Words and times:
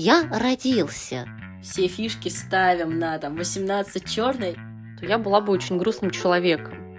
я 0.00 0.26
родился. 0.32 1.28
Все 1.62 1.86
фишки 1.86 2.30
ставим 2.30 2.98
на 2.98 3.18
там 3.18 3.36
18 3.36 4.10
черный. 4.10 4.56
То 4.98 5.06
я 5.06 5.18
была 5.18 5.42
бы 5.42 5.52
очень 5.52 5.76
грустным 5.76 6.10
человеком. 6.10 6.96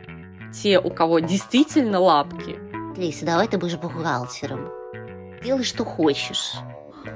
Те, 0.54 0.80
у 0.80 0.92
кого 0.92 1.20
действительно 1.20 2.00
лапки. 2.00 2.60
Лейся, 2.98 3.26
давай 3.26 3.48
ты 3.48 3.58
будешь 3.58 3.78
бухгалтером. 3.78 4.70
Делай, 5.44 5.64
что 5.64 5.84
хочешь. 5.84 6.54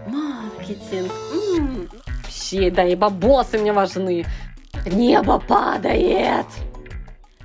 Маркетинг. 0.07 1.11
М-м. 1.31 1.89
Вообще, 2.23 2.71
да 2.71 2.83
и 2.83 2.95
бабосы 2.95 3.59
мне 3.59 3.71
важны. 3.71 4.25
Небо 4.87 5.39
падает. 5.39 6.47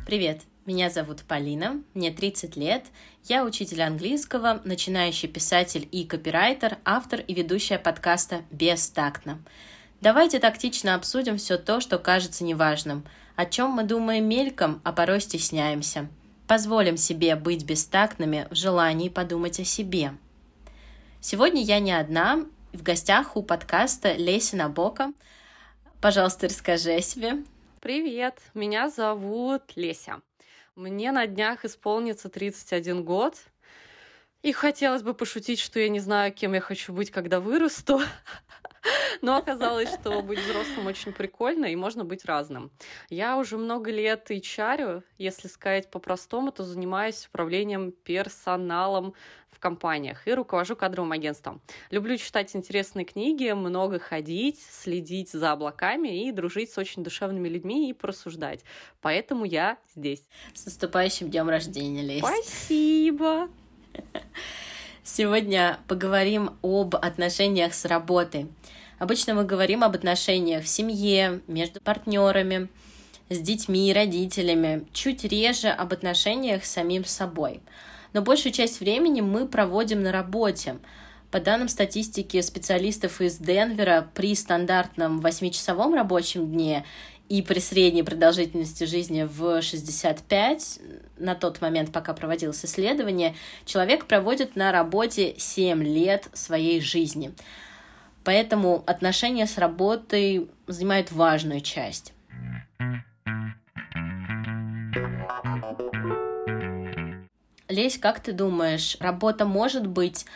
Привет, 0.06 0.40
меня 0.66 0.90
зовут 0.90 1.22
Полина, 1.22 1.82
мне 1.94 2.10
30 2.10 2.56
лет, 2.56 2.86
я 3.24 3.44
учитель 3.44 3.82
английского, 3.82 4.60
начинающий 4.64 5.28
писатель 5.28 5.88
и 5.90 6.04
копирайтер, 6.04 6.78
автор 6.84 7.20
и 7.20 7.34
ведущая 7.34 7.78
подкаста 7.78 8.42
«Бестактно». 8.50 9.42
Давайте 10.00 10.38
тактично 10.38 10.94
обсудим 10.94 11.36
все 11.36 11.58
то, 11.58 11.80
что 11.80 11.98
кажется 11.98 12.44
неважным, 12.44 13.04
о 13.36 13.46
чем 13.46 13.70
мы 13.70 13.84
думаем 13.84 14.28
мельком, 14.28 14.80
а 14.84 14.92
порой 14.92 15.20
стесняемся. 15.20 16.08
Позволим 16.46 16.96
себе 16.96 17.36
быть 17.36 17.64
бестактными 17.64 18.48
в 18.50 18.54
желании 18.54 19.08
подумать 19.08 19.60
о 19.60 19.64
себе. 19.64 20.14
Сегодня 21.20 21.62
я 21.62 21.80
не 21.80 21.92
одна, 21.92 22.44
в 22.72 22.82
гостях 22.82 23.36
у 23.36 23.42
подкаста 23.42 24.12
Леся 24.14 24.56
Набока. 24.56 25.12
Пожалуйста, 26.00 26.48
расскажи 26.48 26.92
о 26.92 27.00
себе. 27.02 27.44
Привет, 27.80 28.38
меня 28.54 28.88
зовут 28.88 29.62
Леся. 29.76 30.20
Мне 30.80 31.12
на 31.12 31.26
днях 31.26 31.66
исполнится 31.66 32.30
31 32.30 33.04
год. 33.04 33.36
И 34.40 34.50
хотелось 34.52 35.02
бы 35.02 35.12
пошутить, 35.12 35.60
что 35.60 35.78
я 35.78 35.90
не 35.90 36.00
знаю, 36.00 36.32
кем 36.32 36.54
я 36.54 36.62
хочу 36.62 36.94
быть, 36.94 37.10
когда 37.10 37.38
вырасту. 37.38 38.00
Но 39.22 39.36
оказалось, 39.36 39.92
что 39.92 40.22
быть 40.22 40.38
взрослым 40.38 40.86
очень 40.86 41.12
прикольно, 41.12 41.66
и 41.66 41.76
можно 41.76 42.04
быть 42.04 42.24
разным. 42.24 42.70
Я 43.08 43.36
уже 43.38 43.56
много 43.56 43.90
лет 43.90 44.30
и 44.30 44.40
чарю, 44.40 45.02
если 45.18 45.48
сказать 45.48 45.90
по-простому, 45.90 46.52
то 46.52 46.64
занимаюсь 46.64 47.26
управлением 47.26 47.92
персоналом 47.92 49.14
в 49.50 49.58
компаниях 49.58 50.26
и 50.26 50.32
руковожу 50.32 50.76
кадровым 50.76 51.12
агентством. 51.12 51.60
Люблю 51.90 52.16
читать 52.16 52.54
интересные 52.56 53.04
книги, 53.04 53.50
много 53.52 53.98
ходить, 53.98 54.60
следить 54.60 55.30
за 55.30 55.52
облаками 55.52 56.26
и 56.26 56.32
дружить 56.32 56.72
с 56.72 56.78
очень 56.78 57.04
душевными 57.04 57.48
людьми 57.48 57.90
и 57.90 57.92
просуждать. 57.92 58.64
Поэтому 59.00 59.44
я 59.44 59.78
здесь. 59.94 60.22
С 60.54 60.64
наступающим 60.64 61.30
днем 61.30 61.48
рождения, 61.48 62.02
Лесь. 62.02 62.20
Спасибо! 62.20 63.48
Сегодня 65.02 65.80
поговорим 65.88 66.58
об 66.62 66.94
отношениях 66.94 67.74
с 67.74 67.84
работой. 67.84 68.46
Обычно 69.00 69.32
мы 69.32 69.44
говорим 69.44 69.82
об 69.82 69.94
отношениях 69.94 70.64
в 70.64 70.68
семье, 70.68 71.40
между 71.46 71.80
партнерами, 71.80 72.68
с 73.30 73.38
детьми 73.38 73.88
и 73.88 73.94
родителями, 73.94 74.84
чуть 74.92 75.24
реже 75.24 75.68
об 75.68 75.94
отношениях 75.94 76.66
с 76.66 76.70
самим 76.70 77.06
собой. 77.06 77.62
Но 78.12 78.20
большую 78.20 78.52
часть 78.52 78.80
времени 78.80 79.22
мы 79.22 79.48
проводим 79.48 80.02
на 80.02 80.12
работе. 80.12 80.76
По 81.30 81.40
данным 81.40 81.70
статистики 81.70 82.42
специалистов 82.42 83.22
из 83.22 83.38
Денвера, 83.38 84.10
при 84.12 84.34
стандартном 84.34 85.20
8-часовом 85.20 85.94
рабочем 85.94 86.50
дне 86.50 86.84
и 87.30 87.40
при 87.40 87.58
средней 87.58 88.02
продолжительности 88.02 88.84
жизни 88.84 89.22
в 89.22 89.62
65, 89.62 90.78
на 91.16 91.34
тот 91.34 91.62
момент, 91.62 91.90
пока 91.90 92.12
проводилось 92.12 92.62
исследование, 92.66 93.34
человек 93.64 94.04
проводит 94.04 94.56
на 94.56 94.72
работе 94.72 95.36
7 95.38 95.82
лет 95.82 96.28
своей 96.34 96.82
жизни. 96.82 97.32
Поэтому 98.24 98.84
отношения 98.86 99.46
с 99.46 99.58
работой 99.58 100.50
занимают 100.66 101.10
важную 101.12 101.60
часть. 101.60 102.12
Лесь, 107.68 107.98
как 107.98 108.20
ты 108.20 108.32
думаешь, 108.32 108.96
работа 109.00 109.46
может 109.46 109.86
быть 109.86 110.26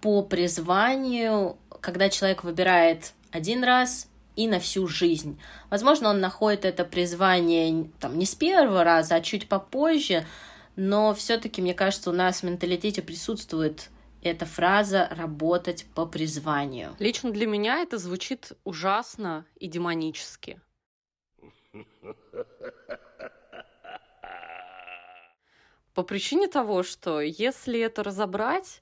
по 0.00 0.22
призванию, 0.22 1.58
когда 1.80 2.08
человек 2.08 2.44
выбирает 2.44 3.12
один 3.32 3.64
раз 3.64 4.08
и 4.36 4.46
на 4.46 4.60
всю 4.60 4.86
жизнь. 4.86 5.40
Возможно, 5.68 6.10
он 6.10 6.20
находит 6.20 6.64
это 6.64 6.84
призвание 6.84 7.90
там, 7.98 8.16
не 8.16 8.24
с 8.24 8.36
первого 8.36 8.84
раза, 8.84 9.16
а 9.16 9.20
чуть 9.20 9.48
попозже, 9.48 10.24
но 10.76 11.12
все-таки, 11.12 11.60
мне 11.60 11.74
кажется, 11.74 12.10
у 12.10 12.12
нас 12.12 12.40
в 12.40 12.42
менталитете 12.44 13.02
присутствует 13.02 13.90
эта 14.28 14.46
фраза 14.46 15.08
«работать 15.10 15.86
по 15.94 16.06
призванию». 16.06 16.94
Лично 16.98 17.30
для 17.30 17.46
меня 17.46 17.80
это 17.80 17.98
звучит 17.98 18.52
ужасно 18.64 19.44
и 19.56 19.66
демонически. 19.66 20.60
По 25.94 26.02
причине 26.04 26.46
того, 26.46 26.84
что 26.84 27.20
если 27.20 27.80
это 27.80 28.04
разобрать, 28.04 28.80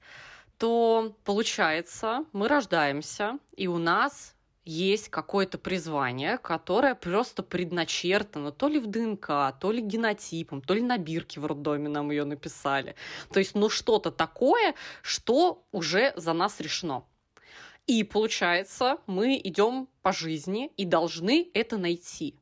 то 0.58 1.16
получается, 1.24 2.24
мы 2.32 2.46
рождаемся, 2.46 3.38
и 3.56 3.66
у 3.66 3.78
нас 3.78 4.35
есть 4.66 5.08
какое-то 5.08 5.58
призвание, 5.58 6.38
которое 6.38 6.94
просто 6.94 7.42
предначертано 7.42 8.50
то 8.50 8.68
ли 8.68 8.80
в 8.80 8.88
ДНК, 8.88 9.56
то 9.60 9.70
ли 9.70 9.80
генотипом, 9.80 10.60
то 10.60 10.74
ли 10.74 10.82
на 10.82 10.98
бирке 10.98 11.40
в 11.40 11.46
роддоме 11.46 11.88
нам 11.88 12.10
ее 12.10 12.24
написали. 12.24 12.96
То 13.32 13.38
есть, 13.38 13.54
ну, 13.54 13.68
что-то 13.68 14.10
такое, 14.10 14.74
что 15.02 15.64
уже 15.70 16.12
за 16.16 16.32
нас 16.32 16.60
решено. 16.60 17.04
И 17.86 18.02
получается, 18.02 18.98
мы 19.06 19.40
идем 19.42 19.88
по 20.02 20.12
жизни 20.12 20.72
и 20.76 20.84
должны 20.84 21.48
это 21.54 21.78
найти. 21.78 22.34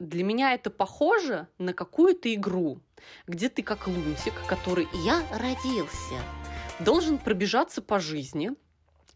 Для 0.00 0.24
меня 0.24 0.54
это 0.54 0.70
похоже 0.70 1.46
на 1.58 1.72
какую-то 1.72 2.34
игру, 2.34 2.80
где 3.28 3.48
ты 3.48 3.62
как 3.62 3.86
лунтик, 3.86 4.34
который 4.48 4.88
«Я 5.04 5.22
родился», 5.30 6.16
должен 6.80 7.18
пробежаться 7.18 7.80
по 7.80 8.00
жизни 8.00 8.50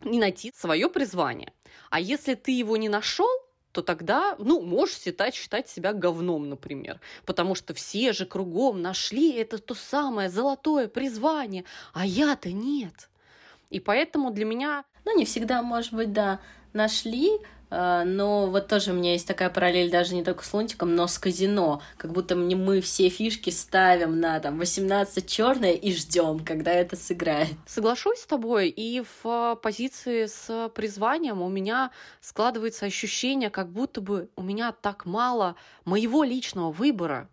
и 0.04 0.18
найти 0.18 0.52
свое 0.54 0.88
призвание. 0.88 1.52
А 1.90 2.00
если 2.00 2.34
ты 2.34 2.52
его 2.52 2.76
не 2.76 2.88
нашел, 2.88 3.28
то 3.72 3.82
тогда, 3.82 4.36
ну, 4.38 4.60
можешь 4.60 5.00
считать, 5.00 5.34
считать 5.34 5.68
себя 5.68 5.92
говном, 5.92 6.48
например. 6.48 7.00
Потому 7.26 7.56
что 7.56 7.74
все 7.74 8.12
же 8.12 8.24
кругом 8.24 8.80
нашли 8.80 9.32
это 9.32 9.58
то 9.58 9.74
самое 9.74 10.30
золотое 10.30 10.86
призвание, 10.86 11.64
а 11.92 12.06
я-то 12.06 12.52
нет. 12.52 13.08
И 13.70 13.80
поэтому 13.80 14.30
для 14.30 14.44
меня... 14.44 14.84
Ну, 15.04 15.18
не 15.18 15.24
всегда, 15.24 15.60
может 15.62 15.92
быть, 15.92 16.12
да, 16.12 16.40
нашли, 16.72 17.40
но 18.04 18.48
вот 18.50 18.68
тоже 18.68 18.92
у 18.92 18.94
меня 18.94 19.12
есть 19.12 19.26
такая 19.26 19.50
параллель 19.50 19.90
даже 19.90 20.14
не 20.14 20.22
только 20.22 20.44
с 20.44 20.52
лунтиком, 20.52 20.94
но 20.94 21.06
с 21.06 21.18
казино. 21.18 21.82
Как 21.96 22.12
будто 22.12 22.36
мы 22.36 22.80
все 22.80 23.08
фишки 23.08 23.50
ставим 23.50 24.20
на 24.20 24.38
там 24.40 24.58
18 24.58 25.26
черное 25.26 25.72
и 25.72 25.92
ждем, 25.92 26.44
когда 26.44 26.72
это 26.72 26.96
сыграет. 26.96 27.54
Соглашусь 27.66 28.20
с 28.20 28.26
тобой. 28.26 28.68
И 28.68 29.02
в 29.22 29.58
позиции 29.62 30.26
с 30.26 30.70
призванием 30.74 31.42
у 31.42 31.48
меня 31.48 31.90
складывается 32.20 32.86
ощущение, 32.86 33.50
как 33.50 33.70
будто 33.70 34.00
бы 34.00 34.28
у 34.36 34.42
меня 34.42 34.72
так 34.72 35.06
мало 35.06 35.56
моего 35.84 36.22
личного 36.24 36.70
выбора. 36.70 37.28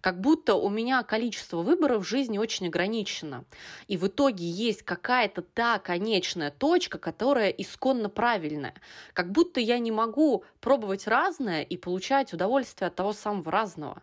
Как 0.00 0.20
будто 0.20 0.54
у 0.54 0.68
меня 0.68 1.02
количество 1.02 1.58
выборов 1.62 2.04
в 2.04 2.08
жизни 2.08 2.38
очень 2.38 2.68
ограничено. 2.68 3.44
И 3.88 3.96
в 3.96 4.06
итоге 4.06 4.48
есть 4.48 4.82
какая-то 4.82 5.42
та 5.42 5.78
конечная 5.78 6.50
точка, 6.50 6.98
которая 6.98 7.50
исконно 7.50 8.08
правильная. 8.08 8.74
Как 9.12 9.30
будто 9.32 9.60
я 9.60 9.78
не 9.78 9.92
могу 9.92 10.44
пробовать 10.60 11.06
разное 11.06 11.62
и 11.62 11.76
получать 11.76 12.32
удовольствие 12.32 12.88
от 12.88 12.94
того 12.94 13.12
самого 13.12 13.50
разного 13.50 14.02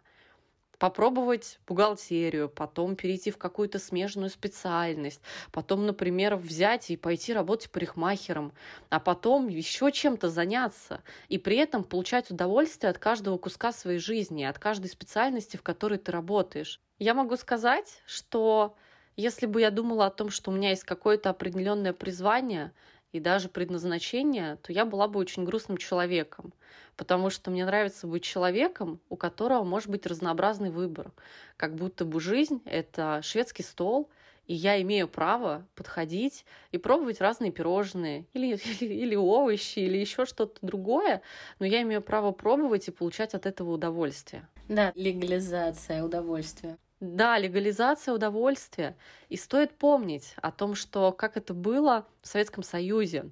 попробовать 0.79 1.59
бухгалтерию, 1.67 2.49
потом 2.49 2.95
перейти 2.95 3.31
в 3.31 3.37
какую-то 3.37 3.79
смежную 3.79 4.29
специальность, 4.29 5.21
потом, 5.51 5.85
например, 5.85 6.35
взять 6.35 6.89
и 6.91 6.97
пойти 6.97 7.33
работать 7.33 7.71
парикмахером, 7.71 8.53
а 8.89 8.99
потом 8.99 9.47
еще 9.47 9.91
чем-то 9.91 10.29
заняться 10.29 11.01
и 11.29 11.37
при 11.37 11.57
этом 11.57 11.83
получать 11.83 12.29
удовольствие 12.31 12.91
от 12.91 12.97
каждого 12.99 13.37
куска 13.37 13.71
своей 13.71 13.99
жизни, 13.99 14.43
от 14.43 14.59
каждой 14.59 14.87
специальности, 14.89 15.57
в 15.57 15.63
которой 15.63 15.97
ты 15.97 16.11
работаешь. 16.11 16.81
Я 16.99 17.13
могу 17.13 17.35
сказать, 17.37 18.01
что 18.05 18.75
если 19.15 19.47
бы 19.47 19.61
я 19.61 19.71
думала 19.71 20.05
о 20.07 20.11
том, 20.11 20.29
что 20.29 20.51
у 20.51 20.53
меня 20.53 20.69
есть 20.69 20.83
какое-то 20.83 21.29
определенное 21.31 21.93
призвание 21.93 22.71
и 23.17 23.19
даже 23.19 23.49
предназначение, 23.49 24.57
то 24.57 24.71
я 24.71 24.85
была 24.85 25.07
бы 25.07 25.19
очень 25.19 25.43
грустным 25.43 25.77
человеком 25.77 26.53
потому 26.97 27.29
что 27.29 27.51
мне 27.51 27.63
нравится 27.63 28.07
быть 28.07 28.23
человеком, 28.23 28.99
у 29.07 29.15
которого 29.15 29.63
может 29.63 29.89
быть 29.89 30.05
разнообразный 30.05 30.71
выбор. 30.71 31.11
Как 31.55 31.75
будто 31.75 32.03
бы 32.03 32.19
жизнь— 32.19 32.61
это 32.65 33.21
шведский 33.23 33.63
стол, 33.63 34.09
и 34.47 34.53
я 34.53 34.81
имею 34.81 35.07
право 35.07 35.65
подходить 35.75 36.45
и 36.71 36.77
пробовать 36.77 37.21
разные 37.21 37.51
пирожные 37.51 38.25
или, 38.33 38.57
или, 38.81 38.93
или 38.93 39.15
овощи, 39.15 39.79
или 39.79 39.97
еще 39.97 40.25
что-то 40.25 40.57
другое, 40.65 41.21
но 41.59 41.65
я 41.65 41.81
имею 41.83 42.01
право 42.01 42.31
пробовать 42.31 42.87
и 42.87 42.91
получать 42.91 43.33
от 43.35 43.45
этого 43.45 43.71
удовольствие. 43.71 44.47
Да, 44.67 44.91
легализация 44.95 46.03
удовольствия. 46.03 46.77
Да, 46.99 47.37
легализация 47.37 48.13
удовольствия. 48.13 48.97
И 49.29 49.37
стоит 49.37 49.77
помнить 49.77 50.33
о 50.41 50.51
том, 50.51 50.73
что 50.73 51.11
как 51.11 51.37
это 51.37 51.53
было 51.53 52.07
в 52.23 52.27
Советском 52.27 52.63
Союзе. 52.63 53.29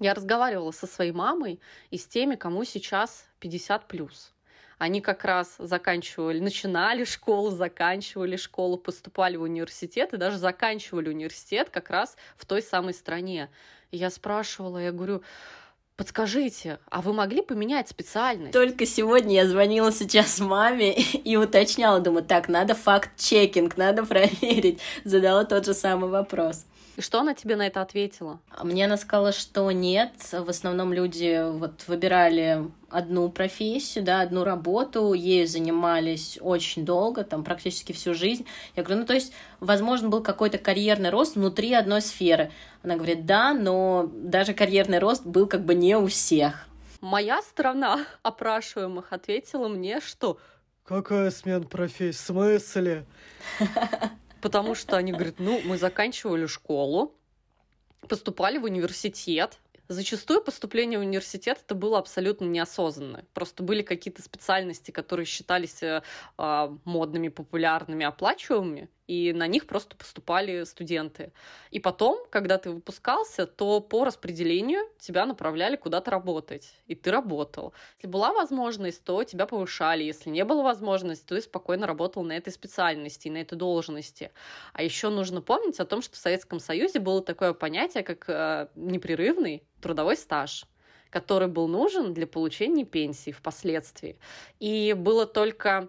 Я 0.00 0.14
разговаривала 0.14 0.70
со 0.70 0.86
своей 0.86 1.12
мамой 1.12 1.60
и 1.90 1.98
с 1.98 2.06
теми, 2.06 2.34
кому 2.36 2.64
сейчас 2.64 3.26
50 3.40 3.88
плюс. 3.88 4.32
Они 4.78 5.00
как 5.02 5.24
раз 5.24 5.56
заканчивали, 5.58 6.38
начинали 6.38 7.04
школу, 7.04 7.50
заканчивали 7.50 8.36
школу, 8.36 8.78
поступали 8.78 9.36
в 9.36 9.42
университет 9.42 10.14
и 10.14 10.18
даже 10.18 10.38
заканчивали 10.38 11.10
университет 11.10 11.68
как 11.68 11.90
раз 11.90 12.16
в 12.36 12.46
той 12.46 12.62
самой 12.62 12.94
стране. 12.94 13.50
И 13.90 13.98
я 13.98 14.08
спрашивала, 14.08 14.78
я 14.78 14.92
говорю, 14.92 15.22
Подскажите, 15.98 16.78
а 16.90 17.02
вы 17.02 17.12
могли 17.12 17.42
поменять 17.42 17.88
специальность? 17.88 18.52
Только 18.52 18.86
сегодня 18.86 19.34
я 19.34 19.48
звонила 19.48 19.90
сейчас 19.90 20.38
маме 20.38 20.94
и 20.96 21.36
уточняла, 21.36 21.98
думаю, 21.98 22.24
так, 22.24 22.48
надо 22.48 22.76
факт-чекинг, 22.76 23.76
надо 23.76 24.06
проверить. 24.06 24.78
Задала 25.02 25.44
тот 25.44 25.66
же 25.66 25.74
самый 25.74 26.08
вопрос. 26.08 26.66
И 26.98 27.00
что 27.00 27.20
она 27.20 27.32
тебе 27.32 27.54
на 27.54 27.64
это 27.64 27.80
ответила? 27.80 28.40
Мне 28.60 28.86
она 28.86 28.96
сказала, 28.96 29.30
что 29.30 29.70
нет. 29.70 30.10
В 30.32 30.50
основном 30.50 30.92
люди 30.92 31.48
вот 31.48 31.84
выбирали 31.86 32.64
одну 32.90 33.28
профессию, 33.28 34.02
да, 34.04 34.20
одну 34.20 34.42
работу, 34.42 35.12
ею 35.12 35.46
занимались 35.46 36.40
очень 36.40 36.84
долго, 36.84 37.22
там 37.22 37.44
практически 37.44 37.92
всю 37.92 38.14
жизнь. 38.14 38.46
Я 38.74 38.82
говорю, 38.82 39.02
ну 39.02 39.06
то 39.06 39.14
есть, 39.14 39.32
возможно, 39.60 40.08
был 40.08 40.24
какой-то 40.24 40.58
карьерный 40.58 41.10
рост 41.10 41.36
внутри 41.36 41.72
одной 41.72 42.02
сферы. 42.02 42.50
Она 42.82 42.96
говорит, 42.96 43.26
да, 43.26 43.54
но 43.54 44.10
даже 44.12 44.52
карьерный 44.52 44.98
рост 44.98 45.24
был 45.24 45.46
как 45.46 45.64
бы 45.64 45.76
не 45.76 45.96
у 45.96 46.08
всех. 46.08 46.66
Моя 47.00 47.42
страна 47.42 48.06
опрашиваемых 48.24 49.12
ответила 49.12 49.68
мне, 49.68 50.00
что 50.00 50.38
Какая 50.84 51.30
смена 51.30 51.64
профессии? 51.64 52.16
В 52.16 52.20
смысле? 52.20 53.06
Потому 54.40 54.74
что 54.74 54.96
они 54.96 55.12
говорят, 55.12 55.36
ну, 55.38 55.60
мы 55.64 55.78
заканчивали 55.78 56.46
школу, 56.46 57.14
поступали 58.08 58.58
в 58.58 58.64
университет. 58.64 59.58
Зачастую 59.88 60.42
поступление 60.42 60.98
в 60.98 61.02
университет 61.02 61.60
это 61.64 61.74
было 61.74 61.98
абсолютно 61.98 62.44
неосознанно. 62.44 63.24
Просто 63.32 63.62
были 63.62 63.82
какие-то 63.82 64.22
специальности, 64.22 64.90
которые 64.90 65.24
считались 65.24 65.82
э, 65.82 66.02
а, 66.36 66.76
модными, 66.84 67.28
популярными, 67.28 68.04
оплачиваемыми, 68.04 68.90
и 69.08 69.32
на 69.32 69.46
них 69.46 69.66
просто 69.66 69.96
поступали 69.96 70.64
студенты. 70.64 71.32
И 71.70 71.80
потом, 71.80 72.24
когда 72.30 72.58
ты 72.58 72.70
выпускался, 72.70 73.46
то 73.46 73.80
по 73.80 74.04
распределению 74.04 74.82
тебя 75.00 75.24
направляли 75.24 75.76
куда-то 75.76 76.10
работать, 76.10 76.74
и 76.86 76.94
ты 76.94 77.10
работал. 77.10 77.72
Если 77.96 78.06
была 78.06 78.32
возможность, 78.32 79.02
то 79.02 79.24
тебя 79.24 79.46
повышали, 79.46 80.04
если 80.04 80.28
не 80.28 80.44
было 80.44 80.62
возможности, 80.62 81.24
то 81.24 81.34
ты 81.34 81.40
спокойно 81.40 81.86
работал 81.86 82.22
на 82.22 82.36
этой 82.36 82.52
специальности, 82.52 83.28
на 83.28 83.38
этой 83.38 83.56
должности. 83.56 84.30
А 84.74 84.82
еще 84.82 85.08
нужно 85.08 85.40
помнить 85.40 85.80
о 85.80 85.86
том, 85.86 86.02
что 86.02 86.14
в 86.14 86.18
Советском 86.18 86.60
Союзе 86.60 87.00
было 87.00 87.22
такое 87.22 87.54
понятие, 87.54 88.04
как 88.04 88.28
э, 88.28 88.68
непрерывный 88.76 89.62
трудовой 89.80 90.16
стаж 90.16 90.66
который 91.10 91.48
был 91.48 91.68
нужен 91.68 92.12
для 92.12 92.26
получения 92.26 92.84
пенсии 92.84 93.30
впоследствии. 93.30 94.18
И 94.60 94.92
было 94.92 95.24
только 95.24 95.88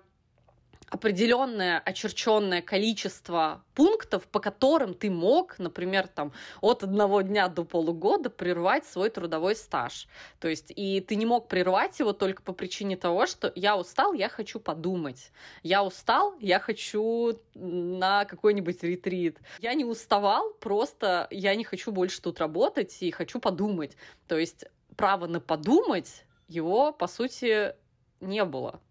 определенное 0.89 1.79
очерченное 1.79 2.61
количество 2.61 3.63
пунктов, 3.75 4.27
по 4.27 4.39
которым 4.39 4.93
ты 4.93 5.09
мог, 5.09 5.59
например, 5.59 6.07
там, 6.07 6.33
от 6.61 6.83
одного 6.83 7.21
дня 7.21 7.47
до 7.47 7.63
полугода 7.63 8.29
прервать 8.29 8.85
свой 8.85 9.09
трудовой 9.09 9.55
стаж. 9.55 10.07
То 10.39 10.47
есть, 10.47 10.71
и 10.75 10.99
ты 11.01 11.15
не 11.15 11.25
мог 11.25 11.47
прервать 11.47 11.99
его 11.99 12.13
только 12.13 12.41
по 12.41 12.53
причине 12.53 12.97
того, 12.97 13.25
что 13.25 13.51
я 13.55 13.77
устал, 13.77 14.13
я 14.13 14.29
хочу 14.29 14.59
подумать. 14.59 15.31
Я 15.63 15.83
устал, 15.83 16.35
я 16.39 16.59
хочу 16.59 17.39
на 17.53 18.25
какой-нибудь 18.25 18.83
ретрит. 18.83 19.39
Я 19.59 19.73
не 19.73 19.85
уставал, 19.85 20.53
просто 20.53 21.27
я 21.31 21.55
не 21.55 21.63
хочу 21.63 21.91
больше 21.91 22.21
тут 22.21 22.39
работать 22.39 22.97
и 23.01 23.11
хочу 23.11 23.39
подумать. 23.39 23.95
То 24.27 24.37
есть, 24.37 24.65
право 24.95 25.27
на 25.27 25.39
подумать 25.39 26.25
его, 26.47 26.91
по 26.91 27.07
сути, 27.07 27.75
не 28.19 28.43
было. 28.43 28.81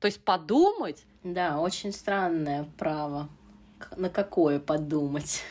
То 0.00 0.06
есть 0.06 0.24
подумать... 0.24 1.04
Да, 1.22 1.58
очень 1.60 1.92
странное 1.92 2.68
право. 2.78 3.28
На 3.96 4.08
какое 4.10 4.60
подумать? 4.60 5.42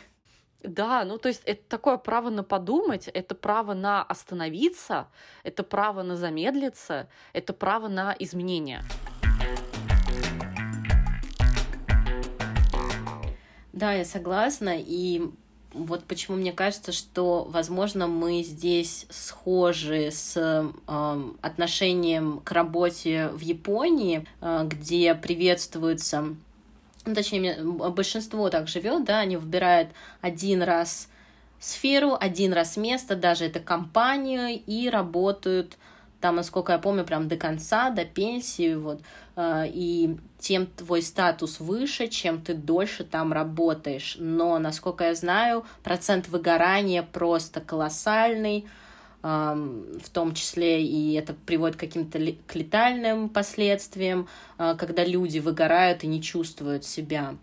Да, 0.62 1.04
ну 1.04 1.18
то 1.18 1.28
есть 1.28 1.42
это 1.44 1.62
такое 1.68 1.96
право 1.96 2.28
на 2.28 2.42
подумать, 2.42 3.08
это 3.08 3.34
право 3.34 3.74
на 3.74 4.02
остановиться, 4.02 5.08
это 5.44 5.62
право 5.62 6.02
на 6.02 6.16
замедлиться, 6.16 7.08
это 7.32 7.52
право 7.52 7.86
на 7.88 8.16
изменения. 8.18 8.82
Да, 13.72 13.92
я 13.92 14.04
согласна, 14.04 14.74
и 14.78 15.30
вот 15.76 16.04
почему 16.04 16.36
мне 16.36 16.52
кажется, 16.52 16.92
что, 16.92 17.46
возможно, 17.50 18.06
мы 18.06 18.42
здесь 18.42 19.06
схожи 19.10 20.10
с 20.10 20.36
э, 20.36 21.32
отношением 21.42 22.40
к 22.40 22.52
работе 22.52 23.28
в 23.28 23.40
Японии, 23.40 24.26
э, 24.40 24.66
где 24.66 25.14
приветствуется, 25.14 26.34
ну, 27.04 27.14
точнее, 27.14 27.62
большинство 27.62 28.48
так 28.50 28.68
живет, 28.68 29.04
да, 29.04 29.20
они 29.20 29.36
выбирают 29.36 29.90
один 30.20 30.62
раз 30.62 31.08
сферу, 31.60 32.16
один 32.18 32.52
раз 32.52 32.76
место, 32.76 33.16
даже 33.16 33.44
это 33.44 33.60
компанию, 33.60 34.60
и 34.66 34.88
работают 34.88 35.76
там, 36.20 36.36
насколько 36.36 36.72
я 36.72 36.78
помню, 36.78 37.04
прям 37.04 37.28
до 37.28 37.36
конца, 37.36 37.90
до 37.90 38.04
пенсии, 38.04 38.74
вот, 38.74 39.00
э, 39.36 39.64
и 39.68 40.16
тем 40.38 40.66
твой 40.66 41.02
статус 41.02 41.60
выше, 41.60 42.08
чем 42.08 42.40
ты 42.40 42.54
дольше 42.54 43.04
там 43.04 43.32
работаешь. 43.32 44.16
Но, 44.18 44.58
насколько 44.58 45.04
я 45.04 45.14
знаю, 45.14 45.64
процент 45.82 46.28
выгорания 46.28 47.02
просто 47.02 47.60
колоссальный, 47.60 48.66
в 49.22 50.08
том 50.12 50.34
числе 50.34 50.84
и 50.84 51.14
это 51.14 51.34
приводит 51.34 51.76
к 51.76 51.80
каким-то 51.80 52.20
к 52.46 52.54
летальным 52.54 53.28
последствиям, 53.28 54.28
э, 54.58 54.76
когда 54.78 55.04
люди 55.04 55.40
выгорают 55.40 56.04
и 56.04 56.06
не 56.06 56.22
чувствуют 56.22 56.84
себя. 56.84 57.34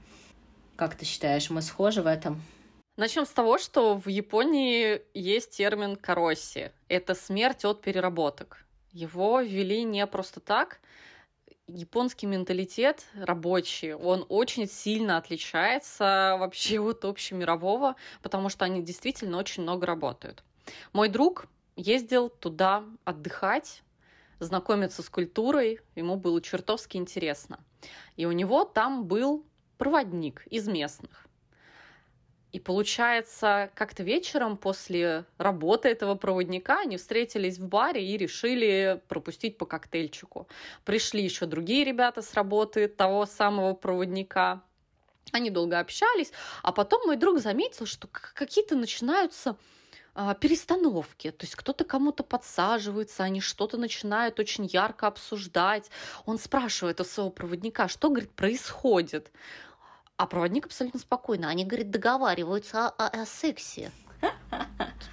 Как 0.77 0.95
ты 0.95 1.03
считаешь, 1.03 1.49
мы 1.49 1.61
схожи 1.61 2.01
в 2.01 2.07
этом? 2.07 2.41
Начнем 2.95 3.25
с 3.25 3.31
того, 3.31 3.57
что 3.57 3.97
в 3.97 4.07
Японии 4.07 5.01
есть 5.15 5.49
термин 5.57 5.95
кароси. 5.95 6.71
Это 6.89 7.15
смерть 7.15 7.65
от 7.65 7.81
переработок. 7.81 8.63
Его 8.91 9.41
ввели 9.41 9.83
не 9.83 10.05
просто 10.05 10.39
так. 10.39 10.79
Японский 11.65 12.27
менталитет 12.27 13.03
рабочий, 13.15 13.93
он 13.93 14.27
очень 14.29 14.67
сильно 14.67 15.17
отличается 15.17 16.35
вообще 16.39 16.79
от 16.79 17.03
общемирового, 17.03 17.95
потому 18.21 18.49
что 18.49 18.65
они 18.65 18.83
действительно 18.83 19.39
очень 19.39 19.63
много 19.63 19.87
работают. 19.87 20.43
Мой 20.91 21.09
друг 21.09 21.47
ездил 21.75 22.29
туда 22.29 22.83
отдыхать, 23.05 23.81
знакомиться 24.37 25.01
с 25.01 25.09
культурой, 25.09 25.79
ему 25.95 26.15
было 26.15 26.39
чертовски 26.39 26.97
интересно. 26.97 27.59
И 28.17 28.27
у 28.27 28.31
него 28.33 28.65
там 28.65 29.05
был 29.05 29.43
проводник 29.79 30.45
из 30.51 30.67
местных. 30.67 31.27
И 32.53 32.59
получается, 32.59 33.71
как-то 33.73 34.03
вечером 34.03 34.57
после 34.57 35.25
работы 35.39 35.89
этого 35.89 36.13
проводника 36.13 36.81
они 36.81 36.97
встретились 36.97 37.57
в 37.57 37.67
баре 37.67 38.05
и 38.05 38.15
решили 38.15 39.01
пропустить 39.07 39.57
по 39.57 39.65
коктейльчику. 39.65 40.47
Пришли 40.85 41.23
еще 41.23 41.47
другие 41.47 41.83
ребята 41.83 42.21
с 42.21 42.31
работы 42.35 42.87
того 42.87 43.25
самого 43.25 43.73
проводника. 43.73 44.61
Они 45.31 45.49
долго 45.49 45.79
общались, 45.79 46.31
а 46.61 46.71
потом 46.71 47.07
мой 47.07 47.17
друг 47.17 47.39
заметил, 47.39 47.87
что 47.87 48.07
какие-то 48.07 48.75
начинаются 48.75 49.57
а, 50.13 50.35
перестановки, 50.35 51.31
то 51.31 51.45
есть 51.45 51.55
кто-то 51.55 51.85
кому-то 51.85 52.21
подсаживается, 52.21 53.23
они 53.23 53.41
что-то 53.41 53.77
начинают 53.77 54.39
очень 54.39 54.67
ярко 54.67 55.07
обсуждать. 55.07 55.89
Он 56.27 56.37
спрашивает 56.37 57.01
у 57.01 57.03
своего 57.03 57.31
проводника, 57.31 57.87
что, 57.87 58.09
говорит, 58.09 58.31
происходит. 58.31 59.31
А 60.17 60.27
проводник 60.27 60.67
абсолютно 60.67 60.99
спокойно. 60.99 61.49
Они, 61.49 61.65
говорит, 61.65 61.89
договариваются 61.89 62.87
о, 62.87 63.07
о, 63.07 63.21
о 63.21 63.25
сексе. 63.25 63.91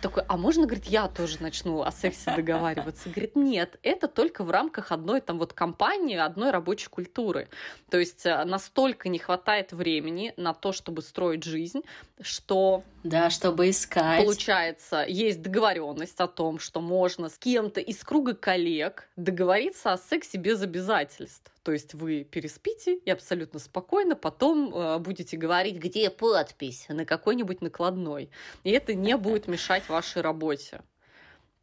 Такой, 0.00 0.22
а 0.28 0.36
можно, 0.36 0.66
говорит, 0.66 0.86
я 0.86 1.08
тоже 1.08 1.38
начну 1.40 1.82
о 1.82 1.90
сексе 1.92 2.34
договариваться? 2.34 3.10
Говорит, 3.10 3.36
нет, 3.36 3.78
это 3.82 4.08
только 4.08 4.44
в 4.44 4.50
рамках 4.50 4.92
одной 4.92 5.20
там 5.20 5.38
вот 5.38 5.52
компании, 5.52 6.16
одной 6.16 6.50
рабочей 6.50 6.88
культуры. 6.88 7.48
То 7.90 7.98
есть 7.98 8.24
э, 8.24 8.44
настолько 8.44 9.08
не 9.08 9.18
хватает 9.18 9.72
времени 9.72 10.32
на 10.36 10.54
то, 10.54 10.72
чтобы 10.72 11.02
строить 11.02 11.44
жизнь, 11.44 11.82
что... 12.20 12.82
Да, 13.02 13.30
чтобы 13.30 13.70
искать. 13.70 14.24
Получается, 14.24 15.04
есть 15.08 15.40
договоренность 15.40 16.20
о 16.20 16.26
том, 16.26 16.58
что 16.58 16.80
можно 16.80 17.28
с 17.30 17.38
кем-то 17.38 17.80
из 17.80 18.02
круга 18.04 18.34
коллег 18.34 19.08
договориться 19.16 19.92
о 19.92 19.98
сексе 19.98 20.36
без 20.36 20.60
обязательств. 20.60 21.50
То 21.62 21.72
есть 21.72 21.94
вы 21.94 22.24
переспите 22.24 22.96
и 22.96 23.10
абсолютно 23.10 23.58
спокойно 23.58 24.16
потом 24.16 24.74
э, 24.74 24.98
будете 24.98 25.36
говорить, 25.36 25.76
где 25.76 26.10
подпись 26.10 26.86
на 26.88 27.06
какой-нибудь 27.06 27.62
накладной. 27.62 28.30
И 28.64 28.70
это 28.70 28.94
не 28.94 29.16
будет 29.16 29.48
мешать 29.48 29.88
вашей 29.88 30.20
работе. 30.20 30.82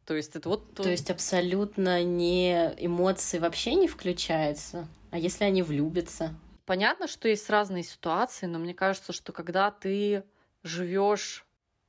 То 0.06 0.14
есть 0.14 0.34
это 0.34 0.48
вот... 0.48 0.74
То 0.74 0.88
есть 0.88 1.10
абсолютно 1.10 2.02
не 2.02 2.74
эмоции 2.78 3.38
вообще 3.38 3.74
не 3.74 3.86
включаются? 3.86 4.88
А 5.10 5.18
если 5.18 5.44
они 5.44 5.62
влюбятся? 5.62 6.34
Понятно, 6.64 7.08
что 7.08 7.28
есть 7.28 7.48
разные 7.48 7.82
ситуации, 7.82 8.46
но 8.46 8.58
мне 8.58 8.74
кажется, 8.74 9.12
что 9.12 9.32
когда 9.32 9.70
ты 9.70 10.24
живешь, 10.62 11.46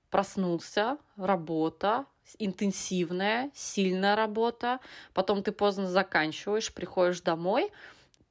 проснулся, 0.10 0.98
работа, 1.18 2.06
интенсивная, 2.38 3.52
сильная 3.56 4.16
работа, 4.16 4.80
потом 5.14 5.44
ты 5.44 5.52
поздно 5.52 5.88
заканчиваешь, 5.88 6.74
приходишь 6.74 7.22
домой, 7.22 7.72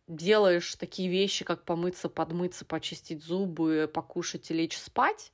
делаешь 0.06 0.74
такие 0.76 1.08
вещи, 1.08 1.44
как 1.44 1.64
помыться, 1.64 2.08
подмыться, 2.08 2.64
почистить 2.64 3.22
зубы, 3.22 3.90
покушать 3.92 4.50
и 4.50 4.54
лечь 4.54 4.78
спать, 4.78 5.32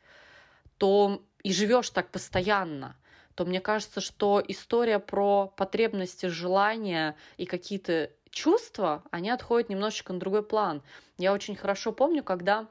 то 0.78 1.23
и 1.42 1.52
живешь 1.52 1.90
так 1.90 2.11
постоянно, 2.11 2.96
то 3.34 3.44
мне 3.44 3.61
кажется, 3.61 4.00
что 4.00 4.42
история 4.46 4.99
про 4.99 5.49
потребности, 5.49 6.26
желания 6.26 7.16
и 7.37 7.46
какие-то 7.46 8.11
чувства, 8.30 9.04
они 9.11 9.30
отходят 9.30 9.68
немножечко 9.68 10.12
на 10.12 10.18
другой 10.18 10.42
план. 10.42 10.82
Я 11.18 11.32
очень 11.32 11.54
хорошо 11.54 11.92
помню, 11.92 12.25
когда 12.25 12.68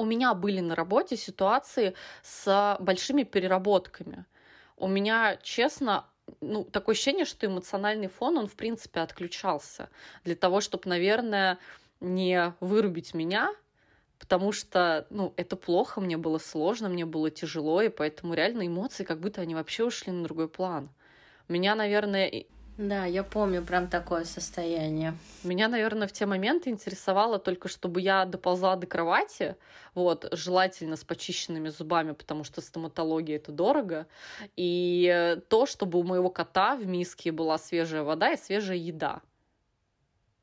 у 0.00 0.04
меня 0.04 0.32
были 0.32 0.60
на 0.60 0.74
работе 0.74 1.16
ситуации 1.16 1.94
с 2.22 2.76
большими 2.80 3.22
переработками. 3.22 4.24
У 4.78 4.88
меня, 4.88 5.38
честно, 5.42 6.06
ну, 6.40 6.64
такое 6.64 6.94
ощущение, 6.94 7.26
что 7.26 7.46
эмоциональный 7.46 8.08
фон, 8.08 8.38
он, 8.38 8.46
в 8.46 8.54
принципе, 8.54 9.00
отключался 9.00 9.90
для 10.24 10.36
того, 10.36 10.62
чтобы, 10.62 10.88
наверное, 10.88 11.58
не 12.00 12.54
вырубить 12.60 13.12
меня, 13.12 13.54
потому 14.18 14.52
что, 14.52 15.06
ну, 15.10 15.34
это 15.36 15.54
плохо, 15.54 16.00
мне 16.00 16.16
было 16.16 16.38
сложно, 16.38 16.88
мне 16.88 17.04
было 17.04 17.30
тяжело, 17.30 17.82
и 17.82 17.90
поэтому 17.90 18.32
реально 18.32 18.66
эмоции 18.66 19.04
как 19.04 19.20
будто 19.20 19.42
они 19.42 19.54
вообще 19.54 19.84
ушли 19.84 20.12
на 20.12 20.24
другой 20.24 20.48
план. 20.48 20.88
Меня, 21.46 21.74
наверное, 21.74 22.46
да, 22.80 23.04
я 23.04 23.22
помню 23.22 23.62
прям 23.62 23.88
такое 23.88 24.24
состояние. 24.24 25.14
Меня, 25.44 25.68
наверное, 25.68 26.08
в 26.08 26.12
те 26.12 26.24
моменты 26.24 26.70
интересовало 26.70 27.38
только, 27.38 27.68
чтобы 27.68 28.00
я 28.00 28.24
доползла 28.24 28.76
до 28.76 28.86
кровати, 28.86 29.56
вот, 29.94 30.26
желательно 30.32 30.96
с 30.96 31.04
почищенными 31.04 31.68
зубами, 31.68 32.12
потому 32.12 32.42
что 32.42 32.60
стоматология 32.60 33.36
это 33.36 33.52
дорого, 33.52 34.06
и 34.56 35.38
то, 35.48 35.66
чтобы 35.66 35.98
у 35.98 36.02
моего 36.02 36.30
кота 36.30 36.74
в 36.74 36.86
миске 36.86 37.32
была 37.32 37.58
свежая 37.58 38.02
вода 38.02 38.32
и 38.32 38.36
свежая 38.36 38.78
еда. 38.78 39.20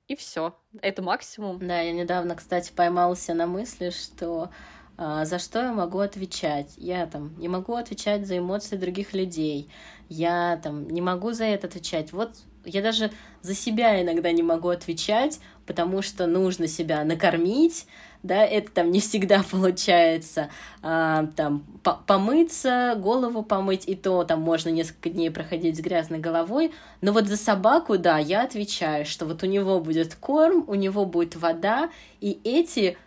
И 0.07 0.15
все. 0.15 0.55
Это 0.81 1.01
максимум. 1.01 1.59
Да, 1.59 1.81
я 1.81 1.91
недавно, 1.91 2.35
кстати, 2.35 2.71
поймался 2.71 3.33
на 3.33 3.45
мысли, 3.45 3.89
что 3.89 4.51
за 4.97 5.39
что 5.39 5.59
я 5.59 5.73
могу 5.73 5.99
отвечать? 5.99 6.73
Я 6.77 7.05
там 7.05 7.37
не 7.37 7.47
могу 7.47 7.75
отвечать 7.75 8.25
за 8.25 8.37
эмоции 8.39 8.77
других 8.77 9.13
людей. 9.13 9.69
Я 10.09 10.59
там 10.63 10.87
не 10.89 11.01
могу 11.01 11.33
за 11.33 11.45
это 11.45 11.67
отвечать. 11.67 12.13
Вот 12.13 12.31
я 12.67 12.81
даже 12.81 13.11
за 13.41 13.55
себя 13.55 14.01
иногда 14.01 14.31
не 14.31 14.43
могу 14.43 14.69
отвечать, 14.69 15.39
потому 15.65 16.01
что 16.01 16.27
нужно 16.27 16.67
себя 16.67 17.03
накормить, 17.03 17.87
да, 18.23 18.43
это 18.43 18.71
там 18.71 18.91
не 18.91 18.99
всегда 18.99 19.43
получается, 19.51 20.49
а, 20.81 21.27
там 21.35 21.63
по 21.83 21.93
помыться, 21.93 22.95
голову 22.97 23.43
помыть, 23.43 23.87
и 23.87 23.95
то 23.95 24.23
там 24.23 24.41
можно 24.41 24.69
несколько 24.69 25.09
дней 25.09 25.31
проходить 25.31 25.77
с 25.77 25.81
грязной 25.81 26.19
головой, 26.19 26.73
но 27.01 27.11
вот 27.11 27.27
за 27.27 27.37
собаку, 27.37 27.97
да, 27.97 28.17
я 28.17 28.43
отвечаю, 28.43 29.05
что 29.05 29.25
вот 29.25 29.43
у 29.43 29.45
него 29.45 29.79
будет 29.79 30.15
корм, 30.15 30.65
у 30.67 30.75
него 30.75 31.05
будет 31.05 31.35
вода, 31.35 31.89
и 32.19 32.39
эти 32.43 32.97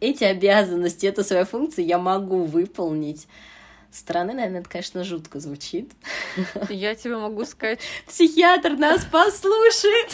эти 0.00 0.24
обязанности, 0.24 1.06
эту 1.06 1.24
свою 1.24 1.44
функцию 1.44 1.86
я 1.86 1.98
могу 1.98 2.44
выполнить. 2.44 3.26
Стороны, 3.90 4.34
наверное, 4.34 4.60
это, 4.60 4.68
конечно, 4.68 5.04
жутко 5.04 5.38
звучит. 5.38 5.92
Я 6.68 6.96
тебе 6.96 7.16
могу 7.16 7.44
сказать... 7.44 7.78
Психиатр 8.08 8.70
нас 8.70 9.04
послушает 9.04 10.10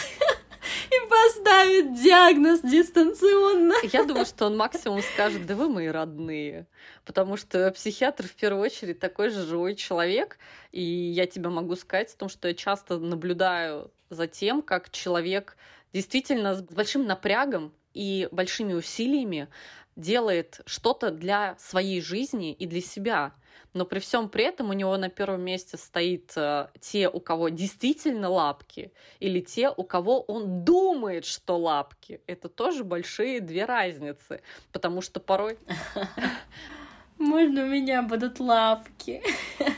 и 0.90 1.08
поставит 1.08 1.94
диагноз 1.94 2.60
дистанционно. 2.60 3.72
Я 3.90 4.04
думаю, 4.04 4.26
что 4.26 4.46
он 4.46 4.58
максимум 4.58 5.00
скажет, 5.14 5.46
да 5.46 5.54
вы 5.54 5.70
мои 5.70 5.86
родные. 5.86 6.66
Потому 7.06 7.38
что 7.38 7.70
психиатр 7.70 8.26
в 8.26 8.32
первую 8.32 8.62
очередь 8.62 9.00
такой 9.00 9.30
же 9.30 9.46
живой 9.46 9.74
человек. 9.74 10.38
И 10.72 10.82
я 10.82 11.26
тебе 11.26 11.48
могу 11.48 11.74
сказать 11.74 12.12
о 12.12 12.18
том, 12.18 12.28
что 12.28 12.48
я 12.48 12.54
часто 12.54 12.98
наблюдаю 12.98 13.90
за 14.10 14.26
тем, 14.26 14.60
как 14.60 14.90
человек 14.90 15.56
действительно 15.94 16.54
с 16.54 16.60
большим 16.60 17.06
напрягом 17.06 17.72
и 17.94 18.28
большими 18.30 18.72
усилиями 18.72 19.48
делает 19.96 20.60
что-то 20.66 21.10
для 21.10 21.56
своей 21.58 22.00
жизни 22.00 22.52
и 22.52 22.66
для 22.66 22.80
себя. 22.80 23.34
Но 23.72 23.84
при 23.84 24.00
всем 24.00 24.28
при 24.28 24.44
этом 24.44 24.70
у 24.70 24.72
него 24.72 24.96
на 24.96 25.08
первом 25.08 25.42
месте 25.42 25.76
стоит 25.76 26.32
э, 26.36 26.68
те, 26.80 27.08
у 27.08 27.20
кого 27.20 27.50
действительно 27.50 28.28
лапки, 28.28 28.92
или 29.20 29.40
те, 29.40 29.70
у 29.70 29.84
кого 29.84 30.22
он 30.22 30.64
думает, 30.64 31.24
что 31.24 31.56
лапки. 31.56 32.20
Это 32.26 32.48
тоже 32.48 32.82
большие 32.82 33.40
две 33.40 33.64
разницы, 33.66 34.42
потому 34.72 35.02
что 35.02 35.20
порой 35.20 35.56
Можно 37.20 37.64
у 37.64 37.66
меня 37.66 38.00
будут 38.00 38.40
лапки? 38.40 39.22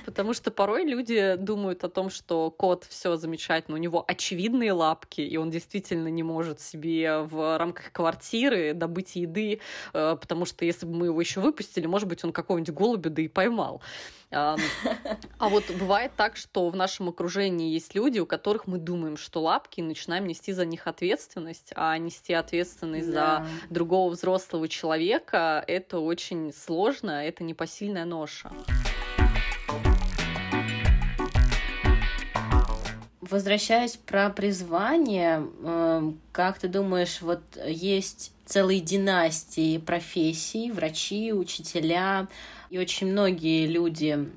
Потому 0.06 0.32
что 0.32 0.52
порой 0.52 0.84
люди 0.84 1.34
думают 1.34 1.82
о 1.82 1.88
том, 1.88 2.08
что 2.08 2.52
кот 2.52 2.84
все 2.88 3.16
замечательно, 3.16 3.76
у 3.76 3.80
него 3.80 4.04
очевидные 4.06 4.72
лапки, 4.72 5.22
и 5.22 5.36
он 5.36 5.50
действительно 5.50 6.06
не 6.06 6.22
может 6.22 6.60
себе 6.60 7.18
в 7.22 7.58
рамках 7.58 7.90
квартиры 7.90 8.74
добыть 8.74 9.16
еды, 9.16 9.58
э, 9.92 10.16
потому 10.20 10.44
что 10.44 10.64
если 10.64 10.86
бы 10.86 10.94
мы 10.94 11.06
его 11.06 11.20
еще 11.20 11.40
выпустили, 11.40 11.86
может 11.86 12.08
быть, 12.08 12.22
он 12.22 12.32
какого-нибудь 12.32 12.74
голубя 12.74 13.10
да 13.10 13.22
и 13.22 13.28
поймал. 13.28 13.82
А 15.38 15.48
вот 15.48 15.64
бывает 15.70 16.12
так, 16.16 16.36
что 16.36 16.68
в 16.68 16.76
нашем 16.76 17.08
окружении 17.08 17.72
есть 17.72 17.94
люди, 17.94 18.18
у 18.18 18.26
которых 18.26 18.66
мы 18.66 18.78
думаем, 18.78 19.16
что 19.16 19.40
лапки, 19.40 19.80
и 19.80 19.82
начинаем 19.82 20.26
нести 20.26 20.52
за 20.52 20.64
них 20.64 20.86
ответственность, 20.86 21.72
а 21.74 21.96
нести 21.98 22.32
ответственность 22.32 23.10
да. 23.10 23.46
за 23.68 23.74
другого 23.74 24.10
взрослого 24.10 24.68
человека 24.68 25.64
это 25.66 25.98
очень 25.98 26.52
сложно, 26.52 27.24
это 27.26 27.44
непосильная 27.44 28.04
ноша. 28.04 28.52
Возвращаясь 33.20 33.96
про 33.96 34.28
призвание, 34.30 35.46
эм, 35.64 36.20
как 36.32 36.58
ты 36.58 36.68
думаешь, 36.68 37.22
вот 37.22 37.40
есть 37.66 38.32
целые 38.52 38.80
династии 38.80 39.78
профессий, 39.78 40.70
врачи, 40.70 41.32
учителя, 41.32 42.28
и 42.68 42.78
очень 42.78 43.10
многие 43.10 43.66
люди 43.66 44.28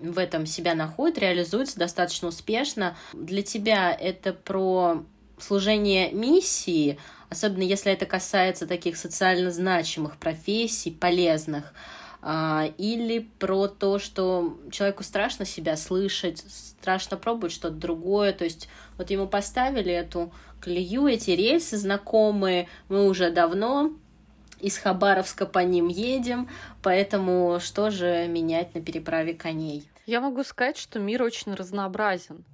в 0.00 0.16
этом 0.16 0.46
себя 0.46 0.76
находят, 0.76 1.18
реализуются 1.18 1.80
достаточно 1.80 2.28
успешно. 2.28 2.96
Для 3.12 3.42
тебя 3.42 3.92
это 3.92 4.32
про 4.32 5.02
служение 5.38 6.12
миссии, 6.12 6.98
особенно 7.30 7.62
если 7.64 7.90
это 7.90 8.06
касается 8.06 8.68
таких 8.68 8.96
социально 8.96 9.50
значимых 9.50 10.18
профессий, 10.18 10.92
полезных, 10.92 11.74
а, 12.22 12.70
или 12.78 13.28
про 13.40 13.66
то, 13.66 13.98
что 13.98 14.56
человеку 14.70 15.02
страшно 15.02 15.44
себя 15.44 15.76
слышать, 15.76 16.44
страшно 16.48 17.16
пробовать 17.16 17.52
что-то 17.52 17.74
другое, 17.74 18.32
то 18.32 18.44
есть 18.44 18.68
вот 18.98 19.10
ему 19.10 19.26
поставили 19.26 19.92
эту 19.92 20.32
колею, 20.64 21.06
эти 21.06 21.30
рельсы 21.30 21.76
знакомые, 21.76 22.68
мы 22.88 23.06
уже 23.06 23.30
давно 23.30 23.92
из 24.60 24.78
Хабаровска 24.78 25.44
по 25.46 25.58
ним 25.58 25.88
едем, 25.88 26.48
поэтому 26.82 27.58
что 27.60 27.90
же 27.90 28.26
менять 28.28 28.74
на 28.74 28.80
переправе 28.80 29.34
коней? 29.34 29.88
Я 30.06 30.20
могу 30.20 30.42
сказать, 30.42 30.78
что 30.78 30.98
мир 30.98 31.22
очень 31.22 31.54
разнообразен. 31.54 32.44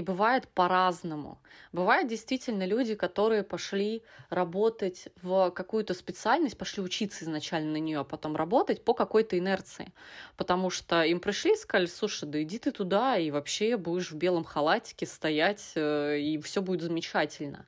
И 0.00 0.02
бывает 0.02 0.48
по-разному. 0.48 1.38
Бывают 1.72 2.08
действительно 2.08 2.64
люди, 2.64 2.94
которые 2.94 3.42
пошли 3.42 4.02
работать 4.30 5.08
в 5.20 5.50
какую-то 5.50 5.92
специальность, 5.92 6.56
пошли 6.56 6.82
учиться 6.82 7.24
изначально 7.24 7.72
на 7.72 7.76
нее, 7.76 7.98
а 7.98 8.04
потом 8.04 8.34
работать 8.34 8.82
по 8.82 8.94
какой-то 8.94 9.38
инерции. 9.38 9.92
Потому 10.38 10.70
что 10.70 11.02
им 11.02 11.20
пришли 11.20 11.52
и 11.52 11.56
сказали, 11.56 11.84
слушай, 11.84 12.26
да 12.26 12.42
иди 12.42 12.58
ты 12.58 12.70
туда, 12.70 13.18
и 13.18 13.30
вообще 13.30 13.76
будешь 13.76 14.10
в 14.10 14.16
белом 14.16 14.42
халатике 14.42 15.04
стоять, 15.04 15.72
э, 15.74 16.18
и 16.18 16.40
все 16.40 16.62
будет 16.62 16.80
замечательно. 16.80 17.66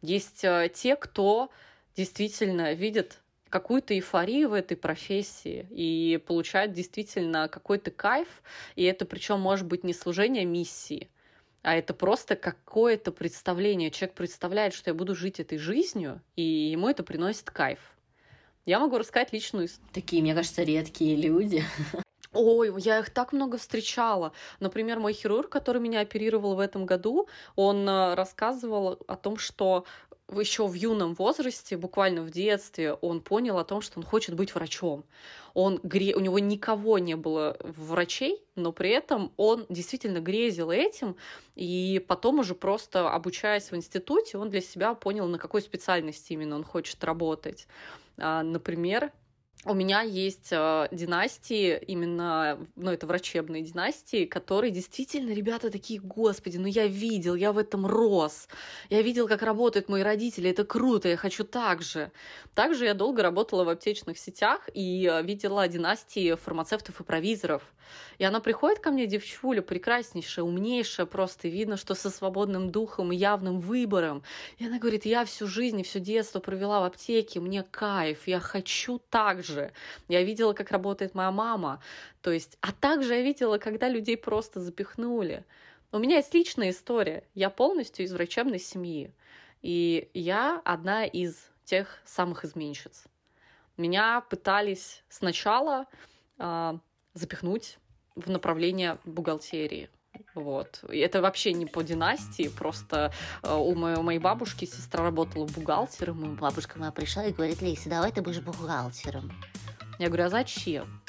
Есть 0.00 0.42
э, 0.42 0.70
те, 0.72 0.96
кто 0.96 1.50
действительно 1.94 2.72
видит 2.72 3.20
какую-то 3.50 3.92
эйфорию 3.92 4.48
в 4.48 4.54
этой 4.54 4.78
профессии 4.78 5.68
и 5.70 6.16
получает 6.16 6.72
действительно 6.72 7.46
какой-то 7.48 7.90
кайф, 7.90 8.42
и 8.74 8.84
это 8.84 9.04
причем 9.04 9.38
может 9.38 9.66
быть 9.66 9.84
не 9.84 9.92
служение 9.92 10.46
миссии, 10.46 11.10
а 11.64 11.74
это 11.74 11.94
просто 11.94 12.36
какое-то 12.36 13.10
представление. 13.10 13.90
Человек 13.90 14.14
представляет, 14.14 14.74
что 14.74 14.90
я 14.90 14.94
буду 14.94 15.14
жить 15.16 15.40
этой 15.40 15.56
жизнью, 15.56 16.20
и 16.36 16.42
ему 16.42 16.88
это 16.90 17.02
приносит 17.02 17.50
кайф. 17.50 17.78
Я 18.66 18.78
могу 18.78 18.98
рассказать 18.98 19.32
личную 19.32 19.66
историю. 19.66 19.90
Такие, 19.92 20.22
мне 20.22 20.34
кажется, 20.34 20.62
редкие 20.62 21.16
люди. 21.16 21.64
Ой, 22.34 22.72
я 22.82 22.98
их 22.98 23.10
так 23.10 23.32
много 23.32 23.58
встречала. 23.58 24.32
Например, 24.60 24.98
мой 24.98 25.12
хирург, 25.12 25.48
который 25.48 25.80
меня 25.80 26.00
оперировал 26.00 26.56
в 26.56 26.60
этом 26.60 26.84
году, 26.84 27.28
он 27.54 27.88
э, 27.88 28.14
рассказывал 28.14 28.98
о 29.06 29.16
том, 29.16 29.38
что 29.38 29.86
еще 30.32 30.66
в 30.66 30.74
юном 30.74 31.14
возрасте, 31.14 31.76
буквально 31.76 32.22
в 32.22 32.30
детстве, 32.30 32.94
он 32.94 33.20
понял 33.20 33.58
о 33.58 33.64
том, 33.64 33.80
что 33.80 33.98
он 33.98 34.04
хочет 34.04 34.34
быть 34.34 34.54
врачом. 34.54 35.04
Он 35.52 35.78
гре... 35.82 36.14
У 36.14 36.20
него 36.20 36.38
никого 36.38 36.98
не 36.98 37.14
было 37.14 37.56
врачей, 37.60 38.42
но 38.56 38.72
при 38.72 38.90
этом 38.90 39.32
он 39.36 39.66
действительно 39.68 40.20
грезил 40.20 40.70
этим, 40.70 41.16
и 41.54 42.04
потом 42.08 42.38
уже 42.40 42.54
просто 42.54 43.10
обучаясь 43.10 43.70
в 43.70 43.76
институте, 43.76 44.38
он 44.38 44.50
для 44.50 44.60
себя 44.60 44.94
понял, 44.94 45.26
на 45.26 45.38
какой 45.38 45.62
специальности 45.62 46.32
именно 46.32 46.56
он 46.56 46.64
хочет 46.64 47.02
работать. 47.04 47.66
А, 48.16 48.42
например, 48.42 49.12
у 49.66 49.74
меня 49.74 50.02
есть 50.02 50.48
э, 50.50 50.88
династии, 50.90 51.78
именно, 51.86 52.58
ну, 52.76 52.90
это 52.90 53.06
врачебные 53.06 53.62
династии, 53.62 54.24
которые 54.24 54.70
действительно, 54.70 55.30
ребята 55.30 55.70
такие, 55.70 56.00
господи, 56.00 56.58
ну 56.58 56.66
я 56.66 56.86
видел, 56.86 57.34
я 57.34 57.52
в 57.52 57.58
этом 57.58 57.86
рос, 57.86 58.48
я 58.90 59.02
видел, 59.02 59.26
как 59.26 59.42
работают 59.42 59.88
мои 59.88 60.02
родители, 60.02 60.50
это 60.50 60.64
круто, 60.64 61.08
я 61.08 61.16
хочу 61.16 61.44
так 61.44 61.82
же. 61.82 62.12
Также 62.54 62.84
я 62.84 62.94
долго 62.94 63.22
работала 63.22 63.64
в 63.64 63.68
аптечных 63.68 64.18
сетях 64.18 64.68
и 64.74 65.08
э, 65.10 65.22
видела 65.22 65.66
династии 65.68 66.34
фармацевтов 66.34 67.00
и 67.00 67.04
провизоров. 67.04 67.62
И 68.18 68.24
она 68.24 68.40
приходит 68.40 68.80
ко 68.80 68.90
мне, 68.90 69.06
девчуля, 69.06 69.62
прекраснейшая, 69.62 70.44
умнейшая, 70.44 71.06
просто 71.06 71.48
видно, 71.48 71.76
что 71.76 71.94
со 71.94 72.10
свободным 72.10 72.70
духом 72.70 73.12
и 73.12 73.16
явным 73.16 73.60
выбором. 73.60 74.22
И 74.58 74.66
она 74.66 74.78
говорит, 74.78 75.04
я 75.04 75.24
всю 75.24 75.46
жизнь 75.46 75.80
и 75.80 75.84
все 75.84 76.00
детство 76.00 76.40
провела 76.40 76.80
в 76.80 76.84
аптеке, 76.84 77.40
мне 77.40 77.62
кайф, 77.62 78.26
я 78.26 78.40
хочу 78.40 79.00
так 79.10 79.44
же. 79.44 79.53
Я 80.08 80.22
видела, 80.22 80.52
как 80.52 80.70
работает 80.70 81.14
моя 81.14 81.30
мама. 81.30 81.82
То 82.22 82.30
есть, 82.30 82.58
а 82.60 82.72
также 82.72 83.14
я 83.14 83.22
видела, 83.22 83.58
когда 83.58 83.88
людей 83.88 84.16
просто 84.16 84.60
запихнули. 84.60 85.44
У 85.92 85.98
меня 85.98 86.16
есть 86.16 86.34
личная 86.34 86.70
история. 86.70 87.24
Я 87.34 87.50
полностью 87.50 88.04
из 88.04 88.12
врачебной 88.12 88.58
семьи. 88.58 89.12
И 89.62 90.10
я 90.12 90.60
одна 90.64 91.04
из 91.06 91.36
тех 91.64 92.00
самых 92.04 92.44
изменщиц. 92.44 93.04
Меня 93.76 94.20
пытались 94.28 95.02
сначала 95.08 95.86
э, 96.38 96.78
запихнуть 97.14 97.78
в 98.14 98.30
направление 98.30 98.98
бухгалтерии. 99.04 99.88
Вот. 100.34 100.82
И 100.90 100.98
это 100.98 101.22
вообще 101.22 101.52
не 101.52 101.66
по 101.66 101.82
династии, 101.82 102.48
просто 102.48 103.12
э, 103.42 103.54
у 103.54 103.74
моей, 103.74 104.18
бабушки 104.18 104.64
сестра 104.64 105.04
работала 105.04 105.46
бухгалтером. 105.46 106.24
И 106.24 106.38
бабушка 106.38 106.78
моя 106.78 106.92
пришла 106.92 107.24
и 107.24 107.32
говорит, 107.32 107.62
Лейся, 107.62 107.88
давай 107.88 108.12
ты 108.12 108.22
будешь 108.22 108.40
бухгалтером. 108.40 109.32
Я 109.98 110.08
говорю, 110.08 110.24
а 110.24 110.28
зачем? 110.28 111.02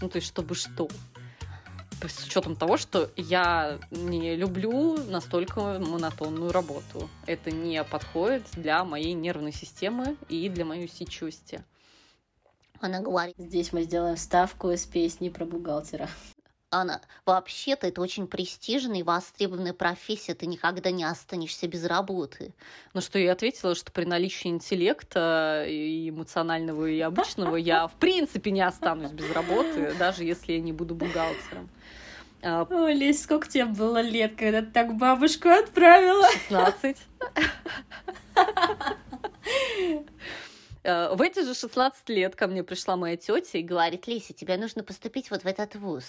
Ну, 0.00 0.08
то 0.08 0.16
есть, 0.16 0.28
чтобы 0.28 0.54
что? 0.54 0.88
С 2.02 2.26
учетом 2.26 2.56
того, 2.56 2.76
что 2.76 3.10
я 3.16 3.78
не 3.90 4.36
люблю 4.36 4.98
настолько 5.08 5.78
монотонную 5.78 6.52
работу. 6.52 7.08
Это 7.26 7.50
не 7.50 7.82
подходит 7.82 8.42
для 8.52 8.84
моей 8.84 9.14
нервной 9.14 9.52
системы 9.52 10.16
и 10.28 10.48
для 10.50 10.66
моей 10.66 10.84
усидчивости. 10.84 11.64
Она 12.80 13.00
говорит, 13.00 13.36
Здесь 13.38 13.72
мы 13.72 13.84
сделаем 13.84 14.18
ставку 14.18 14.70
из 14.70 14.84
песни 14.84 15.30
про 15.30 15.46
бухгалтера. 15.46 16.08
Она, 16.80 17.00
вообще-то 17.24 17.86
это 17.86 18.00
очень 18.00 18.26
престижная 18.26 19.00
и 19.00 19.02
востребованная 19.02 19.72
профессия, 19.72 20.34
ты 20.34 20.46
никогда 20.46 20.90
не 20.90 21.04
останешься 21.04 21.66
без 21.68 21.84
работы. 21.84 22.52
Ну 22.92 23.00
что 23.00 23.18
я 23.18 23.32
ответила, 23.32 23.74
что 23.74 23.92
при 23.92 24.04
наличии 24.04 24.48
интеллекта 24.48 25.64
и 25.68 26.10
эмоционального, 26.10 26.86
и 26.86 27.00
обычного 27.00 27.56
я 27.56 27.86
в 27.86 27.94
принципе 27.94 28.50
не 28.50 28.62
останусь 28.62 29.12
без 29.12 29.30
работы, 29.32 29.94
даже 29.98 30.24
если 30.24 30.54
я 30.54 30.60
не 30.60 30.72
буду 30.72 30.94
бухгалтером. 30.94 31.68
А, 32.42 32.66
О, 32.68 32.88
Лесь, 32.88 33.22
сколько 33.22 33.48
тебе 33.48 33.64
было 33.64 34.02
лет, 34.02 34.34
когда 34.36 34.60
ты 34.60 34.70
так 34.70 34.94
бабушку 34.96 35.48
отправила? 35.48 36.28
16. 36.48 36.96
Э, 40.82 41.14
В 41.14 41.22
эти 41.22 41.42
же 41.42 41.54
16 41.54 42.08
лет 42.10 42.36
ко 42.36 42.46
мне 42.46 42.62
пришла 42.62 42.96
моя 42.96 43.16
тетя 43.16 43.58
и 43.58 43.62
Говорит, 43.62 44.06
Леся, 44.06 44.34
тебе 44.34 44.58
нужно 44.58 44.84
поступить 44.84 45.30
вот 45.30 45.42
в 45.42 45.46
этот 45.46 45.74
вуз. 45.76 46.04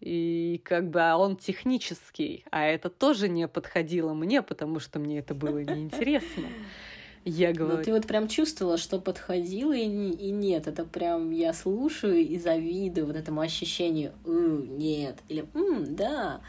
И 0.00 0.60
как 0.64 0.90
бы 0.90 1.00
а 1.00 1.16
он 1.16 1.36
технический, 1.36 2.44
а 2.50 2.64
это 2.64 2.88
тоже 2.88 3.28
не 3.28 3.48
подходило 3.48 4.14
мне, 4.14 4.42
потому 4.42 4.78
что 4.78 4.98
мне 5.00 5.18
это 5.18 5.34
было 5.34 5.58
неинтересно. 5.58 6.52
Я 7.24 7.48
Ну, 7.50 7.56
говорю, 7.56 7.84
ты 7.84 7.92
вот 7.92 8.06
прям 8.06 8.28
чувствовала, 8.28 8.78
что 8.78 9.00
подходило 9.00 9.72
и, 9.72 9.86
не- 9.86 10.12
и 10.12 10.30
нет. 10.30 10.66
Это 10.66 10.84
прям 10.84 11.30
я 11.30 11.52
слушаю 11.52 12.18
и 12.18 12.38
завидую 12.38 13.06
вот 13.06 13.16
этому 13.16 13.40
ощущению 13.40 14.12
«У, 14.24 14.30
нет» 14.30 15.16
или 15.28 15.44
«М, 15.54 15.96
да». 15.96 16.40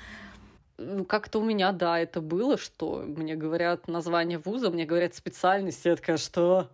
ну, 0.78 1.04
как-то 1.04 1.40
у 1.40 1.44
меня, 1.44 1.72
да, 1.74 2.00
это 2.00 2.22
было, 2.22 2.58
что 2.58 3.04
мне 3.06 3.36
говорят 3.36 3.88
название 3.88 4.38
вуза, 4.38 4.70
мне 4.70 4.86
говорят 4.86 5.16
специальность, 5.16 5.84
я 5.86 5.96
такая, 5.96 6.18
что? 6.18 6.70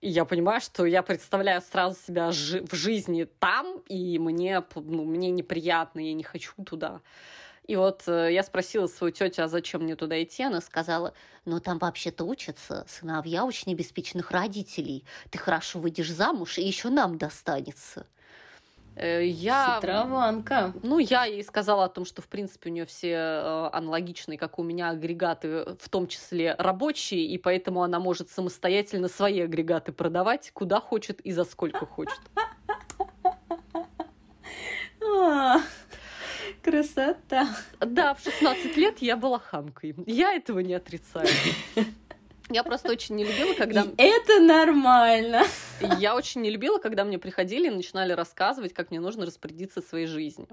И 0.00 0.08
я 0.08 0.24
понимаю, 0.24 0.60
что 0.60 0.86
я 0.86 1.02
представляю 1.02 1.60
сразу 1.60 1.98
себя 2.06 2.30
в 2.30 2.74
жизни 2.74 3.24
там, 3.40 3.82
и 3.88 4.18
мне, 4.18 4.62
ну, 4.76 5.04
мне 5.04 5.30
неприятно, 5.30 5.98
я 5.98 6.14
не 6.14 6.22
хочу 6.22 6.52
туда. 6.64 7.00
И 7.66 7.76
вот 7.76 8.04
э, 8.06 8.32
я 8.32 8.42
спросила 8.44 8.86
свою 8.86 9.12
тетю, 9.12 9.42
а 9.42 9.48
зачем 9.48 9.82
мне 9.82 9.96
туда 9.96 10.22
идти? 10.22 10.42
Она 10.42 10.60
Сказала, 10.60 11.14
но 11.44 11.60
там 11.60 11.78
вообще-то 11.78 12.24
учатся 12.24 12.86
сыновья 12.88 13.44
очень 13.44 13.72
обеспеченных 13.72 14.30
родителей. 14.30 15.04
Ты 15.30 15.38
хорошо 15.38 15.78
выйдешь 15.78 16.10
замуж, 16.10 16.58
и 16.58 16.62
еще 16.62 16.88
нам 16.88 17.18
достанется. 17.18 18.06
Э, 18.98 19.24
Я... 19.24 19.76
Хитрованка. 19.76 20.72
Ну, 20.82 20.98
я 20.98 21.24
ей 21.24 21.44
сказала 21.44 21.84
о 21.84 21.88
том, 21.88 22.04
что, 22.04 22.20
в 22.20 22.26
принципе, 22.28 22.70
у 22.70 22.72
нее 22.72 22.84
все 22.84 23.12
э, 23.12 23.70
аналогичные, 23.72 24.38
как 24.38 24.58
у 24.58 24.62
меня, 24.64 24.90
агрегаты, 24.90 25.76
в 25.78 25.88
том 25.88 26.08
числе 26.08 26.54
рабочие, 26.58 27.24
и 27.24 27.38
поэтому 27.38 27.82
она 27.82 28.00
может 28.00 28.30
самостоятельно 28.30 29.08
свои 29.08 29.40
агрегаты 29.40 29.92
продавать, 29.92 30.50
куда 30.52 30.80
хочет 30.80 31.20
и 31.20 31.32
за 31.32 31.44
сколько 31.44 31.86
хочет. 31.86 32.20
А, 35.10 35.60
красота. 36.62 37.48
Да, 37.80 38.14
в 38.14 38.20
16 38.20 38.76
лет 38.76 38.98
я 38.98 39.16
была 39.16 39.38
хамкой. 39.38 39.94
Я 40.06 40.34
этого 40.34 40.58
не 40.58 40.74
отрицаю. 40.74 41.28
Я 42.50 42.62
просто 42.62 42.90
очень 42.90 43.16
не 43.16 43.24
любила, 43.24 43.54
когда... 43.54 43.82
И 43.82 44.02
это 44.02 44.40
нормально. 44.40 45.42
Я 45.98 46.16
очень 46.16 46.40
не 46.40 46.50
любила, 46.50 46.78
когда 46.78 47.04
мне 47.04 47.18
приходили 47.18 47.66
и 47.66 47.70
начинали 47.70 48.12
рассказывать, 48.12 48.72
как 48.72 48.90
мне 48.90 49.00
нужно 49.00 49.26
распорядиться 49.26 49.82
своей 49.82 50.06
жизнью. 50.06 50.48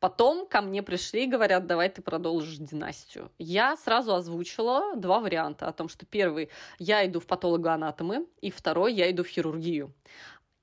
Потом 0.00 0.46
ко 0.46 0.62
мне 0.62 0.82
пришли 0.82 1.24
и 1.24 1.28
говорят, 1.28 1.66
давай 1.66 1.90
ты 1.90 2.00
продолжишь 2.02 2.56
династию. 2.56 3.30
Я 3.38 3.76
сразу 3.76 4.14
озвучила 4.14 4.96
два 4.96 5.20
варианта 5.20 5.68
о 5.68 5.72
том, 5.72 5.88
что 5.88 6.06
первый, 6.06 6.48
я 6.78 7.06
иду 7.06 7.20
в 7.20 7.26
патологоанатомы, 7.26 8.26
и 8.40 8.50
второй, 8.50 8.94
я 8.94 9.10
иду 9.10 9.22
в 9.22 9.28
хирургию. 9.28 9.92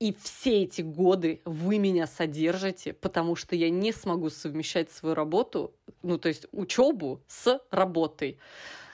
И 0.00 0.14
все 0.20 0.64
эти 0.64 0.82
годы 0.82 1.40
вы 1.44 1.78
меня 1.78 2.06
содержите, 2.06 2.92
потому 2.92 3.36
что 3.36 3.54
я 3.54 3.70
не 3.70 3.92
смогу 3.92 4.28
совмещать 4.28 4.90
свою 4.90 5.14
работу, 5.14 5.72
ну, 6.02 6.18
то 6.18 6.28
есть 6.28 6.46
учебу 6.52 7.22
с 7.28 7.60
работой. 7.70 8.38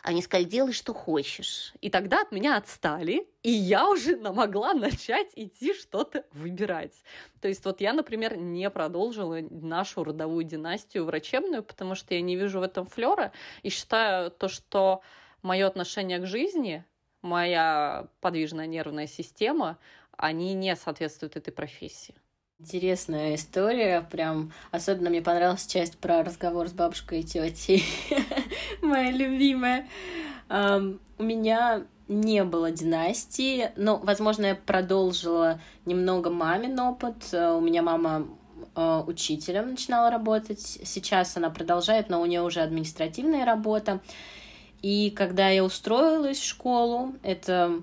Они 0.03 0.23
сказали, 0.23 0.47
делай, 0.47 0.73
что 0.73 0.95
хочешь. 0.95 1.75
И 1.81 1.91
тогда 1.91 2.23
от 2.23 2.33
меня 2.33 2.57
отстали, 2.57 3.29
и 3.43 3.51
я 3.51 3.89
уже 3.89 4.17
могла 4.17 4.73
начать 4.75 5.29
идти 5.37 5.75
что-то 5.75 6.25
выбирать. 6.33 6.95
То 7.41 7.49
есть 7.49 7.65
вот 7.65 7.81
я, 7.81 7.93
например, 7.93 8.37
не 8.37 8.69
продолжила 8.71 9.39
нашу 9.51 10.05
родовую 10.05 10.45
династию 10.45 11.05
врачебную, 11.05 11.63
потому 11.63 11.95
что 11.95 12.15
я 12.15 12.21
не 12.21 12.37
вижу 12.37 12.61
в 12.61 12.63
этом 12.63 12.87
флера 12.87 13.33
и 13.63 13.69
считаю 13.69 14.31
то, 14.31 14.49
что 14.49 15.03
мое 15.43 15.67
отношение 15.67 16.19
к 16.19 16.27
жизни, 16.27 16.85
моя 17.23 18.09
подвижная 18.21 18.67
нервная 18.67 19.07
система, 19.07 19.79
они 20.17 20.55
не 20.55 20.77
соответствуют 20.77 21.37
этой 21.37 21.53
профессии. 21.53 22.15
Интересная 22.59 23.37
история, 23.37 24.03
прям 24.03 24.53
особенно 24.71 25.09
мне 25.09 25.23
понравилась 25.23 25.67
часть 25.67 25.97
про 25.97 26.23
разговор 26.23 26.69
с 26.69 26.73
бабушкой 26.73 27.21
и 27.21 27.23
тетей, 27.23 27.83
моя 28.83 29.11
любимая. 29.11 29.87
У 30.49 31.23
меня 31.23 31.85
не 32.11 32.43
было 32.43 32.73
династии, 32.73 33.71
но, 33.77 33.99
возможно, 33.99 34.47
я 34.47 34.55
продолжила 34.57 35.61
немного 35.87 36.29
мамин 36.29 36.79
опыт. 36.81 37.15
Э, 37.33 37.53
У 37.53 37.61
меня 37.61 37.83
мама 37.83 38.27
э, 38.75 39.03
учителем 39.07 39.71
начинала 39.71 40.11
работать, 40.11 40.61
сейчас 40.61 41.37
она 41.37 41.51
продолжает, 41.51 42.11
но 42.11 42.21
у 42.21 42.27
нее 42.27 42.43
уже 42.43 42.61
административная 42.61 43.45
работа. 43.45 44.01
И 44.83 45.11
когда 45.11 45.51
я 45.51 45.63
устроилась 45.63 46.39
в 46.39 46.45
школу, 46.45 47.15
это 47.23 47.81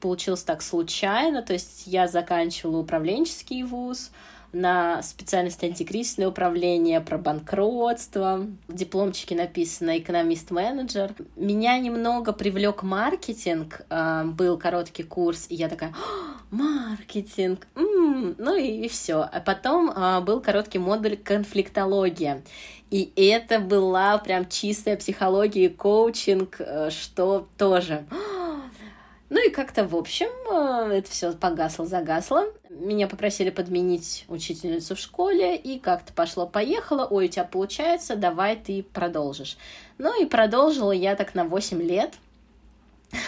получилось 0.00 0.42
так 0.42 0.62
случайно, 0.62 1.42
то 1.42 1.52
есть 1.52 1.86
я 1.86 2.08
заканчивала 2.08 2.78
управленческий 2.78 3.62
вуз 3.62 4.10
на 4.52 5.02
специальность 5.02 5.62
антикризисное 5.62 6.28
управление, 6.28 7.00
про 7.00 7.18
банкротство. 7.18 8.46
В 8.68 8.74
дипломчике 8.74 9.34
написано 9.34 9.98
экономист-менеджер. 9.98 11.14
Меня 11.36 11.78
немного 11.78 12.32
привлек 12.32 12.82
маркетинг, 12.82 13.82
э, 13.88 14.24
был 14.24 14.58
короткий 14.58 15.02
курс, 15.02 15.46
и 15.48 15.54
я 15.54 15.68
такая, 15.68 15.94
«А, 15.94 16.54
маркетинг, 16.54 17.66
м-м», 17.76 18.34
ну 18.38 18.56
и, 18.56 18.88
все. 18.88 19.28
А 19.32 19.40
потом 19.40 19.90
э, 19.90 20.20
был 20.20 20.40
короткий 20.40 20.78
модуль 20.78 21.16
конфликтология. 21.16 22.42
И 22.90 23.12
это 23.16 23.60
была 23.60 24.18
прям 24.18 24.48
чистая 24.48 24.96
психология 24.96 25.66
и 25.66 25.68
коучинг, 25.68 26.56
э, 26.58 26.90
что 26.90 27.46
тоже. 27.56 28.04
Ну 29.30 29.46
и 29.46 29.50
как-то, 29.50 29.86
в 29.86 29.94
общем, 29.94 30.28
э, 30.52 30.98
это 30.98 31.10
все 31.10 31.32
погасло, 31.32 31.86
загасло. 31.86 32.46
Меня 32.68 33.06
попросили 33.06 33.50
подменить 33.50 34.24
учительницу 34.28 34.96
в 34.96 34.98
школе, 34.98 35.56
и 35.56 35.78
как-то 35.78 36.12
пошло-поехало. 36.12 37.06
Ой, 37.06 37.26
у 37.26 37.28
тебя 37.28 37.44
получается, 37.44 38.16
давай 38.16 38.56
ты 38.56 38.82
продолжишь. 38.82 39.56
Ну 39.98 40.20
и 40.20 40.26
продолжила 40.26 40.90
я 40.90 41.14
так 41.14 41.34
на 41.34 41.44
8 41.44 41.80
лет. 41.80 42.14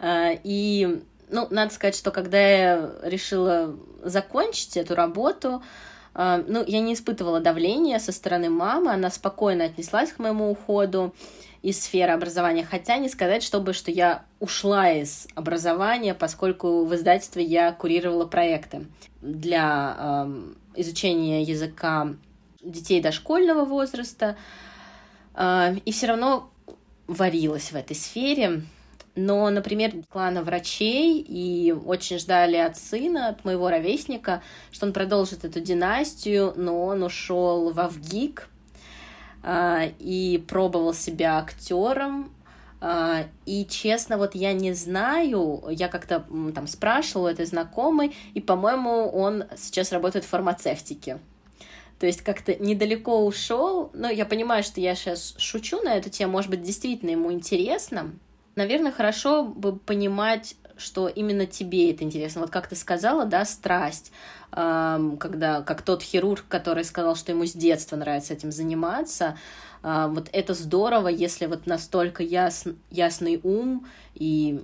Э, 0.00 0.36
И 0.44 1.02
Ну, 1.28 1.48
надо 1.50 1.74
сказать, 1.74 1.96
что 1.96 2.12
когда 2.12 2.38
я 2.38 2.92
решила 3.02 3.76
закончить 4.04 4.76
эту 4.76 4.94
работу, 4.94 5.60
ну, 6.14 6.64
я 6.66 6.80
не 6.80 6.94
испытывала 6.94 7.40
давления 7.40 7.98
со 7.98 8.12
стороны 8.12 8.50
мамы, 8.50 8.92
она 8.92 9.10
спокойно 9.10 9.64
отнеслась 9.64 10.12
к 10.12 10.18
моему 10.18 10.50
уходу 10.50 11.14
из 11.62 11.82
сферы 11.82 12.12
образования, 12.12 12.64
хотя 12.64 12.98
не 12.98 13.08
сказать, 13.08 13.42
чтобы 13.42 13.72
что 13.72 13.90
я 13.90 14.24
ушла 14.40 14.90
из 14.90 15.26
образования, 15.34 16.14
поскольку 16.14 16.84
в 16.84 16.94
издательстве 16.94 17.44
я 17.44 17.72
курировала 17.72 18.26
проекты 18.26 18.86
для 19.20 19.96
э, 19.98 20.52
изучения 20.76 21.42
языка 21.42 22.14
детей 22.62 23.00
дошкольного 23.00 23.64
возраста, 23.64 24.36
э, 25.34 25.76
и 25.84 25.90
все 25.90 26.06
равно 26.06 26.50
варилась 27.08 27.72
в 27.72 27.76
этой 27.76 27.96
сфере. 27.96 28.62
Но, 29.18 29.50
например, 29.50 29.92
клана 30.08 30.44
врачей 30.44 31.20
и 31.20 31.72
очень 31.72 32.20
ждали 32.20 32.54
от 32.56 32.76
сына, 32.76 33.28
от 33.28 33.44
моего 33.44 33.68
ровесника, 33.68 34.42
что 34.70 34.86
он 34.86 34.92
продолжит 34.92 35.44
эту 35.44 35.58
династию, 35.58 36.52
но 36.56 36.84
он 36.84 37.02
ушел 37.02 37.72
в 37.72 37.80
Авгик 37.80 38.48
э, 39.42 39.90
и 39.98 40.44
пробовал 40.46 40.94
себя 40.94 41.38
актером. 41.38 42.32
Э, 42.80 43.24
и 43.44 43.66
честно, 43.66 44.18
вот 44.18 44.36
я 44.36 44.52
не 44.52 44.72
знаю, 44.72 45.64
я 45.68 45.88
как-то 45.88 46.24
там 46.54 46.68
спрашивала 46.68 47.26
у 47.26 47.30
этой 47.32 47.46
знакомой, 47.46 48.14
и, 48.34 48.40
по-моему, 48.40 49.10
он 49.10 49.46
сейчас 49.56 49.90
работает 49.90 50.24
в 50.24 50.28
фармацевтике. 50.28 51.18
То 51.98 52.06
есть 52.06 52.22
как-то 52.22 52.54
недалеко 52.54 53.26
ушел. 53.26 53.90
Но 53.94 54.08
я 54.08 54.24
понимаю, 54.24 54.62
что 54.62 54.80
я 54.80 54.94
сейчас 54.94 55.34
шучу 55.38 55.82
на 55.82 55.96
эту 55.96 56.08
тему. 56.08 56.34
Может 56.34 56.50
быть, 56.50 56.62
действительно 56.62 57.10
ему 57.10 57.32
интересно. 57.32 58.12
Наверное, 58.58 58.90
хорошо 58.90 59.44
бы 59.44 59.76
понимать, 59.76 60.56
что 60.76 61.06
именно 61.06 61.46
тебе 61.46 61.92
это 61.92 62.02
интересно. 62.02 62.40
Вот 62.40 62.50
как 62.50 62.66
ты 62.66 62.74
сказала, 62.74 63.24
да, 63.24 63.44
страсть, 63.44 64.10
когда, 64.50 65.62
как 65.62 65.82
тот 65.82 66.02
хирург, 66.02 66.44
который 66.48 66.82
сказал, 66.82 67.14
что 67.14 67.30
ему 67.30 67.46
с 67.46 67.52
детства 67.52 67.94
нравится 67.94 68.34
этим 68.34 68.50
заниматься, 68.50 69.38
вот 69.82 70.28
это 70.32 70.54
здорово, 70.54 71.06
если 71.06 71.46
вот 71.46 71.66
настолько 71.66 72.24
яс, 72.24 72.64
ясный 72.90 73.38
ум 73.44 73.86
и 74.14 74.60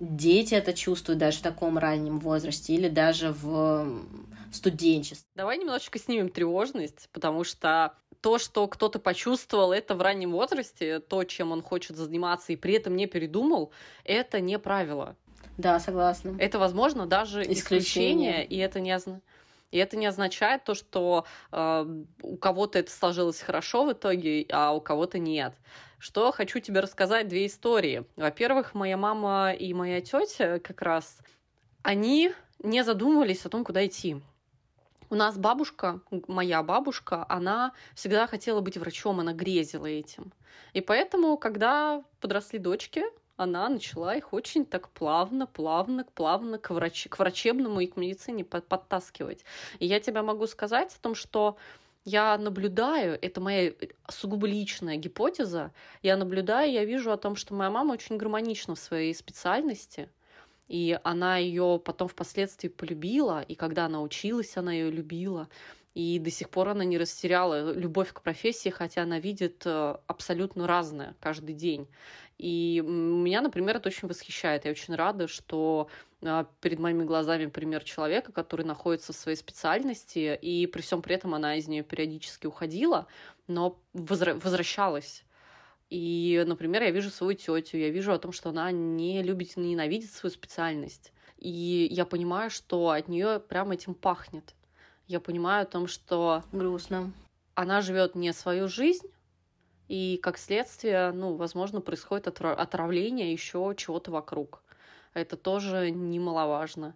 дети 0.00 0.54
это 0.54 0.72
чувствуют 0.72 1.18
даже 1.18 1.40
в 1.40 1.42
таком 1.42 1.76
раннем 1.76 2.20
возрасте 2.20 2.72
или 2.72 2.88
даже 2.88 3.32
в 3.32 4.06
студенчестве. 4.52 5.28
Давай 5.34 5.58
немножечко 5.58 5.98
снимем 5.98 6.30
тревожность, 6.30 7.10
потому 7.12 7.44
что 7.44 7.92
то, 8.20 8.38
что 8.38 8.66
кто-то 8.66 8.98
почувствовал 8.98 9.72
это 9.72 9.94
в 9.94 10.02
раннем 10.02 10.32
возрасте, 10.32 11.00
то, 11.00 11.24
чем 11.24 11.52
он 11.52 11.62
хочет 11.62 11.96
заниматься, 11.96 12.52
и 12.52 12.56
при 12.56 12.74
этом 12.74 12.96
не 12.96 13.06
передумал, 13.06 13.72
это 14.04 14.40
не 14.40 14.58
правило. 14.58 15.16
Да, 15.56 15.80
согласна. 15.80 16.36
Это, 16.38 16.58
возможно, 16.58 17.06
даже 17.06 17.42
исключение, 17.42 18.44
исключение 18.44 18.46
и 18.46 18.58
это 18.58 18.80
не 18.80 18.92
означает. 18.92 19.24
И 19.70 19.76
это 19.76 19.96
не 19.96 20.06
означает 20.06 20.64
то, 20.64 20.74
что 20.74 21.26
э, 21.52 22.02
у 22.22 22.36
кого-то 22.38 22.78
это 22.78 22.90
сложилось 22.90 23.40
хорошо 23.40 23.84
в 23.84 23.92
итоге, 23.92 24.46
а 24.50 24.72
у 24.72 24.80
кого-то 24.80 25.18
нет. 25.18 25.52
Что 25.98 26.32
хочу 26.32 26.60
тебе 26.60 26.80
рассказать 26.80 27.28
две 27.28 27.46
истории. 27.46 28.04
Во-первых, 28.16 28.74
моя 28.74 28.96
мама 28.96 29.52
и 29.52 29.74
моя 29.74 30.00
тетя 30.00 30.58
как 30.60 30.80
раз, 30.80 31.18
они 31.82 32.32
не 32.60 32.82
задумывались 32.82 33.44
о 33.44 33.50
том, 33.50 33.64
куда 33.64 33.84
идти. 33.84 34.22
У 35.10 35.14
нас 35.14 35.38
бабушка, 35.38 36.00
моя 36.26 36.62
бабушка, 36.62 37.24
она 37.28 37.72
всегда 37.94 38.26
хотела 38.26 38.60
быть 38.60 38.76
врачом, 38.76 39.20
она 39.20 39.32
грезила 39.32 39.86
этим. 39.86 40.32
И 40.74 40.80
поэтому, 40.80 41.38
когда 41.38 42.02
подросли 42.20 42.58
дочки, 42.58 43.04
она 43.36 43.68
начала 43.68 44.16
их 44.16 44.32
очень 44.32 44.66
так 44.66 44.90
плавно, 44.90 45.46
плавно, 45.46 46.04
плавно 46.14 46.58
к, 46.58 46.70
врач... 46.70 47.06
к 47.08 47.18
врачебному 47.18 47.80
и 47.80 47.86
к 47.86 47.96
медицине 47.96 48.44
подтаскивать. 48.44 49.44
И 49.78 49.86
я 49.86 50.00
тебе 50.00 50.22
могу 50.22 50.46
сказать 50.46 50.94
о 50.94 51.00
том, 51.00 51.14
что 51.14 51.56
я 52.04 52.36
наблюдаю, 52.36 53.18
это 53.20 53.40
моя 53.40 53.72
сугубо 54.08 54.46
личная 54.46 54.96
гипотеза, 54.96 55.72
я 56.02 56.16
наблюдаю, 56.16 56.72
я 56.72 56.84
вижу 56.84 57.12
о 57.12 57.16
том, 57.16 57.36
что 57.36 57.54
моя 57.54 57.70
мама 57.70 57.92
очень 57.92 58.16
гармонична 58.16 58.74
в 58.74 58.78
своей 58.78 59.14
специальности, 59.14 60.08
и 60.68 60.98
она 61.02 61.38
ее 61.38 61.80
потом 61.82 62.08
впоследствии 62.08 62.68
полюбила, 62.68 63.42
и 63.42 63.54
когда 63.54 63.86
она 63.86 64.02
училась, 64.02 64.56
она 64.56 64.72
ее 64.72 64.90
любила. 64.90 65.48
И 65.94 66.18
до 66.18 66.30
сих 66.30 66.50
пор 66.50 66.68
она 66.68 66.84
не 66.84 66.98
растеряла 66.98 67.72
любовь 67.72 68.12
к 68.12 68.20
профессии, 68.20 68.68
хотя 68.68 69.02
она 69.02 69.18
видит 69.18 69.62
э, 69.64 69.96
абсолютно 70.06 70.66
разное 70.66 71.16
каждый 71.18 71.54
день. 71.54 71.88
И 72.36 72.80
меня, 72.86 73.40
например, 73.40 73.76
это 73.76 73.88
очень 73.88 74.06
восхищает. 74.06 74.64
Я 74.64 74.70
очень 74.70 74.94
рада, 74.94 75.26
что 75.26 75.88
э, 76.20 76.44
перед 76.60 76.78
моими 76.78 77.02
глазами 77.02 77.46
пример 77.46 77.82
человека, 77.82 78.30
который 78.30 78.64
находится 78.64 79.12
в 79.12 79.16
своей 79.16 79.36
специальности, 79.36 80.38
и 80.40 80.66
при 80.68 80.82
всем 80.82 81.02
при 81.02 81.16
этом 81.16 81.34
она 81.34 81.56
из 81.56 81.66
нее 81.66 81.82
периодически 81.82 82.46
уходила, 82.46 83.08
но 83.48 83.80
возвращалась 83.92 85.24
и, 85.90 86.44
например, 86.46 86.82
я 86.82 86.90
вижу 86.90 87.10
свою 87.10 87.34
тетю, 87.34 87.78
я 87.78 87.90
вижу 87.90 88.12
о 88.12 88.18
том, 88.18 88.32
что 88.32 88.50
она 88.50 88.70
не 88.70 89.22
любит, 89.22 89.56
не 89.56 89.70
ненавидит 89.70 90.12
свою 90.12 90.32
специальность. 90.32 91.12
И 91.38 91.88
я 91.90 92.04
понимаю, 92.04 92.50
что 92.50 92.90
от 92.90 93.08
нее 93.08 93.40
прямо 93.40 93.74
этим 93.74 93.94
пахнет. 93.94 94.54
Я 95.06 95.20
понимаю 95.20 95.62
о 95.62 95.66
том, 95.66 95.86
что... 95.86 96.42
Грустно. 96.52 97.12
Она 97.54 97.80
живет 97.80 98.14
не 98.14 98.32
свою 98.32 98.68
жизнь, 98.68 99.08
и 99.88 100.20
как 100.22 100.36
следствие, 100.36 101.12
ну, 101.12 101.34
возможно, 101.34 101.80
происходит 101.80 102.28
отравление 102.28 103.32
еще 103.32 103.74
чего-то 103.76 104.10
вокруг. 104.10 104.62
Это 105.14 105.36
тоже 105.36 105.90
немаловажно. 105.90 106.94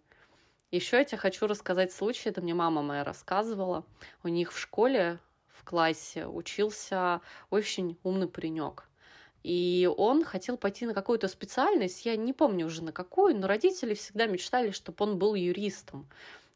Еще 0.71 0.99
я 0.99 1.05
тебе 1.05 1.19
хочу 1.19 1.47
рассказать 1.47 1.93
случай, 1.93 2.29
это 2.29 2.43
мне 2.43 2.55
мама 2.55 2.83
моя 2.83 3.05
рассказывала. 3.05 3.85
У 4.23 4.29
них 4.29 4.53
в 4.53 4.59
школе 4.59 5.19
в 5.53 5.65
классе 5.65 6.27
учился 6.27 7.21
очень 7.51 7.99
умный 8.03 8.29
паренек. 8.29 8.89
И 9.43 9.91
он 9.97 10.25
хотел 10.25 10.57
пойти 10.57 10.87
на 10.87 10.95
какую-то 10.95 11.27
специальность, 11.29 12.05
я 12.07 12.17
не 12.17 12.33
помню 12.33 12.67
уже 12.67 12.83
на 12.83 12.93
какую, 12.93 13.37
но 13.37 13.49
родители 13.49 13.95
всегда 13.95 14.27
мечтали, 14.27 14.71
чтобы 14.71 14.97
он 15.05 15.19
был 15.19 15.35
юристом. 15.35 16.09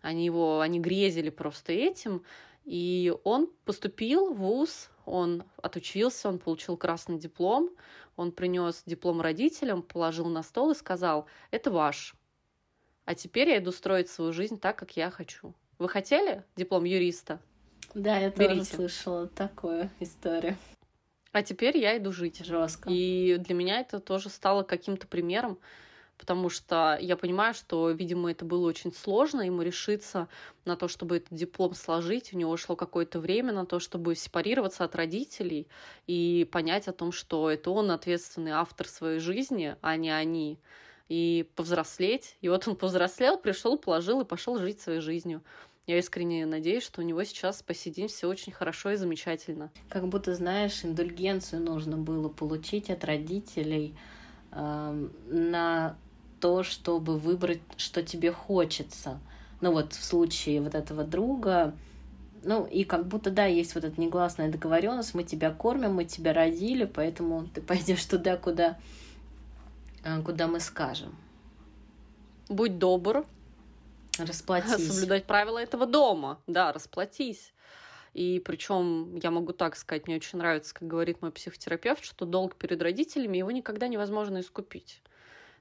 Они 0.02 0.24
его, 0.24 0.60
они 0.60 0.78
грезили 0.78 1.30
просто 1.30 1.72
этим. 1.72 2.22
И 2.64 3.12
он 3.24 3.48
поступил 3.64 4.32
в 4.32 4.38
ВУЗ, 4.38 4.90
он 5.04 5.44
отучился, 5.62 6.28
он 6.28 6.38
получил 6.38 6.76
красный 6.76 7.18
диплом, 7.18 7.70
он 8.16 8.32
принес 8.32 8.82
диплом 8.86 9.20
родителям, 9.20 9.82
положил 9.82 10.26
на 10.26 10.42
стол 10.42 10.72
и 10.72 10.74
сказал, 10.74 11.26
это 11.50 11.70
ваш. 11.70 12.14
А 13.04 13.14
теперь 13.14 13.50
я 13.50 13.58
иду 13.58 13.70
строить 13.70 14.10
свою 14.10 14.32
жизнь 14.32 14.58
так, 14.58 14.76
как 14.76 14.96
я 14.96 15.10
хочу. 15.10 15.54
Вы 15.78 15.88
хотели 15.88 16.44
диплом 16.56 16.84
юриста? 16.84 17.40
Да, 17.94 18.18
я 18.18 18.30
Берите. 18.30 18.48
тоже 18.48 18.64
слышала 18.64 19.26
такую 19.26 19.90
историю. 20.00 20.56
А 21.32 21.42
теперь 21.42 21.76
я 21.76 21.96
иду 21.98 22.12
жить. 22.12 22.44
Жестко. 22.44 22.88
И 22.90 23.36
для 23.38 23.54
меня 23.54 23.80
это 23.80 24.00
тоже 24.00 24.30
стало 24.30 24.62
каким-то 24.62 25.06
примером, 25.06 25.58
потому 26.16 26.48
что 26.48 26.96
я 27.00 27.16
понимаю, 27.16 27.52
что, 27.52 27.90
видимо, 27.90 28.30
это 28.30 28.44
было 28.44 28.66
очень 28.66 28.92
сложно 28.92 29.42
ему 29.42 29.60
решиться 29.60 30.28
на 30.64 30.76
то, 30.76 30.88
чтобы 30.88 31.18
этот 31.18 31.34
диплом 31.36 31.74
сложить. 31.74 32.32
У 32.32 32.38
него 32.38 32.56
шло 32.56 32.74
какое-то 32.74 33.20
время 33.20 33.52
на 33.52 33.66
то, 33.66 33.80
чтобы 33.80 34.14
сепарироваться 34.14 34.84
от 34.84 34.94
родителей 34.94 35.68
и 36.06 36.48
понять 36.50 36.88
о 36.88 36.92
том, 36.92 37.12
что 37.12 37.50
это 37.50 37.70
он 37.70 37.90
ответственный 37.90 38.52
автор 38.52 38.88
своей 38.88 39.18
жизни, 39.18 39.76
а 39.82 39.96
не 39.96 40.10
они. 40.10 40.58
И 41.08 41.48
повзрослеть. 41.54 42.36
И 42.40 42.48
вот 42.48 42.66
он 42.66 42.76
повзрослел, 42.76 43.36
пришел, 43.36 43.78
положил 43.78 44.22
и 44.22 44.24
пошел 44.24 44.58
жить 44.58 44.80
своей 44.80 45.00
жизнью. 45.00 45.42
Я 45.86 45.98
искренне 45.98 46.46
надеюсь, 46.46 46.82
что 46.82 47.00
у 47.00 47.04
него 47.04 47.22
сейчас 47.22 47.62
по 47.62 47.72
сей 47.72 47.92
день 47.92 48.08
все 48.08 48.28
очень 48.28 48.52
хорошо 48.52 48.90
и 48.90 48.96
замечательно. 48.96 49.70
Как 49.88 50.08
будто, 50.08 50.34
знаешь, 50.34 50.84
индульгенцию 50.84 51.62
нужно 51.62 51.96
было 51.96 52.28
получить 52.28 52.90
от 52.90 53.04
родителей 53.04 53.94
э, 54.50 55.08
на 55.28 55.96
то, 56.40 56.64
чтобы 56.64 57.18
выбрать, 57.18 57.60
что 57.76 58.02
тебе 58.02 58.32
хочется. 58.32 59.20
Ну 59.60 59.70
вот 59.70 59.92
в 59.92 60.02
случае 60.02 60.60
вот 60.60 60.74
этого 60.74 61.04
друга, 61.04 61.72
ну 62.42 62.66
и 62.66 62.82
как 62.82 63.06
будто, 63.06 63.30
да, 63.30 63.44
есть 63.46 63.76
вот 63.76 63.84
эта 63.84 64.00
негласная 64.00 64.50
договоренность, 64.50 65.14
мы 65.14 65.22
тебя 65.22 65.52
кормим, 65.52 65.94
мы 65.94 66.04
тебя 66.04 66.32
родили, 66.32 66.84
поэтому 66.84 67.46
ты 67.54 67.60
пойдешь 67.60 68.04
туда, 68.06 68.36
куда, 68.36 68.76
э, 70.02 70.20
куда 70.22 70.48
мы 70.48 70.58
скажем. 70.58 71.14
Будь 72.48 72.78
добр, 72.78 73.24
Расплатись. 74.18 74.86
Соблюдать 74.86 75.26
правила 75.26 75.58
этого 75.58 75.86
дома. 75.86 76.40
Да, 76.46 76.72
расплатись. 76.72 77.52
И 78.14 78.40
причем 78.40 79.16
я 79.16 79.30
могу 79.30 79.52
так 79.52 79.76
сказать, 79.76 80.06
мне 80.06 80.16
очень 80.16 80.38
нравится, 80.38 80.74
как 80.74 80.88
говорит 80.88 81.20
мой 81.20 81.30
психотерапевт, 81.30 82.02
что 82.02 82.24
долг 82.24 82.56
перед 82.56 82.80
родителями 82.80 83.36
его 83.36 83.50
никогда 83.50 83.88
невозможно 83.88 84.40
искупить. 84.40 85.02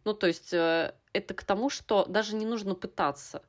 Ну, 0.06 0.14
то 0.14 0.28
есть 0.28 0.54
э, 0.54 0.94
это 1.12 1.34
к 1.34 1.44
тому, 1.44 1.70
что 1.70 2.06
даже 2.06 2.36
не 2.36 2.46
нужно 2.46 2.76
пытаться. 2.76 3.42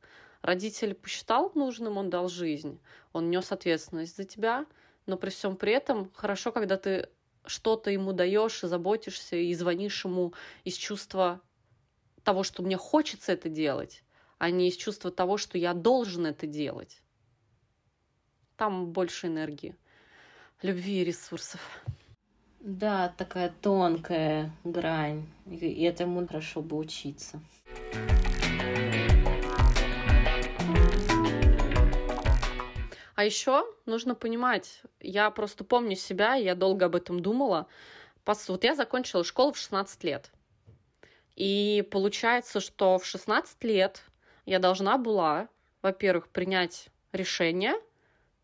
Родитель 0.43 0.95
посчитал 0.95 1.53
нужным, 1.55 1.99
он 1.99 2.11
дал 2.11 2.29
жизнь, 2.29 2.81
он 3.13 3.31
нес 3.31 3.53
ответственность 3.53 4.17
за 4.17 4.25
тебя, 4.25 4.67
но 5.07 5.17
при 5.17 5.31
всем 5.31 5.57
при 5.57 5.73
этом 5.73 6.11
хорошо, 6.13 6.51
когда 6.51 6.77
ты 6.77 7.09
что-то 7.47 7.91
ему 7.91 8.13
даешь, 8.13 8.61
заботишься 8.61 9.37
и 9.37 9.55
звонишь 9.55 10.05
ему 10.05 10.35
из 10.65 10.75
чувства 10.75 11.41
того, 12.25 12.43
что 12.43 12.63
мне 12.63 12.77
хочется 12.77 13.33
это 13.33 13.49
делать, 13.49 14.03
а 14.39 14.51
не 14.51 14.69
из 14.69 14.77
чувства 14.77 15.11
того, 15.11 15.37
что 15.37 15.59
я 15.59 15.75
должен 15.75 16.27
это 16.27 16.47
делать. 16.47 17.01
Там 18.57 18.93
больше 18.93 19.27
энергии, 19.27 19.77
любви 20.63 21.03
и 21.03 21.05
ресурсов. 21.05 21.61
Да, 22.61 23.15
такая 23.17 23.55
тонкая 23.63 24.53
грань. 24.65 25.27
И 25.49 25.83
этому 25.83 26.27
хорошо 26.27 26.63
бы 26.63 26.77
учиться. 26.77 27.41
А 33.15 33.25
еще 33.25 33.65
нужно 33.87 34.15
понимать, 34.15 34.83
я 35.01 35.31
просто 35.31 35.65
помню 35.65 35.97
себя, 35.97 36.35
я 36.35 36.55
долго 36.55 36.87
об 36.87 36.97
этом 36.97 37.21
думала. 37.21 37.67
Вот 38.27 38.65
я 38.65 38.75
закончила 38.75 39.25
школу 39.25 39.53
в 39.53 39.59
16 39.59 40.05
лет. 40.05 40.31
И 41.35 41.87
получается, 41.91 42.61
что 42.61 42.99
в 42.99 43.07
16 43.07 43.63
лет 43.65 44.03
я 44.47 44.59
должна 44.59 44.97
была, 44.97 45.49
во-первых, 45.83 46.29
принять 46.29 46.89
решение 47.13 47.75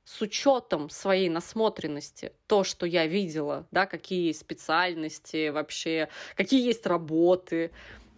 с 0.04 0.20
учетом 0.20 0.90
своей 0.90 1.28
насмотренности, 1.28 2.32
то, 2.48 2.64
что 2.64 2.86
я 2.86 3.06
видела, 3.06 3.66
да, 3.70 3.86
какие 3.86 4.26
есть 4.26 4.40
специальности 4.40 5.48
вообще, 5.50 6.08
какие 6.36 6.64
есть 6.66 6.86
работы. 6.86 7.70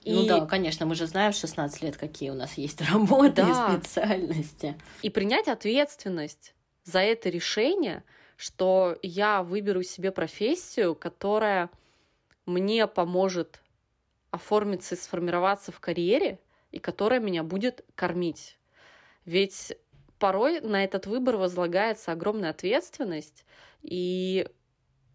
Ну 0.07 0.13
и... 0.13 0.15
Ну 0.15 0.27
да, 0.27 0.47
конечно, 0.47 0.87
мы 0.87 0.95
же 0.95 1.07
знаем 1.07 1.33
в 1.33 1.37
16 1.37 1.83
лет, 1.83 1.97
какие 1.97 2.31
у 2.31 2.35
нас 2.35 2.55
есть 2.55 2.81
работы 2.91 3.43
да. 3.43 3.75
и 3.75 3.77
специальности. 3.77 4.81
И 5.03 5.11
принять 5.11 5.49
ответственность 5.49 6.55
за 6.85 7.01
это 7.01 7.29
решение, 7.29 8.03
что 8.37 8.99
я 9.03 9.43
выберу 9.43 9.83
себе 9.83 10.11
профессию, 10.11 10.95
которая 10.95 11.71
мне 12.47 12.87
поможет 12.87 13.61
оформиться 14.31 14.95
и 14.95 14.99
сформироваться 14.99 15.71
в 15.71 15.81
карьере, 15.81 16.41
и 16.75 16.81
которая 16.81 17.21
меня 17.21 17.45
будет 17.45 17.85
кормить. 17.95 18.59
Ведь 19.25 19.79
порой 20.19 20.61
на 20.61 20.83
этот 20.83 21.07
выбор 21.07 21.37
возлагается 21.37 22.11
огромная 22.11 22.51
ответственность, 22.51 23.45
и 23.83 24.49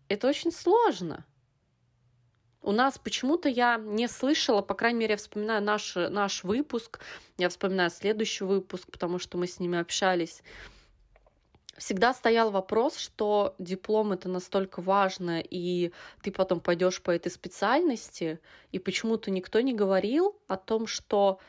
это 0.07 0.29
очень 0.29 0.53
сложно. 0.53 1.25
У 2.61 2.71
нас 2.71 2.97
почему-то 2.97 3.49
я 3.49 3.77
не 3.77 4.07
слышала, 4.07 4.61
по 4.61 4.73
крайней 4.73 4.99
мере, 4.99 5.11
я 5.11 5.17
вспоминаю 5.17 5.61
наш, 5.61 5.95
наш 5.95 6.45
выпуск, 6.45 7.01
я 7.37 7.49
вспоминаю 7.49 7.89
следующий 7.89 8.45
выпуск, 8.45 8.89
потому 8.89 9.19
что 9.19 9.37
мы 9.37 9.45
с 9.45 9.59
ними 9.59 9.79
общались 9.79 10.41
всегда 11.79 12.13
стоял 12.13 12.51
вопрос, 12.51 12.97
что 12.97 13.55
диплом 13.57 14.11
это 14.11 14.29
настолько 14.29 14.81
важно, 14.81 15.41
и 15.41 15.91
ты 16.21 16.31
потом 16.31 16.59
пойдешь 16.59 17.01
по 17.01 17.09
этой 17.09 17.31
специальности, 17.31 18.39
и 18.71 18.77
почему-то 18.77 19.31
никто 19.31 19.61
не 19.61 19.73
говорил 19.73 20.35
о 20.47 20.57
том, 20.57 20.85
что 20.85 21.39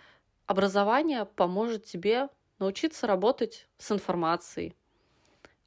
образование 0.47 1.27
поможет 1.27 1.85
тебе 1.85 2.29
научиться 2.59 3.07
работать 3.07 3.69
с 3.77 3.91
информацией. 3.91 4.75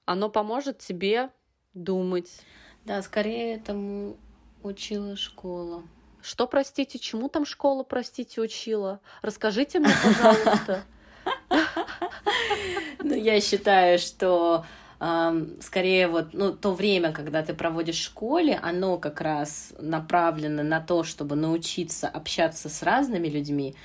Оно 0.06 0.30
поможет 0.30 0.80
тебе 0.80 1.30
думать. 1.74 2.42
Да, 2.86 3.02
скорее 3.02 3.56
этому 3.56 4.18
учила 4.64 5.16
школа. 5.16 5.84
Что, 6.22 6.48
простите, 6.48 7.00
чему 7.00 7.28
там 7.28 7.46
школа, 7.46 7.84
простите, 7.84 8.40
учила? 8.40 9.02
Расскажите 9.22 9.80
мне, 9.80 9.94
пожалуйста. 10.04 10.84
Я 13.24 13.40
считаю, 13.40 14.00
что 14.00 14.66
скорее 15.62 16.08
вот 16.10 16.34
ну, 16.34 16.52
то 16.52 16.74
время, 16.74 17.14
когда 17.14 17.42
ты 17.42 17.54
проводишь 17.54 18.00
в 18.00 18.04
школе, 18.04 18.60
оно 18.62 18.98
как 18.98 19.22
раз 19.22 19.74
направлено 19.80 20.62
на 20.62 20.82
то, 20.82 21.04
чтобы 21.06 21.36
научиться 21.36 22.10
общаться 22.10 22.68
с 22.68 22.84
разными 22.84 23.30
людьми, 23.30 23.76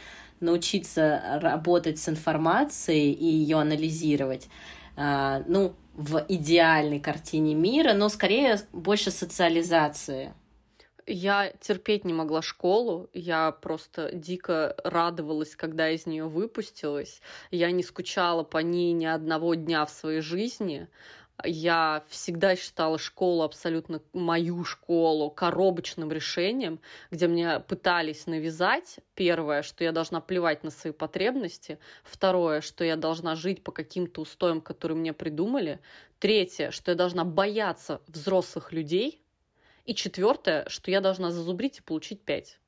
научиться 0.41 1.39
работать 1.41 2.01
с 2.01 2.09
информацией 2.09 3.13
и 3.13 3.25
ее 3.25 3.59
анализировать. 3.59 4.49
А, 4.97 5.43
ну, 5.47 5.75
в 5.95 6.25
идеальной 6.29 6.99
картине 6.99 7.55
мира, 7.55 7.93
но 7.95 8.09
скорее 8.09 8.61
больше 8.73 9.13
социализации. 9.13 10.33
Я 11.11 11.53
терпеть 11.61 12.05
не 12.05 12.13
могла 12.13 12.43
школу, 12.43 13.09
я 13.15 13.51
просто 13.51 14.11
дико 14.13 14.77
радовалась, 14.85 15.57
когда 15.57 15.89
из 15.89 16.05
нее 16.05 16.27
выпустилась. 16.27 17.23
Я 17.51 17.71
не 17.71 17.83
скучала 17.83 18.43
по 18.43 18.59
ней 18.59 18.93
ни 18.93 19.07
одного 19.07 19.55
дня 19.55 19.87
в 19.87 19.91
своей 19.91 20.21
жизни. 20.21 20.87
Я 21.43 22.05
всегда 22.11 22.57
считала 22.57 22.99
школу 22.99 23.43
абсолютно 23.43 24.03
мою 24.13 24.65
школу 24.65 25.31
коробочным 25.31 26.13
решением, 26.13 26.79
где 27.11 27.27
мне 27.27 27.61
пытались 27.61 28.27
навязать 28.27 28.99
первое, 29.15 29.63
что 29.63 29.85
я 29.85 29.93
должна 29.93 30.21
плевать 30.21 30.63
на 30.63 30.71
свои 30.71 30.93
потребности, 30.93 31.79
второе, 32.03 32.61
что 32.61 32.85
я 32.85 32.97
должна 32.97 33.35
жить 33.35 33.65
по 33.65 33.73
каким-то 33.73 34.21
устоям, 34.21 34.61
которые 34.61 34.99
мне 34.99 35.15
придумали, 35.15 35.81
третье, 36.19 36.71
что 36.71 36.91
я 36.91 36.97
должна 36.97 37.25
бояться 37.25 38.03
взрослых 38.09 38.73
людей, 38.73 39.23
и 39.89 39.95
четвертое, 39.95 40.69
что 40.69 40.91
я 40.91 41.01
должна 41.01 41.31
зазубрить 41.31 41.79
и 41.79 41.83
получить 41.83 42.21
5. 42.21 42.61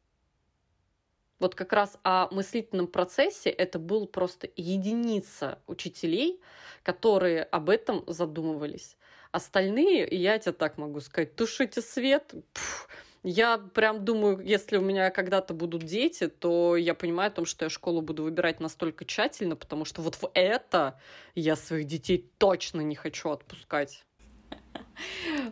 Вот 1.38 1.54
как 1.54 1.74
раз 1.74 1.98
о 2.02 2.28
мыслительном 2.30 2.86
процессе 2.86 3.50
это 3.50 3.78
был 3.78 4.06
просто 4.06 4.48
единица 4.56 5.58
учителей, 5.66 6.40
которые 6.82 7.42
об 7.42 7.68
этом 7.68 8.04
задумывались. 8.06 8.96
Остальные, 9.32 10.08
я 10.10 10.38
тебе 10.38 10.52
так 10.52 10.78
могу 10.78 11.00
сказать, 11.00 11.36
тушите 11.36 11.82
свет. 11.82 12.34
Пфф, 12.54 12.88
я 13.22 13.58
прям 13.58 14.02
думаю, 14.02 14.40
если 14.40 14.78
у 14.78 14.80
меня 14.80 15.10
когда-то 15.10 15.52
будут 15.52 15.84
дети, 15.84 16.26
то 16.26 16.74
я 16.74 16.94
понимаю 16.94 17.28
о 17.28 17.34
том, 17.34 17.44
что 17.44 17.66
я 17.66 17.68
школу 17.68 18.00
буду 18.00 18.22
выбирать 18.22 18.60
настолько 18.60 19.04
тщательно, 19.04 19.56
потому 19.56 19.84
что 19.84 20.00
вот 20.00 20.14
в 20.14 20.30
это 20.32 20.98
я 21.34 21.54
своих 21.54 21.86
детей 21.86 22.30
точно 22.38 22.80
не 22.80 22.94
хочу 22.94 23.28
отпускать. 23.28 24.06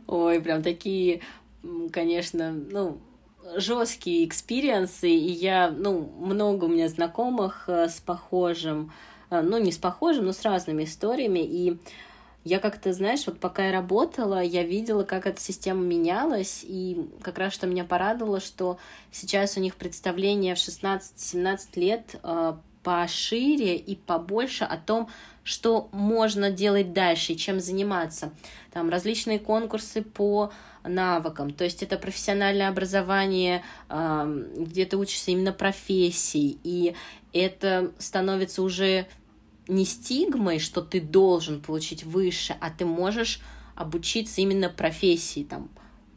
Ой, 0.07 0.41
прям 0.41 0.63
такие 0.63 1.23
конечно, 1.93 2.53
ну, 2.53 2.99
жесткие 3.57 4.27
experience 4.27 4.95
ы, 4.95 5.09
и 5.09 5.31
я, 5.31 5.71
ну, 5.71 6.01
много 6.19 6.65
у 6.65 6.69
меня 6.69 6.89
знакомых 6.89 7.65
э, 7.69 7.89
с 7.89 8.01
похожим, 8.01 8.93
э, 9.31 9.41
ну, 9.41 9.59
не 9.59 9.73
с 9.73 9.79
похожим, 9.79 10.27
но 10.27 10.33
с 10.33 10.43
разными 10.43 10.85
историями, 10.85 11.41
и 11.41 11.79
я 12.45 12.61
как-то, 12.61 12.93
знаешь, 12.93 13.27
вот 13.27 13.41
пока 13.41 13.67
я 13.67 13.73
работала, 13.73 14.43
я 14.43 14.63
видела, 14.63 15.05
как 15.05 15.27
эта 15.27 15.41
система 15.41 15.83
менялась, 15.83 16.65
и 16.67 17.09
как 17.23 17.39
раз 17.39 17.53
что 17.53 17.67
меня 17.67 17.85
порадовало, 17.85 18.41
что 18.41 18.79
сейчас 19.11 19.57
у 19.57 19.61
них 19.61 19.77
представление 19.77 20.55
в 20.55 20.59
16-17 20.59 21.59
лет 21.77 22.17
э, 22.23 22.55
пошире 22.83 23.77
и 23.77 23.97
побольше 23.97 24.65
о 24.65 24.77
том, 24.77 25.11
что 25.43 25.89
можно 25.93 26.51
делать 26.51 26.93
дальше 26.93 27.35
чем 27.35 27.61
заниматься. 27.61 28.33
Там 28.73 28.89
различные 28.89 29.39
конкурсы 29.39 30.03
по 30.03 30.53
навыкам. 30.85 31.53
То 31.53 31.65
есть 31.65 31.83
это 31.83 31.97
профессиональное 31.99 32.69
образование, 32.69 33.63
где 33.89 34.85
ты 34.85 34.97
учишься 34.97 35.31
именно 35.31 35.53
профессии, 35.53 36.59
и 36.65 36.95
это 37.33 37.93
становится 37.99 38.63
уже 38.63 39.07
не 39.69 39.85
стигмой, 39.85 40.59
что 40.59 40.81
ты 40.81 41.01
должен 41.01 41.61
получить 41.61 42.05
выше, 42.05 42.57
а 42.61 42.71
ты 42.71 42.87
можешь 42.87 43.41
обучиться 43.75 44.41
именно 44.41 44.71
профессии, 44.71 45.45
там, 45.45 45.69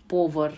повар, 0.08 0.54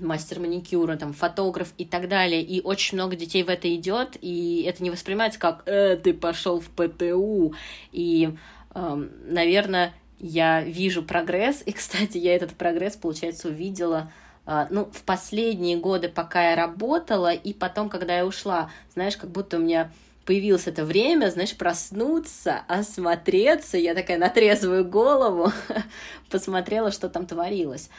мастер 0.00 0.40
маникюра, 0.40 0.96
там, 0.96 1.12
фотограф 1.12 1.72
и 1.78 1.84
так 1.84 2.08
далее. 2.08 2.42
И 2.42 2.60
очень 2.60 2.96
много 2.96 3.16
детей 3.16 3.42
в 3.42 3.48
это 3.48 3.72
идет, 3.74 4.16
и 4.20 4.64
это 4.66 4.82
не 4.82 4.90
воспринимается 4.90 5.38
как 5.38 5.62
э, 5.66 5.96
ты 5.96 6.14
пошел 6.14 6.60
в 6.60 6.68
ПТУ. 6.68 7.54
И, 7.92 8.34
э, 8.74 9.08
наверное, 9.28 9.94
я 10.20 10.62
вижу 10.62 11.02
прогресс, 11.02 11.62
и, 11.66 11.72
кстати, 11.72 12.18
я 12.18 12.36
этот 12.36 12.52
прогресс, 12.52 12.96
получается, 12.96 13.48
увидела 13.48 14.12
а, 14.46 14.68
ну, 14.70 14.86
в 14.92 15.02
последние 15.02 15.76
годы, 15.76 16.08
пока 16.08 16.50
я 16.50 16.56
работала, 16.56 17.32
и 17.32 17.52
потом, 17.52 17.88
когда 17.88 18.16
я 18.16 18.26
ушла, 18.26 18.70
знаешь, 18.94 19.16
как 19.16 19.30
будто 19.30 19.56
у 19.56 19.60
меня 19.60 19.90
появилось 20.24 20.66
это 20.66 20.84
время, 20.84 21.30
знаешь, 21.30 21.56
проснуться, 21.56 22.60
осмотреться, 22.68 23.78
я 23.78 23.94
такая 23.94 24.18
на 24.18 24.28
трезвую 24.28 24.84
голову 24.84 25.52
посмотрела, 26.30 26.92
что 26.92 27.08
там 27.08 27.26
творилось. 27.26 27.90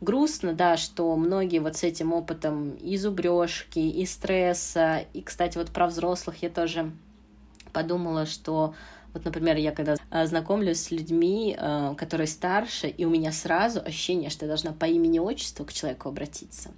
Грустно, 0.00 0.54
да, 0.54 0.76
что 0.78 1.14
многие 1.16 1.58
вот 1.58 1.76
с 1.76 1.82
этим 1.82 2.12
опытом 2.12 2.70
и 2.76 2.96
зубрежки, 2.96 3.80
и 3.80 4.06
стресса, 4.06 5.04
и, 5.12 5.20
кстати, 5.20 5.58
вот 5.58 5.70
про 5.70 5.88
взрослых 5.88 6.42
я 6.42 6.48
тоже 6.48 6.90
подумала, 7.72 8.24
что 8.24 8.74
вот, 9.12 9.24
например, 9.24 9.56
я 9.56 9.72
когда 9.72 9.96
а, 10.10 10.26
знакомлюсь 10.26 10.80
с 10.80 10.90
людьми, 10.90 11.56
а, 11.58 11.94
которые 11.94 12.26
старше, 12.26 12.88
и 12.88 13.04
у 13.04 13.10
меня 13.10 13.32
сразу 13.32 13.80
ощущение, 13.80 14.30
что 14.30 14.44
я 14.44 14.48
должна 14.48 14.72
по 14.72 14.84
имени-отчеству 14.84 15.64
к 15.64 15.72
человеку 15.72 16.08
обратиться. 16.08 16.70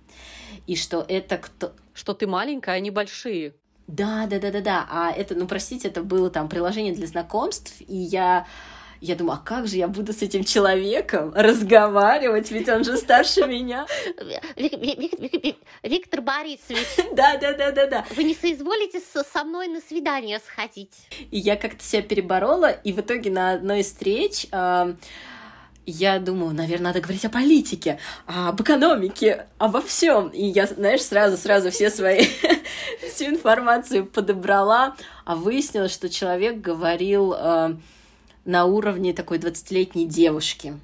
И 0.66 0.76
что 0.76 1.04
это 1.06 1.38
кто... 1.38 1.72
Что 1.94 2.14
ты 2.14 2.26
маленькая, 2.26 2.72
а 2.72 2.78
они 2.78 2.90
большие. 2.90 3.54
Да, 3.86 4.26
да, 4.26 4.38
да, 4.38 4.50
да, 4.50 4.60
да. 4.60 4.88
А 4.90 5.10
это, 5.10 5.34
ну, 5.34 5.46
простите, 5.46 5.88
это 5.88 6.02
было 6.02 6.30
там 6.30 6.48
приложение 6.48 6.94
для 6.94 7.06
знакомств, 7.06 7.74
и 7.80 7.96
я 7.96 8.46
Я 9.02 9.16
думаю, 9.16 9.40
а 9.42 9.44
как 9.44 9.66
же 9.66 9.78
я 9.78 9.88
буду 9.88 10.12
с 10.12 10.22
этим 10.22 10.44
человеком 10.44 11.32
разговаривать, 11.34 12.52
ведь 12.52 12.68
он 12.68 12.84
же 12.84 12.96
старше 12.96 13.40
меня. 13.48 13.84
Виктор 15.82 16.20
Борисович. 16.20 16.86
Да, 17.12 17.36
да, 17.36 17.52
да, 17.52 17.72
да, 17.72 17.86
да. 17.88 18.06
Вы 18.14 18.22
не 18.22 18.34
соизволите 18.34 19.00
со 19.00 19.42
мной 19.42 19.66
на 19.66 19.80
свидание 19.80 20.38
сходить? 20.38 20.92
И 21.32 21.38
я 21.38 21.56
как-то 21.56 21.82
себя 21.82 22.02
переборола, 22.02 22.70
и 22.70 22.92
в 22.92 23.00
итоге 23.00 23.32
на 23.32 23.52
одной 23.54 23.80
из 23.80 23.86
встреч 23.86 24.46
а, 24.52 24.94
я 25.84 26.20
думаю, 26.20 26.54
наверное, 26.54 26.86
надо 26.86 27.00
говорить 27.00 27.24
о 27.24 27.30
политике, 27.30 27.98
об 28.26 28.62
экономике, 28.62 29.46
обо 29.58 29.80
всем. 29.82 30.28
И 30.28 30.44
я, 30.44 30.66
знаешь, 30.66 31.02
сразу-сразу 31.02 31.72
все 31.72 31.90
свои, 31.90 32.24
всю 33.12 33.24
информацию 33.24 34.06
подобрала, 34.06 34.94
а 35.24 35.34
выяснилось, 35.34 35.92
что 35.92 36.08
человек 36.08 36.60
говорил 36.60 37.34
э, 37.36 37.74
на 38.44 38.64
уровне 38.64 39.12
такой 39.12 39.38
20-летней 39.38 40.06
девушки. 40.06 40.78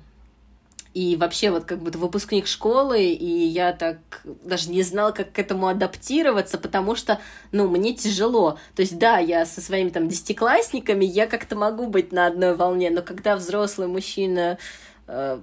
И 0.94 1.16
вообще 1.16 1.50
вот 1.50 1.64
как 1.64 1.80
будто 1.80 1.98
выпускник 1.98 2.46
школы, 2.46 3.04
и 3.04 3.46
я 3.46 3.72
так 3.72 3.98
даже 4.24 4.70
не 4.70 4.82
знала, 4.82 5.12
как 5.12 5.32
к 5.32 5.38
этому 5.38 5.68
адаптироваться, 5.68 6.58
потому 6.58 6.96
что, 6.96 7.20
ну, 7.52 7.68
мне 7.68 7.94
тяжело. 7.94 8.58
То 8.74 8.82
есть, 8.82 8.98
да, 8.98 9.18
я 9.18 9.44
со 9.46 9.60
своими 9.60 9.90
там 9.90 10.08
десятиклассниками, 10.08 11.04
я 11.04 11.26
как-то 11.26 11.56
могу 11.56 11.86
быть 11.86 12.10
на 12.10 12.26
одной 12.26 12.56
волне, 12.56 12.90
но 12.90 13.02
когда 13.02 13.36
взрослый 13.36 13.86
мужчина 13.86 14.58
э, 15.06 15.38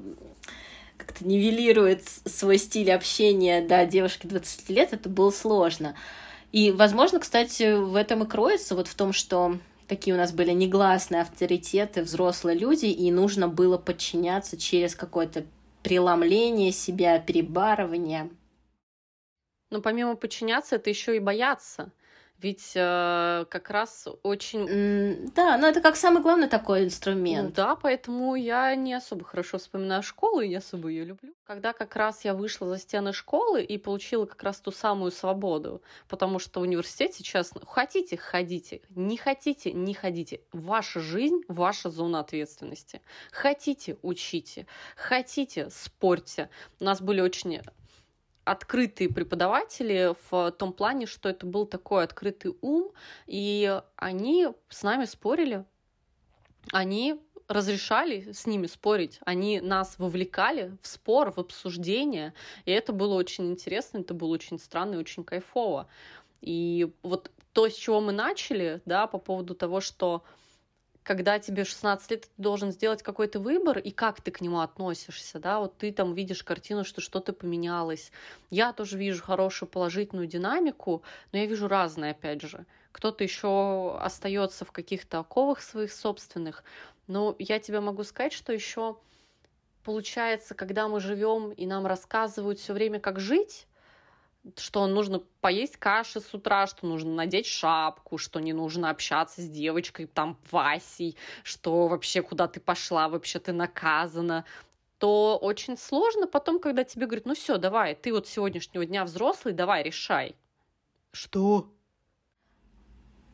как-то 0.97 1.25
нивелирует 1.25 2.03
свой 2.25 2.57
стиль 2.57 2.91
общения, 2.91 3.65
да, 3.65 3.85
девушки 3.85 4.27
20 4.27 4.69
лет, 4.69 4.93
это 4.93 5.07
было 5.09 5.31
сложно. 5.31 5.95
И, 6.51 6.71
возможно, 6.71 7.19
кстати, 7.19 7.77
в 7.77 7.95
этом 7.95 8.23
и 8.23 8.27
кроется, 8.27 8.75
вот 8.75 8.87
в 8.87 8.95
том, 8.95 9.13
что 9.13 9.57
такие 9.87 10.15
у 10.15 10.17
нас 10.17 10.31
были 10.31 10.51
негласные 10.51 11.21
авторитеты, 11.21 12.01
взрослые 12.01 12.57
люди, 12.57 12.85
и 12.85 13.11
нужно 13.11 13.47
было 13.47 13.77
подчиняться 13.77 14.57
через 14.57 14.95
какое-то 14.95 15.45
преломление 15.83 16.71
себя, 16.71 17.19
перебарывание. 17.19 18.29
Но 19.69 19.81
помимо 19.81 20.15
подчиняться, 20.15 20.77
это 20.77 20.89
еще 20.89 21.15
и 21.15 21.19
бояться. 21.19 21.91
Ведь 22.39 22.73
э, 22.75 23.45
как 23.49 23.69
раз 23.69 24.07
очень... 24.21 24.67
Mm, 24.67 25.31
да, 25.33 25.57
но 25.57 25.67
это 25.67 25.79
как 25.79 25.95
самый 25.95 26.21
главный 26.21 26.47
такой 26.47 26.83
инструмент. 26.83 27.49
Ну, 27.49 27.53
да, 27.55 27.75
поэтому 27.75 28.35
я 28.35 28.75
не 28.75 28.93
особо 28.93 29.23
хорошо 29.23 29.57
вспоминаю 29.57 30.03
школу 30.03 30.41
и 30.41 30.49
не 30.49 30.55
особо 30.55 30.89
ее 30.89 31.05
люблю. 31.05 31.33
Когда 31.45 31.71
как 31.71 31.95
раз 31.95 32.25
я 32.25 32.33
вышла 32.33 32.67
за 32.67 32.77
стены 32.77 33.13
школы 33.13 33.63
и 33.63 33.77
получила 33.77 34.25
как 34.25 34.43
раз 34.43 34.59
ту 34.59 34.71
самую 34.71 35.11
свободу, 35.11 35.81
потому 36.09 36.39
что 36.39 36.59
в 36.59 36.63
университете 36.63 37.19
сейчас 37.19 37.53
хотите, 37.65 38.17
ходите, 38.17 38.81
не 38.89 39.15
хотите, 39.15 39.71
не 39.71 39.93
ходите. 39.93 40.41
Ваша 40.51 40.99
жизнь, 40.99 41.41
ваша 41.47 41.89
зона 41.89 42.19
ответственности. 42.19 43.01
Хотите, 43.31 43.97
учите, 44.01 44.67
хотите, 44.97 45.69
спорьте. 45.69 46.49
У 46.81 46.83
нас 46.83 47.01
были 47.01 47.21
очень 47.21 47.61
открытые 48.45 49.09
преподаватели 49.09 50.15
в 50.29 50.51
том 50.51 50.71
плане, 50.71 51.07
что 51.07 51.27
это 51.29 51.45
был 51.45 51.65
такой 51.65 52.03
открытый 52.03 52.55
ум, 52.61 52.91
и 53.25 53.81
они 53.95 54.47
с 54.69 54.83
нами 54.83 55.05
спорили, 55.05 55.65
они 56.71 57.19
разрешали 57.47 58.31
с 58.31 58.45
ними 58.47 58.67
спорить, 58.67 59.19
они 59.25 59.59
нас 59.61 59.99
вовлекали 59.99 60.77
в 60.81 60.87
спор, 60.87 61.31
в 61.31 61.37
обсуждение, 61.39 62.33
и 62.65 62.71
это 62.71 62.93
было 62.93 63.15
очень 63.15 63.51
интересно, 63.51 63.99
это 63.99 64.13
было 64.13 64.29
очень 64.29 64.59
странно 64.59 64.95
и 64.95 64.97
очень 64.97 65.23
кайфово. 65.23 65.87
И 66.41 66.91
вот 67.03 67.31
то, 67.53 67.69
с 67.69 67.73
чего 67.73 68.01
мы 68.01 68.11
начали, 68.11 68.81
да, 68.85 69.07
по 69.07 69.17
поводу 69.17 69.55
того, 69.55 69.79
что 69.79 70.23
когда 71.05 71.37
тебе 71.37 71.65
16 71.65 72.11
лет, 72.11 72.21
ты 72.23 72.29
должен 72.37 72.71
сделать 72.71 73.03
какой-то 73.03 73.39
выбор, 73.39 73.77
и 73.77 73.91
как 73.91 74.21
ты 74.21 74.31
к 74.31 74.41
нему 74.41 74.59
относишься, 74.59 75.39
да, 75.39 75.59
вот 75.59 75.77
ты 75.77 75.93
там 75.93 76.15
видишь 76.15 76.43
картину, 76.43 76.83
что 76.83 76.99
что-то 76.99 77.31
поменялось. 77.31 78.11
Я 78.49 78.73
тоже 78.73 78.97
вижу 78.97 79.23
хорошую 79.23 79.69
положительную 79.69 80.25
динамику, 80.25 81.03
но 81.31 81.37
я 81.37 81.45
вижу 81.45 81.67
разное, 81.67 82.11
опять 82.11 82.41
же. 82.41 82.65
Кто-то 82.91 83.23
еще 83.23 83.95
остается 84.01 84.65
в 84.65 84.71
каких-то 84.71 85.19
оковах 85.19 85.61
своих 85.61 85.93
собственных, 85.93 86.63
но 87.05 87.35
я 87.37 87.59
тебе 87.59 87.81
могу 87.81 88.03
сказать, 88.03 88.33
что 88.33 88.51
еще 88.51 88.97
получается, 89.83 90.55
когда 90.55 90.87
мы 90.87 90.99
живем 90.99 91.51
и 91.51 91.67
нам 91.67 91.85
рассказывают 91.85 92.57
все 92.57 92.73
время, 92.73 92.99
как 92.99 93.19
жить, 93.19 93.67
что 94.57 94.85
нужно 94.87 95.21
поесть 95.41 95.77
каши 95.77 96.19
с 96.19 96.33
утра, 96.33 96.67
что 96.67 96.85
нужно 96.85 97.13
надеть 97.13 97.47
шапку, 97.47 98.17
что 98.17 98.39
не 98.39 98.53
нужно 98.53 98.89
общаться 98.89 99.41
с 99.41 99.49
девочкой, 99.49 100.07
там, 100.07 100.37
Васей, 100.51 101.17
что 101.43 101.87
вообще 101.87 102.21
куда 102.21 102.47
ты 102.47 102.59
пошла, 102.59 103.09
вообще 103.09 103.39
ты 103.39 103.53
наказана, 103.53 104.45
то 104.97 105.37
очень 105.41 105.77
сложно 105.77 106.27
потом, 106.27 106.59
когда 106.59 106.83
тебе 106.83 107.05
говорят, 107.05 107.25
ну 107.25 107.35
все, 107.35 107.57
давай, 107.57 107.95
ты 107.95 108.13
вот 108.13 108.27
сегодняшнего 108.27 108.85
дня 108.85 109.03
взрослый, 109.03 109.53
давай, 109.53 109.83
решай. 109.83 110.35
Что? 111.11 111.69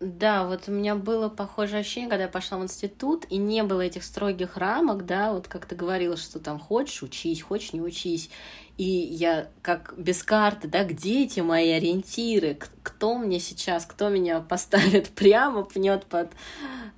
Да, 0.01 0.47
вот 0.47 0.67
у 0.67 0.71
меня 0.71 0.95
было 0.95 1.29
похожее 1.29 1.81
ощущение, 1.81 2.09
когда 2.09 2.23
я 2.23 2.29
пошла 2.29 2.57
в 2.57 2.63
институт, 2.63 3.27
и 3.29 3.37
не 3.37 3.61
было 3.61 3.81
этих 3.81 4.03
строгих 4.03 4.57
рамок, 4.57 5.05
да, 5.05 5.31
вот 5.31 5.47
как 5.47 5.67
ты 5.67 5.75
говорила, 5.75 6.17
что 6.17 6.39
там 6.39 6.57
хочешь 6.57 7.03
учись, 7.03 7.43
хочешь 7.43 7.73
не 7.73 7.81
учись. 7.81 8.31
И 8.77 8.83
я 8.83 9.49
как 9.61 9.93
без 9.97 10.23
карты, 10.23 10.67
да, 10.67 10.85
где 10.85 11.25
эти 11.25 11.41
мои 11.41 11.69
ориентиры, 11.69 12.57
кто 12.81 13.15
мне 13.15 13.39
сейчас, 13.39 13.85
кто 13.85 14.09
меня 14.09 14.39
поставит 14.39 15.09
прямо, 15.15 15.63
пнет 15.63 16.07
под 16.07 16.31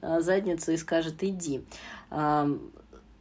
а, 0.01 0.21
задницу 0.21 0.71
и 0.71 0.77
скажет 0.77 1.23
иди 1.23 1.61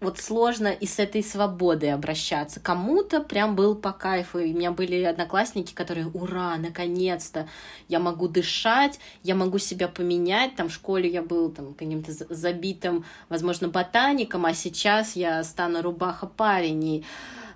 вот 0.03 0.19
сложно 0.19 0.69
и 0.69 0.87
с 0.87 0.99
этой 0.99 1.23
свободой 1.23 1.93
обращаться. 1.93 2.61
Кому-то 2.61 3.21
прям 3.21 3.55
был 3.55 3.77
по 3.77 3.93
кайфу. 3.93 4.41
И 4.41 4.53
у 4.53 4.57
меня 4.57 4.73
были 4.73 5.03
одноклассники, 5.03 5.73
которые, 5.73 6.09
ура, 6.09 6.57
наконец-то, 6.57 7.49
я 7.88 8.01
могу 8.01 8.29
дышать, 8.29 8.99
я 9.23 9.35
могу 9.35 9.59
себя 9.59 9.88
поменять. 9.88 10.57
Там 10.57 10.69
в 10.69 10.73
школе 10.73 11.09
я 11.09 11.23
был 11.23 11.51
там 11.51 11.75
каким-то 11.75 12.12
забитым, 12.35 13.05
возможно, 13.29 13.69
ботаником, 13.69 14.45
а 14.45 14.55
сейчас 14.55 15.15
я 15.15 15.43
стану 15.45 15.83
рубаха 15.83 16.27
парень 16.27 16.85
и 16.85 17.05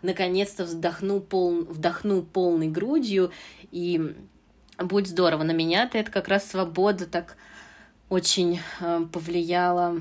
наконец-то 0.03 0.65
вздохну, 0.65 1.21
пол... 1.21 1.65
вдохну 1.65 2.23
полной 2.23 2.69
грудью, 2.69 3.33
и 3.73 4.15
будет 4.79 5.09
здорово. 5.09 5.43
На 5.43 5.53
меня-то 5.53 5.99
это 5.99 6.13
как 6.13 6.29
раз 6.29 6.49
свобода 6.49 7.07
так 7.07 7.37
очень 8.09 8.61
э, 8.81 9.05
повлияла 9.13 10.01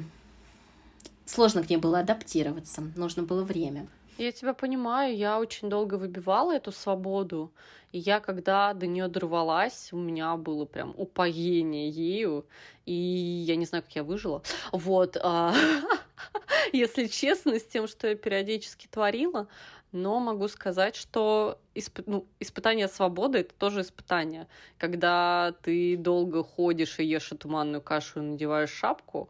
сложно 1.26 1.64
к 1.64 1.70
ней 1.70 1.78
было 1.78 2.00
адаптироваться, 2.00 2.84
нужно 2.96 3.24
было 3.24 3.44
время. 3.44 3.88
Я 4.18 4.32
тебя 4.32 4.54
понимаю, 4.54 5.16
я 5.16 5.40
очень 5.40 5.70
долго 5.70 5.96
выбивала 5.96 6.56
эту 6.56 6.72
свободу, 6.72 7.52
и 7.92 8.00
я, 8.00 8.22
когда 8.22 8.74
до 8.74 8.88
нее 8.88 9.10
дорвалась, 9.10 9.90
у 9.92 9.98
меня 9.98 10.38
было 10.38 10.64
прям 10.66 10.94
упоение 10.96 11.90
ею, 11.90 12.46
и 12.86 12.94
я 12.94 13.58
не 13.58 13.66
знаю, 13.66 13.84
как 13.84 13.96
я 13.96 14.04
выжила. 14.04 14.42
Вот, 14.72 15.18
а, 15.22 15.54
если 16.74 17.08
честно, 17.08 17.60
с 17.60 17.66
тем, 17.66 17.88
что 17.88 18.08
я 18.08 18.16
периодически 18.16 18.88
творила, 18.88 19.48
но 19.92 20.20
могу 20.20 20.48
сказать, 20.48 20.96
что 20.96 21.60
исп... 21.74 22.00
ну, 22.06 22.26
испытание 22.40 22.88
свободы 22.88 23.40
это 23.40 23.54
тоже 23.54 23.82
испытание. 23.82 24.48
Когда 24.78 25.56
ты 25.62 25.98
долго 25.98 26.44
ходишь 26.44 27.00
и 27.00 27.06
ешь 27.06 27.32
эту 27.32 27.50
манную 27.50 27.82
кашу 27.82 28.20
и 28.20 28.24
надеваешь 28.24 28.72
шапку, 28.72 29.30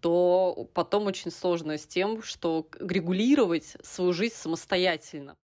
то 0.00 0.68
потом 0.74 1.06
очень 1.06 1.30
сложно 1.30 1.78
с 1.78 1.86
тем, 1.86 2.22
что 2.22 2.66
регулировать 2.80 3.76
свою 3.82 4.12
жизнь 4.12 4.34
самостоятельно. 4.34 5.36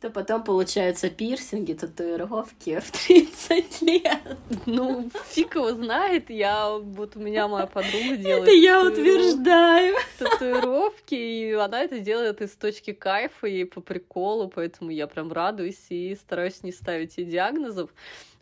То 0.00 0.10
потом 0.10 0.44
получаются 0.44 1.08
пирсинги, 1.08 1.72
татуировки 1.72 2.80
в 2.80 2.90
30 2.90 3.82
лет. 3.82 4.36
Ну, 4.66 5.10
фиг 5.30 5.54
его 5.54 5.72
знает. 5.72 6.28
Я, 6.28 6.76
вот 6.76 7.16
у 7.16 7.20
меня 7.20 7.48
моя 7.48 7.66
подруга 7.66 8.16
делает 8.16 8.42
Это 8.42 8.50
я 8.52 8.82
утверждаю. 8.82 9.96
Татуировки, 10.18 11.14
и 11.14 11.52
она 11.52 11.82
это 11.82 12.00
делает 12.00 12.42
из 12.42 12.50
точки 12.56 12.92
кайфа 12.92 13.46
и 13.46 13.64
по 13.64 13.80
приколу, 13.80 14.48
поэтому 14.48 14.90
я 14.90 15.06
прям 15.06 15.32
радуюсь 15.32 15.86
и 15.88 16.14
стараюсь 16.14 16.62
не 16.62 16.72
ставить 16.72 17.16
ей 17.16 17.24
диагнозов. 17.24 17.90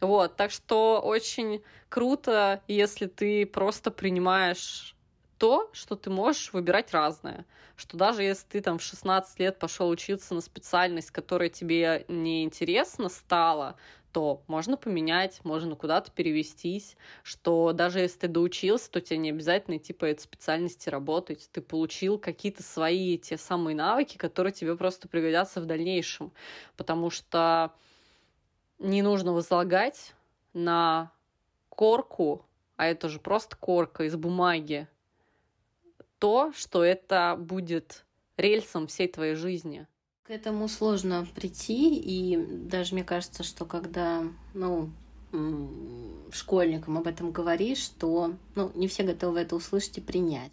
Вот, 0.01 0.35
так 0.35 0.51
что 0.51 1.01
очень 1.01 1.63
круто, 1.89 2.63
если 2.67 3.07
ты 3.07 3.47
просто 3.47 3.93
принимаешь 3.93 4.94
то, 5.39 5.71
что 5.73 5.97
ты 5.97 6.11
можешь 6.11 6.53
выбирать 6.53 6.93
разное. 6.93 7.45
Что 7.77 7.97
даже 7.97 8.23
если 8.23 8.47
ты 8.47 8.61
там 8.61 8.79
в 8.79 8.83
16 8.83 9.39
лет 9.41 9.59
пошел 9.59 9.89
учиться 9.89 10.35
на 10.35 10.41
специальность, 10.41 11.11
которая 11.11 11.49
тебе 11.49 12.05
не 12.09 12.45
интересна 12.45 13.09
стала, 13.09 13.77
то 14.13 14.45
можно 14.47 14.77
поменять, 14.77 15.41
можно 15.43 15.75
куда-то 15.75 16.13
перевестись, 16.13 16.97
что 17.25 17.73
даже 17.73 17.99
если 17.99 18.21
ты 18.21 18.29
доучился, 18.29 18.89
то 18.89 19.01
тебе 19.01 19.19
не 19.19 19.31
обязательно 19.31 19.77
идти 19.77 19.93
по 19.93 20.05
этой 20.05 20.21
специальности 20.21 20.89
работать. 20.89 21.49
Ты 21.53 21.61
получил 21.61 22.17
какие-то 22.17 22.63
свои 22.63 23.19
те 23.19 23.37
самые 23.37 23.75
навыки, 23.75 24.17
которые 24.17 24.53
тебе 24.53 24.77
просто 24.77 25.09
пригодятся 25.09 25.61
в 25.61 25.67
дальнейшем. 25.67 26.33
Потому 26.77 27.11
что 27.11 27.73
не 28.79 29.03
нужно 29.03 29.33
возлагать 29.33 30.15
на 30.53 31.11
корку, 31.69 32.47
а 32.77 32.87
это 32.87 33.09
же 33.09 33.19
просто 33.19 33.57
корка 33.57 34.05
из 34.05 34.15
бумаги, 34.15 34.87
то, 36.25 36.55
что 36.57 36.83
это 36.83 37.37
будет 37.39 38.07
рельсом 38.39 38.87
всей 38.87 39.09
твоей 39.09 39.35
жизни. 39.35 39.87
К 40.23 40.31
этому 40.31 40.69
сложно 40.69 41.29
прийти, 41.35 41.99
и 41.99 42.39
даже 42.39 42.95
мне 42.95 43.05
кажется, 43.05 43.43
что 43.43 43.67
когда, 43.67 44.23
ну, 44.55 44.89
школьникам 46.33 46.97
об 46.97 47.09
этом 47.09 47.31
говоришь, 47.31 47.77
что, 47.77 48.33
ну, 48.55 48.73
не 48.75 48.89
все 48.89 49.03
готовы 49.03 49.41
это 49.41 49.55
услышать 49.55 49.99
и 49.99 50.01
принять. 50.01 50.51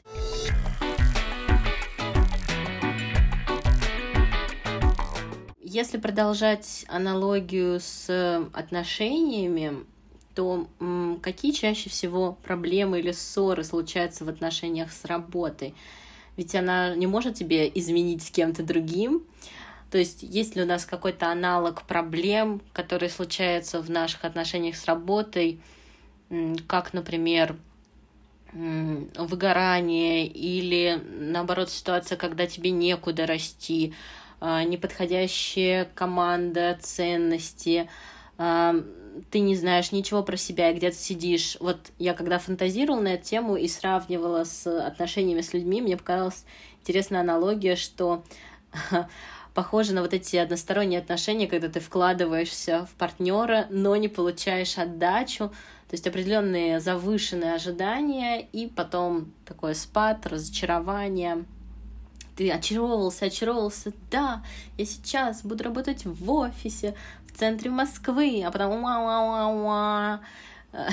Если 5.57 5.99
продолжать 5.99 6.83
аналогию 6.89 7.79
с 7.79 8.45
отношениями, 8.51 9.85
то 10.33 10.67
какие 11.21 11.51
чаще 11.51 11.89
всего 11.89 12.37
проблемы 12.43 12.99
или 12.99 13.11
ссоры 13.11 13.63
случаются 13.63 14.25
в 14.25 14.29
отношениях 14.29 14.91
с 14.91 15.05
работой? 15.05 15.73
Ведь 16.37 16.55
она 16.55 16.95
не 16.95 17.07
может 17.07 17.35
тебе 17.35 17.69
изменить 17.73 18.23
с 18.23 18.31
кем-то 18.31 18.63
другим. 18.63 19.23
То 19.91 19.97
есть 19.97 20.23
есть 20.23 20.55
ли 20.55 20.63
у 20.63 20.65
нас 20.65 20.85
какой-то 20.85 21.29
аналог 21.29 21.83
проблем, 21.83 22.61
которые 22.71 23.09
случаются 23.09 23.81
в 23.81 23.89
наших 23.89 24.23
отношениях 24.23 24.77
с 24.77 24.85
работой, 24.85 25.59
как, 26.67 26.93
например, 26.93 27.57
выгорание 28.53 30.27
или, 30.27 31.01
наоборот, 31.19 31.69
ситуация, 31.69 32.17
когда 32.17 32.47
тебе 32.47 32.71
некуда 32.71 33.25
расти, 33.25 33.93
а, 34.39 34.63
неподходящая 34.63 35.85
команда, 35.93 36.77
ценности, 36.81 37.89
ты 39.29 39.39
не 39.39 39.55
знаешь 39.55 39.91
ничего 39.91 40.23
про 40.23 40.37
себя 40.37 40.71
и 40.71 40.75
где-то 40.75 40.95
сидишь. 40.95 41.57
Вот 41.59 41.77
я 41.97 42.13
когда 42.13 42.39
фантазировала 42.39 43.01
на 43.01 43.13
эту 43.15 43.25
тему 43.25 43.55
и 43.55 43.67
сравнивала 43.67 44.43
с 44.43 44.67
отношениями 44.67 45.41
с 45.41 45.53
людьми, 45.53 45.81
мне 45.81 45.97
показалась 45.97 46.45
интересная 46.81 47.21
аналогия, 47.21 47.75
что 47.75 48.23
похоже 49.53 49.93
на 49.93 50.01
вот 50.01 50.13
эти 50.13 50.35
односторонние 50.37 50.99
отношения, 50.99 51.47
когда 51.47 51.69
ты 51.69 51.79
вкладываешься 51.79 52.87
в 52.91 52.95
партнера, 52.97 53.67
но 53.69 53.95
не 53.95 54.07
получаешь 54.07 54.77
отдачу, 54.77 55.49
то 55.49 55.95
есть 55.95 56.07
определенные 56.07 56.79
завышенные 56.79 57.53
ожидания 57.53 58.41
и 58.41 58.67
потом 58.67 59.33
такой 59.45 59.75
спад, 59.75 60.25
разочарование. 60.25 61.43
Ты 62.37 62.49
очаровывался, 62.49 63.25
очаровывался, 63.25 63.91
да, 64.09 64.41
я 64.77 64.85
сейчас 64.85 65.43
буду 65.43 65.65
работать 65.65 66.05
в 66.05 66.31
офисе, 66.31 66.95
в 67.33 67.37
центре 67.37 67.69
Москвы, 67.69 68.43
а 68.45 68.51
потом 68.51 68.83
уа-уа-уа-уа. 68.83 70.21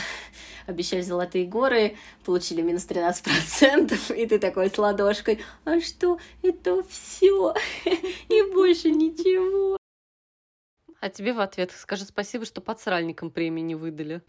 Обещали 0.67 1.03
золотые 1.03 1.47
горы, 1.47 1.97
получили 2.25 2.63
минус 2.63 2.87
13%, 2.87 4.15
и 4.17 4.27
ты 4.27 4.39
такой 4.39 4.71
с 4.71 4.79
ладошкой, 4.79 5.43
а 5.65 5.81
что, 5.81 6.19
это 6.43 6.83
все, 6.85 7.55
и 7.85 8.53
больше 8.53 8.91
ничего. 8.91 9.77
А 11.01 11.09
тебе 11.11 11.33
в 11.33 11.41
ответ 11.41 11.71
скажи 11.71 12.05
спасибо, 12.05 12.45
что 12.45 12.61
подсральникам 12.61 13.31
премии 13.31 13.61
не 13.61 13.77
выдали. 13.77 14.21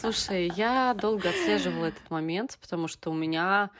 Слушай, 0.00 0.50
я 0.56 0.94
долго 0.94 1.28
отслеживала 1.28 1.86
этот 1.86 2.10
момент, 2.10 2.58
потому 2.60 2.88
что 2.88 3.10
у 3.10 3.14
меня 3.14 3.70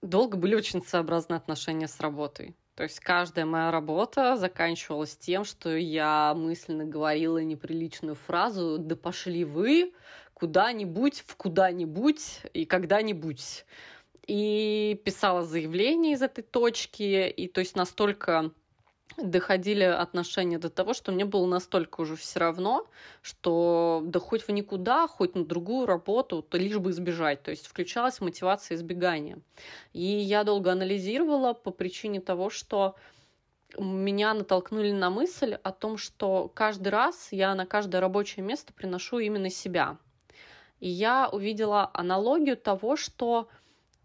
долго 0.00 0.36
были 0.36 0.54
очень 0.54 0.82
сообразные 0.82 1.38
отношения 1.38 1.88
с 1.88 1.98
работой. 1.98 2.54
То 2.74 2.84
есть 2.84 3.00
каждая 3.00 3.44
моя 3.44 3.70
работа 3.70 4.36
заканчивалась 4.36 5.16
тем, 5.16 5.44
что 5.44 5.76
я 5.76 6.34
мысленно 6.34 6.84
говорила 6.84 7.38
неприличную 7.38 8.14
фразу 8.14 8.78
«Да 8.78 8.96
пошли 8.96 9.44
вы 9.44 9.92
куда-нибудь, 10.32 11.22
в 11.26 11.36
куда-нибудь 11.36 12.40
и 12.54 12.64
когда-нибудь». 12.64 13.66
И 14.26 15.00
писала 15.04 15.42
заявление 15.42 16.14
из 16.14 16.22
этой 16.22 16.42
точки, 16.42 17.28
и 17.28 17.48
то 17.48 17.60
есть 17.60 17.74
настолько 17.76 18.52
доходили 19.16 19.84
отношения 19.84 20.58
до 20.58 20.70
того, 20.70 20.94
что 20.94 21.12
мне 21.12 21.24
было 21.24 21.46
настолько 21.46 22.00
уже 22.00 22.16
все 22.16 22.40
равно, 22.40 22.86
что 23.20 24.02
да 24.04 24.20
хоть 24.20 24.42
в 24.42 24.48
никуда, 24.50 25.06
хоть 25.06 25.34
на 25.34 25.44
другую 25.44 25.86
работу, 25.86 26.42
то 26.42 26.58
лишь 26.58 26.78
бы 26.78 26.90
избежать. 26.90 27.42
То 27.42 27.50
есть 27.50 27.66
включалась 27.66 28.20
мотивация 28.20 28.76
избегания. 28.76 29.38
И 29.92 30.02
я 30.02 30.44
долго 30.44 30.72
анализировала 30.72 31.52
по 31.52 31.70
причине 31.70 32.20
того, 32.20 32.50
что 32.50 32.96
меня 33.78 34.34
натолкнули 34.34 34.92
на 34.92 35.10
мысль 35.10 35.54
о 35.62 35.72
том, 35.72 35.96
что 35.96 36.50
каждый 36.54 36.88
раз 36.88 37.28
я 37.30 37.54
на 37.54 37.66
каждое 37.66 38.00
рабочее 38.00 38.44
место 38.44 38.72
приношу 38.72 39.18
именно 39.18 39.50
себя. 39.50 39.96
И 40.80 40.88
я 40.88 41.28
увидела 41.30 41.90
аналогию 41.94 42.56
того, 42.56 42.96
что 42.96 43.48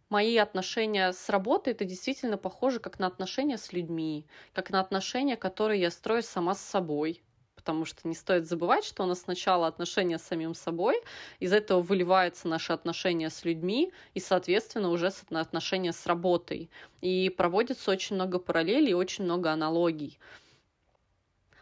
мои 0.10 0.38
отношения 0.38 1.12
с 1.12 1.30
работой 1.30 1.74
это 1.74 1.86
действительно 1.86 2.38
похоже 2.38 2.80
как 2.80 3.00
на 3.00 3.08
отношения 3.08 3.58
с 3.58 3.74
людьми, 3.74 4.26
как 4.54 4.70
на 4.70 4.80
отношения, 4.80 5.36
которые 5.36 5.82
я 5.82 5.92
строю 5.92 6.24
сама 6.24 6.56
с 6.56 6.62
собой. 6.62 7.24
Потому 7.56 7.84
что 7.84 8.08
не 8.08 8.16
стоит 8.16 8.48
забывать, 8.48 8.86
что 8.86 9.04
у 9.04 9.08
нас 9.08 9.22
сначала 9.22 9.68
отношения 9.68 10.18
с 10.18 10.24
самим 10.24 10.54
собой, 10.54 11.02
из 11.40 11.52
этого 11.52 11.82
выливаются 11.82 12.48
наши 12.48 12.72
отношения 12.72 13.30
с 13.30 13.44
людьми 13.44 13.92
и, 14.14 14.22
соответственно, 14.22 14.90
уже 14.90 15.12
отношения 15.32 15.92
с 15.92 16.06
работой. 16.06 16.70
И 17.02 17.30
проводится 17.30 17.92
очень 17.92 18.16
много 18.16 18.40
параллелей 18.40 18.94
очень 18.94 19.26
много 19.26 19.52
аналогий. 19.52 20.18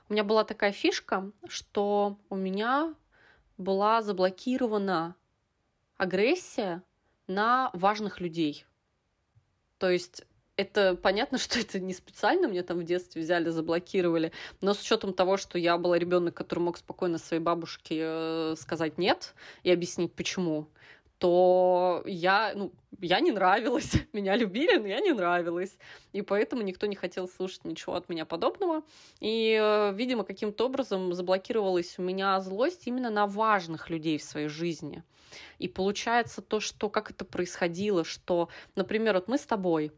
У 0.07 0.13
меня 0.13 0.23
была 0.23 0.43
такая 0.43 0.71
фишка, 0.71 1.31
что 1.47 2.19
у 2.29 2.35
меня 2.35 2.93
была 3.57 4.03
заблокирована 4.03 5.15
агрессия 5.97 6.83
на 7.27 7.69
важных 7.73 8.19
людей. 8.19 8.65
То 9.77 9.89
есть 9.89 10.23
это 10.57 10.95
понятно, 10.95 11.37
что 11.39 11.59
это 11.59 11.79
не 11.79 11.93
специально, 11.93 12.47
мне 12.47 12.63
там 12.63 12.79
в 12.79 12.83
детстве 12.83 13.21
взяли, 13.21 13.49
заблокировали, 13.49 14.31
но 14.61 14.73
с 14.73 14.81
учетом 14.81 15.13
того, 15.13 15.37
что 15.37 15.57
я 15.57 15.77
была 15.77 15.97
ребенок, 15.97 16.35
который 16.35 16.59
мог 16.59 16.77
спокойно 16.77 17.17
своей 17.17 17.41
бабушке 17.41 17.99
э, 18.01 18.55
сказать 18.57 18.97
нет 18.97 19.33
и 19.63 19.71
объяснить 19.71 20.13
почему, 20.13 20.69
то 21.25 22.03
я, 22.05 22.53
ну, 22.55 22.71
я 23.01 23.19
не 23.19 23.31
нравилась. 23.31 23.93
Меня 24.13 24.35
любили, 24.35 24.77
но 24.77 24.87
я 24.87 24.99
не 24.99 25.11
нравилась. 25.11 25.75
И 26.13 26.21
поэтому 26.21 26.61
никто 26.61 26.85
не 26.85 26.95
хотел 26.95 27.27
слушать 27.27 27.65
ничего 27.65 27.95
от 27.95 28.09
меня 28.09 28.25
подобного. 28.25 28.83
И, 29.21 29.59
э, 29.59 29.91
видимо, 29.95 30.23
каким-то 30.23 30.67
образом 30.67 31.15
заблокировалась 31.15 31.97
у 31.97 32.03
меня 32.03 32.39
злость 32.41 32.85
именно 32.85 33.09
на 33.09 33.25
важных 33.25 33.89
людей 33.89 34.19
в 34.19 34.23
своей 34.23 34.49
жизни. 34.49 35.01
И 35.57 35.67
получается 35.67 36.43
то, 36.43 36.59
что 36.59 36.89
как 36.89 37.09
это 37.09 37.25
происходило, 37.25 38.03
что, 38.03 38.49
например, 38.75 39.15
вот 39.15 39.27
мы 39.27 39.39
с 39.39 39.47
тобой, 39.47 39.91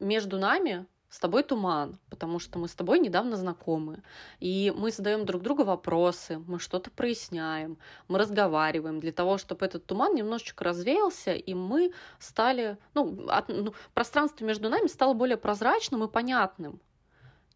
между 0.00 0.38
нами 0.38 0.86
с 1.10 1.18
тобой 1.18 1.42
туман, 1.42 1.98
потому 2.10 2.38
что 2.38 2.58
мы 2.58 2.68
с 2.68 2.74
тобой 2.74 2.98
недавно 2.98 3.36
знакомы. 3.36 4.02
И 4.40 4.72
мы 4.76 4.90
задаем 4.90 5.24
друг 5.24 5.42
другу 5.42 5.64
вопросы, 5.64 6.38
мы 6.46 6.58
что-то 6.58 6.90
проясняем, 6.90 7.78
мы 8.08 8.18
разговариваем 8.18 9.00
для 9.00 9.12
того, 9.12 9.38
чтобы 9.38 9.64
этот 9.64 9.86
туман 9.86 10.14
немножечко 10.14 10.64
развеялся, 10.64 11.32
и 11.32 11.54
мы 11.54 11.92
стали, 12.18 12.76
ну, 12.94 13.26
от, 13.28 13.48
ну 13.48 13.72
пространство 13.94 14.44
между 14.44 14.68
нами 14.68 14.86
стало 14.86 15.14
более 15.14 15.38
прозрачным 15.38 16.04
и 16.04 16.08
понятным. 16.08 16.80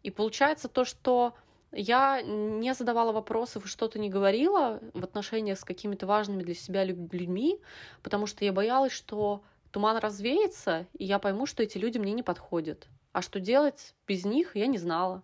И 0.01 0.09
получается 0.09 0.67
то, 0.67 0.83
что 0.83 1.35
я 1.71 2.21
не 2.21 2.73
задавала 2.73 3.11
вопросов 3.11 3.65
и 3.65 3.69
что-то 3.69 3.99
не 3.99 4.09
говорила 4.09 4.79
в 4.93 5.03
отношениях 5.03 5.59
с 5.59 5.63
какими-то 5.63 6.07
важными 6.07 6.43
для 6.43 6.55
себя 6.55 6.83
людьми, 6.83 7.59
потому 8.01 8.25
что 8.25 8.45
я 8.45 8.51
боялась, 8.51 8.91
что 8.91 9.43
туман 9.71 9.97
развеется, 9.97 10.87
и 10.93 11.05
я 11.05 11.19
пойму, 11.19 11.45
что 11.45 11.63
эти 11.63 11.77
люди 11.77 11.97
мне 11.97 12.13
не 12.13 12.23
подходят. 12.23 12.87
А 13.13 13.21
что 13.21 13.39
делать 13.39 13.95
без 14.07 14.25
них, 14.25 14.55
я 14.55 14.67
не 14.67 14.77
знала. 14.77 15.21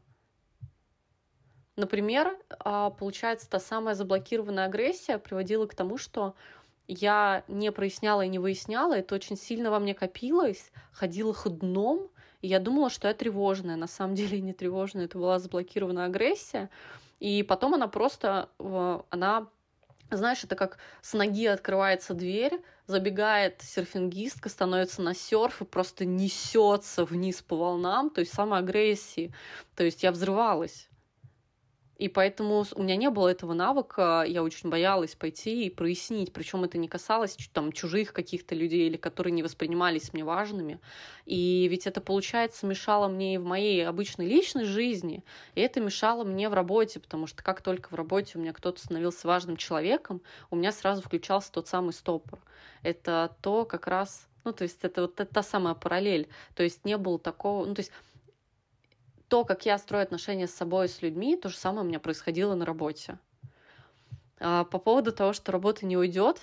Например, 1.76 2.38
а, 2.60 2.92
получается, 2.92 3.50
та 3.50 3.60
самая 3.60 3.96
заблокированная 3.96 4.66
агрессия 4.66 5.18
приводила 5.18 5.66
к 5.66 5.74
тому, 5.74 5.98
что 5.98 6.36
я 6.88 7.44
не 7.48 7.72
проясняла 7.72 8.24
и 8.24 8.28
не 8.28 8.40
выясняла, 8.40 8.94
это 8.94 9.16
очень 9.16 9.38
сильно 9.38 9.72
во 9.72 9.80
мне 9.80 9.94
копилось, 9.94 10.72
ходила 10.92 11.34
ходуном, 11.34 12.10
и 12.42 12.48
я 12.48 12.60
думала, 12.60 12.90
что 12.90 13.08
я 13.08 13.14
тревожная. 13.14 13.76
На 13.76 13.88
самом 13.88 14.16
деле 14.16 14.40
не 14.40 14.54
тревожная, 14.54 15.06
это 15.06 15.18
была 15.18 15.40
заблокированная 15.40 16.06
агрессия. 16.06 16.70
И 17.20 17.44
потом 17.44 17.74
она 17.74 17.88
просто, 17.88 18.50
она, 19.10 19.50
знаешь, 20.18 20.44
это 20.44 20.56
как 20.56 20.78
с 21.02 21.14
ноги 21.14 21.46
открывается 21.46 22.14
дверь, 22.14 22.62
забегает 22.88 23.62
серфингистка, 23.62 24.50
становится 24.50 25.02
на 25.02 25.14
серф 25.14 25.62
и 25.62 25.66
просто 25.66 26.06
несется 26.06 27.06
вниз 27.06 27.42
по 27.42 27.56
волнам, 27.56 28.10
то 28.10 28.22
есть 28.22 28.34
самой 28.34 28.60
агрессии. 28.60 29.34
То 29.76 29.84
есть 29.84 30.04
я 30.04 30.12
взрывалась. 30.12 30.90
И 32.00 32.08
поэтому 32.08 32.66
у 32.76 32.82
меня 32.82 32.96
не 32.96 33.10
было 33.10 33.28
этого 33.28 33.54
навыка, 33.54 34.24
я 34.26 34.42
очень 34.42 34.70
боялась 34.70 35.16
пойти 35.16 35.66
и 35.66 35.70
прояснить, 35.70 36.32
причем 36.32 36.64
это 36.64 36.78
не 36.78 36.88
касалось 36.88 37.36
там 37.52 37.74
чужих 37.74 38.14
каких-то 38.14 38.56
людей 38.56 38.88
или 38.88 38.96
которые 38.96 39.34
не 39.34 39.44
воспринимались 39.44 40.14
мне 40.14 40.24
важными. 40.24 40.80
И 41.26 41.68
ведь 41.70 41.88
это, 41.88 42.00
получается, 42.00 42.66
мешало 42.66 43.10
мне 43.10 43.36
и 43.36 43.38
в 43.38 43.44
моей 43.44 43.86
обычной 43.86 44.28
личной 44.28 44.64
жизни, 44.64 45.26
и 45.56 45.62
это 45.62 45.82
мешало 45.82 46.24
мне 46.24 46.48
в 46.48 46.54
работе, 46.54 47.02
потому 47.02 47.28
что 47.28 47.44
как 47.44 47.62
только 47.62 47.90
в 47.90 47.96
работе 47.96 48.38
у 48.38 48.42
меня 48.42 48.54
кто-то 48.54 48.80
становился 48.80 49.28
важным 49.28 49.58
человеком, 49.58 50.22
у 50.52 50.56
меня 50.56 50.72
сразу 50.72 51.02
включался 51.02 51.52
тот 51.52 51.68
самый 51.68 51.92
стопор. 51.92 52.40
Это 52.82 53.36
то 53.42 53.66
как 53.66 53.88
раз 53.88 54.26
ну, 54.46 54.54
то 54.54 54.64
есть 54.64 54.80
это 54.84 55.02
вот 55.02 55.16
та 55.16 55.44
самая 55.44 55.74
параллель. 55.74 56.30
То 56.56 56.64
есть 56.64 56.86
не 56.86 56.98
было 56.98 57.20
такого... 57.20 57.66
Ну, 57.66 57.76
то 57.76 57.82
есть 57.82 57.92
то, 59.30 59.46
как 59.46 59.66
я 59.66 59.78
строю 59.78 60.04
отношения 60.04 60.48
с 60.48 60.54
собой, 60.54 60.90
с 60.90 61.02
людьми, 61.02 61.38
то 61.38 61.50
же 61.50 61.56
самое 61.56 61.86
у 61.86 61.88
меня 61.88 62.00
происходило 62.00 62.56
на 62.56 62.66
работе. 62.66 63.20
А 64.40 64.64
по 64.66 64.80
поводу 64.80 65.12
того, 65.12 65.34
что 65.34 65.52
работа 65.52 65.86
не 65.86 65.98
уйдет, 65.98 66.42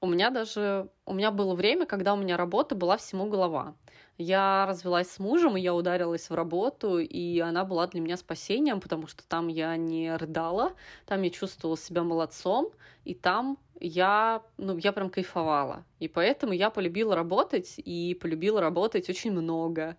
у 0.00 0.06
меня 0.06 0.30
даже 0.30 0.90
у 1.06 1.14
меня 1.14 1.30
было 1.30 1.54
время, 1.54 1.86
когда 1.86 2.14
у 2.14 2.16
меня 2.16 2.36
работа 2.36 2.74
была 2.74 2.96
всему 2.96 3.26
голова. 3.28 3.74
Я 4.16 4.66
развелась 4.68 5.10
с 5.10 5.18
мужем, 5.18 5.56
и 5.56 5.60
я 5.60 5.74
ударилась 5.74 6.30
в 6.30 6.34
работу, 6.34 6.98
и 6.98 7.40
она 7.40 7.64
была 7.64 7.86
для 7.88 8.00
меня 8.00 8.16
спасением, 8.16 8.80
потому 8.80 9.06
что 9.06 9.26
там 9.26 9.48
я 9.48 9.76
не 9.76 10.14
рыдала, 10.16 10.72
там 11.06 11.22
я 11.22 11.30
чувствовала 11.30 11.76
себя 11.76 12.04
молодцом, 12.04 12.70
и 13.04 13.14
там 13.14 13.58
я, 13.80 14.42
ну, 14.56 14.76
я 14.76 14.92
прям 14.92 15.10
кайфовала. 15.10 15.84
И 15.98 16.08
поэтому 16.08 16.52
я 16.52 16.70
полюбила 16.70 17.16
работать, 17.16 17.74
и 17.76 18.16
полюбила 18.20 18.60
работать 18.60 19.08
очень 19.10 19.32
много 19.32 19.96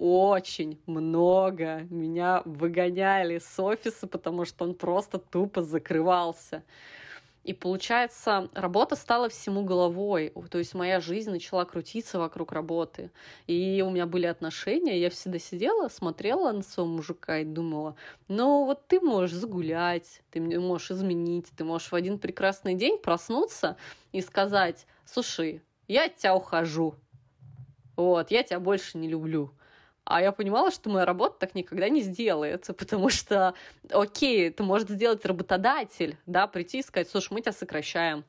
очень 0.00 0.80
много 0.86 1.82
меня 1.90 2.40
выгоняли 2.46 3.38
с 3.38 3.62
офиса, 3.62 4.06
потому 4.06 4.46
что 4.46 4.64
он 4.64 4.74
просто 4.74 5.18
тупо 5.18 5.62
закрывался. 5.62 6.64
И 7.44 7.52
получается, 7.52 8.48
работа 8.54 8.96
стала 8.96 9.28
всему 9.28 9.62
головой. 9.62 10.32
То 10.50 10.56
есть 10.56 10.72
моя 10.72 11.00
жизнь 11.00 11.30
начала 11.30 11.66
крутиться 11.66 12.18
вокруг 12.18 12.52
работы. 12.52 13.10
И 13.46 13.84
у 13.86 13.90
меня 13.90 14.06
были 14.06 14.24
отношения. 14.24 14.98
Я 14.98 15.10
всегда 15.10 15.38
сидела, 15.38 15.88
смотрела 15.88 16.52
на 16.52 16.62
своего 16.62 16.92
мужика 16.92 17.38
и 17.38 17.44
думала, 17.44 17.94
ну 18.28 18.64
вот 18.64 18.86
ты 18.86 19.00
можешь 19.00 19.36
загулять, 19.36 20.22
ты 20.30 20.40
можешь 20.40 20.92
изменить, 20.92 21.46
ты 21.54 21.64
можешь 21.64 21.92
в 21.92 21.94
один 21.94 22.18
прекрасный 22.18 22.74
день 22.74 22.98
проснуться 22.98 23.76
и 24.12 24.22
сказать, 24.22 24.86
слушай, 25.04 25.62
я 25.88 26.06
от 26.06 26.16
тебя 26.16 26.34
ухожу. 26.34 26.94
Вот, 27.96 28.30
я 28.30 28.42
тебя 28.42 28.60
больше 28.60 28.96
не 28.96 29.08
люблю. 29.08 29.52
А 30.04 30.20
я 30.20 30.32
понимала, 30.32 30.70
что 30.70 30.90
моя 30.90 31.04
работа 31.04 31.40
так 31.40 31.54
никогда 31.54 31.88
не 31.88 32.00
сделается, 32.00 32.72
потому 32.74 33.10
что, 33.10 33.54
окей, 33.90 34.48
это 34.48 34.62
может 34.62 34.88
сделать 34.88 35.24
работодатель, 35.24 36.16
да, 36.26 36.46
прийти 36.46 36.80
и 36.80 36.82
сказать, 36.82 37.08
слушай, 37.08 37.32
мы 37.32 37.42
тебя 37.42 37.52
сокращаем. 37.52 38.24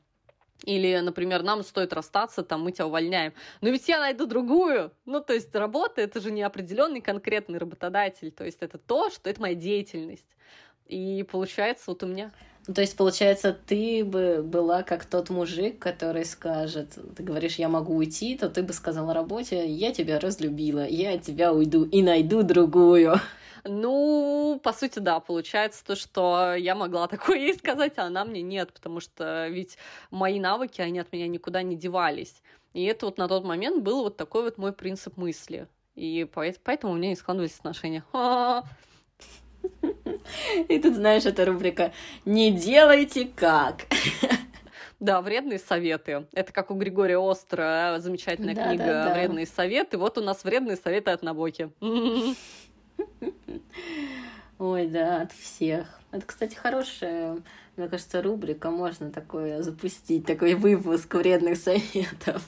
Или, 0.64 0.96
например, 0.98 1.42
нам 1.42 1.64
стоит 1.64 1.92
расстаться, 1.92 2.42
там, 2.42 2.62
мы 2.62 2.72
тебя 2.72 2.86
увольняем. 2.86 3.32
Но 3.60 3.70
ведь 3.70 3.88
я 3.88 3.98
найду 3.98 4.26
другую. 4.26 4.92
Ну, 5.06 5.20
то 5.20 5.32
есть 5.32 5.52
работа— 5.54 6.00
это 6.02 6.20
же 6.20 6.30
не 6.30 6.42
определенный 6.42 7.00
конкретный 7.00 7.58
работодатель. 7.58 8.30
То 8.30 8.44
есть 8.44 8.58
это 8.60 8.78
то, 8.78 9.10
что 9.10 9.28
это 9.28 9.40
моя 9.40 9.54
деятельность. 9.56 10.36
И 10.86 11.26
получается, 11.30 11.84
вот 11.88 12.02
у 12.04 12.06
меня 12.06 12.32
ну, 12.66 12.74
то 12.74 12.80
есть, 12.80 12.96
получается, 12.96 13.52
ты 13.66 14.04
бы 14.04 14.42
была 14.42 14.84
как 14.84 15.04
тот 15.04 15.30
мужик, 15.30 15.80
который 15.80 16.24
скажет, 16.24 16.96
ты 17.16 17.22
говоришь, 17.22 17.56
я 17.56 17.68
могу 17.68 17.96
уйти, 17.96 18.36
то 18.36 18.48
ты 18.48 18.62
бы 18.62 18.72
сказал 18.72 19.06
на 19.06 19.14
работе, 19.14 19.66
я 19.66 19.92
тебя 19.92 20.20
разлюбила, 20.20 20.86
я 20.86 21.14
от 21.14 21.22
тебя 21.22 21.52
уйду 21.52 21.84
и 21.84 22.02
найду 22.02 22.44
другую. 22.44 23.16
Ну, 23.64 24.60
по 24.62 24.72
сути, 24.72 25.00
да, 25.00 25.18
получается 25.20 25.84
то, 25.84 25.96
что 25.96 26.54
я 26.54 26.74
могла 26.74 27.08
такое 27.08 27.38
ей 27.38 27.54
сказать, 27.54 27.94
а 27.96 28.04
она 28.04 28.24
мне 28.24 28.42
нет, 28.42 28.72
потому 28.72 29.00
что 29.00 29.48
ведь 29.48 29.76
мои 30.10 30.38
навыки, 30.38 30.80
они 30.80 31.00
от 31.00 31.12
меня 31.12 31.26
никуда 31.26 31.62
не 31.62 31.76
девались. 31.76 32.42
И 32.74 32.84
это 32.84 33.06
вот 33.06 33.18
на 33.18 33.28
тот 33.28 33.44
момент 33.44 33.82
был 33.82 34.02
вот 34.02 34.16
такой 34.16 34.44
вот 34.44 34.56
мой 34.56 34.72
принцип 34.72 35.16
мысли. 35.16 35.66
И 35.94 36.28
поэтому 36.64 36.92
у 36.92 36.96
меня 36.96 37.08
не 37.10 37.16
складывались 37.16 37.58
отношения. 37.58 38.04
И 40.68 40.78
тут, 40.78 40.94
знаешь, 40.94 41.26
эта 41.26 41.44
рубрика 41.44 41.92
«Не 42.24 42.50
делайте 42.50 43.26
как». 43.26 43.86
Да, 45.00 45.20
вредные 45.20 45.58
советы. 45.58 46.26
Это 46.32 46.52
как 46.52 46.70
у 46.70 46.74
Григория 46.74 47.18
Остра, 47.18 47.96
замечательная 47.98 48.54
да, 48.54 48.68
книга 48.68 48.84
да, 48.84 49.04
да. 49.08 49.14
«Вредные 49.14 49.46
советы». 49.46 49.98
Вот 49.98 50.16
у 50.16 50.22
нас 50.22 50.44
вредные 50.44 50.76
советы 50.76 51.10
от 51.10 51.22
Набоки. 51.22 51.72
Ой, 54.58 54.86
да, 54.86 55.22
от 55.22 55.32
всех. 55.32 55.98
Это, 56.12 56.24
кстати, 56.24 56.54
хорошая, 56.54 57.42
мне 57.76 57.88
кажется, 57.88 58.22
рубрика. 58.22 58.70
Можно 58.70 59.10
такое 59.10 59.60
запустить, 59.62 60.24
такой 60.24 60.54
выпуск 60.54 61.12
вредных 61.14 61.56
советов. 61.56 62.44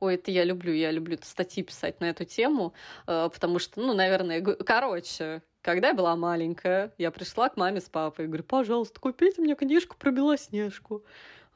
Ой, 0.00 0.14
это 0.14 0.30
я 0.30 0.44
люблю, 0.44 0.72
я 0.72 0.90
люблю 0.90 1.18
статьи 1.22 1.62
писать 1.62 2.00
на 2.00 2.06
эту 2.06 2.24
тему, 2.24 2.72
э, 3.06 3.28
потому 3.32 3.58
что, 3.58 3.80
ну, 3.80 3.92
наверное, 3.92 4.40
короче, 4.42 5.42
когда 5.64 5.88
я 5.88 5.94
была 5.94 6.14
маленькая, 6.14 6.92
я 6.98 7.10
пришла 7.10 7.48
к 7.48 7.56
маме 7.56 7.80
с 7.80 7.88
папой 7.88 8.26
и 8.26 8.28
говорю, 8.28 8.44
пожалуйста, 8.44 9.00
купите 9.00 9.40
мне 9.40 9.54
книжку 9.54 9.96
про 9.96 10.10
Белоснежку. 10.10 11.02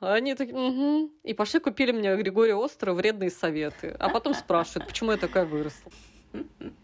А 0.00 0.14
они 0.14 0.34
такие, 0.34 0.56
угу. 0.56 1.12
И 1.24 1.34
пошли 1.34 1.60
купили 1.60 1.92
мне 1.92 2.16
Григория 2.16 2.54
Остро 2.54 2.94
вредные 2.94 3.30
советы. 3.30 3.94
А 3.98 4.08
потом 4.08 4.32
спрашивают, 4.32 4.88
почему 4.88 5.10
я 5.12 5.18
такая 5.18 5.44
выросла. 5.44 5.92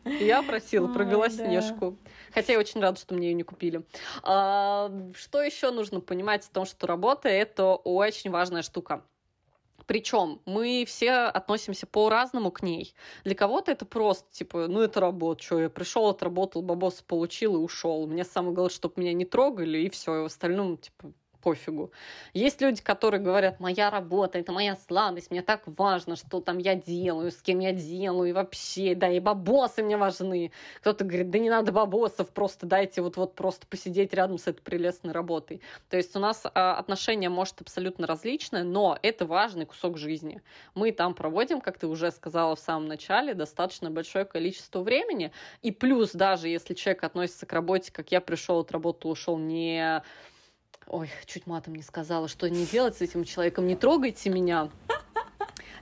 Я 0.05 0.43
просила 0.43 0.87
про 0.93 1.05
Белоснежку. 1.05 1.93
Да. 1.93 2.11
Хотя 2.35 2.53
я 2.53 2.59
очень 2.59 2.81
рада, 2.81 3.01
что 3.01 3.15
мне 3.15 3.29
ее 3.29 3.35
не 3.35 3.43
купили. 3.43 3.85
А, 4.23 4.93
что 5.17 5.41
еще 5.41 5.71
нужно 5.71 6.01
понимать 6.01 6.45
в 6.45 6.51
том, 6.51 6.67
что 6.67 6.87
работа 6.87 7.31
это 7.31 7.75
очень 7.75 8.31
важная 8.31 8.63
штука. 8.63 9.03
Причем 9.87 10.41
мы 10.47 10.85
все 10.87 11.13
относимся 11.13 11.87
по-разному 11.87 12.51
к 12.51 12.63
ней. 12.63 12.95
Для 13.25 13.35
кого-то 13.35 13.73
это 13.73 13.85
просто, 13.85 14.31
типа, 14.33 14.69
ну 14.69 14.81
это 14.81 15.01
работа, 15.01 15.43
что 15.43 15.61
я 15.61 15.71
пришел, 15.71 16.09
отработал, 16.09 16.63
бабос 16.63 17.03
получил 17.03 17.55
и 17.55 17.59
ушел. 17.59 18.07
Мне 18.07 18.25
самое 18.25 18.55
главное, 18.55 18.75
чтобы 18.75 18.95
меня 18.97 19.13
не 19.13 19.25
трогали, 19.25 19.79
и 19.79 19.91
все, 19.91 20.17
и 20.19 20.23
в 20.23 20.27
остальном, 20.27 20.79
типа, 20.79 21.13
пофигу. 21.45 21.93
Есть 22.33 22.63
люди, 22.63 22.83
которые 22.83 23.21
говорят, 23.21 23.61
моя 23.61 23.91
работа, 23.91 24.39
это 24.39 24.51
моя 24.51 24.77
сладость, 24.89 25.31
мне 25.31 25.43
так 25.43 25.63
важно, 25.67 26.17
что 26.17 26.41
там 26.41 26.57
я 26.57 26.75
делаю, 26.75 27.31
с 27.31 27.43
кем 27.43 27.59
я 27.59 27.73
делаю, 27.73 28.31
и 28.31 28.33
вообще, 28.33 28.95
да, 28.95 29.11
и 29.11 29.21
бабосы 29.21 29.83
мне 29.83 29.99
важны. 29.99 30.53
Кто-то 30.81 31.05
говорит, 31.05 31.31
да 31.31 31.39
не 31.39 31.51
надо 31.51 31.71
бабосов, 31.71 32.31
просто 32.31 32.67
дайте 32.67 33.03
вот-вот 33.03 33.35
просто 33.35 33.67
посидеть 33.67 34.15
рядом 34.15 34.39
с 34.39 34.47
этой 34.47 34.63
прелестной 34.63 35.13
работой. 35.13 35.61
То 35.91 35.99
есть 35.99 36.17
у 36.17 36.19
нас 36.19 36.43
а, 36.45 36.77
отношение 36.77 37.29
может 37.29 37.61
абсолютно 37.61 38.07
различное, 38.07 38.65
но 38.65 38.99
это 39.03 39.27
важный 39.27 39.67
кусок 39.67 39.99
жизни. 39.99 40.41
Мы 40.75 40.93
там 40.93 41.13
проводим, 41.13 41.61
как 41.61 41.79
ты 41.79 41.87
уже 41.87 42.11
сказала 42.11 42.57
в 42.57 42.61
самом 42.61 42.87
начале, 42.87 43.35
достаточно 43.35 43.91
большое 43.91 44.25
количество 44.25 44.81
времени, 44.81 45.31
и 45.61 45.71
плюс 45.71 46.13
даже 46.13 46.49
если 46.49 46.73
человек 46.73 47.05
относится 47.05 47.45
к 47.45 47.53
работе, 47.53 47.93
как 47.93 48.13
я 48.13 48.23
пришел, 48.23 48.61
отработал, 48.61 49.11
ушел 49.11 49.37
не 49.37 50.03
Ой, 50.87 51.11
чуть 51.27 51.47
матом 51.47 51.75
не 51.75 51.83
сказала, 51.83 52.29
что 52.29 52.49
не 52.49 52.67
делать 52.67 52.97
с 52.97 53.01
этим 53.01 53.25
человеком, 53.25 53.67
не 53.67 53.77
трогайте 53.77 54.31
меня 54.31 54.71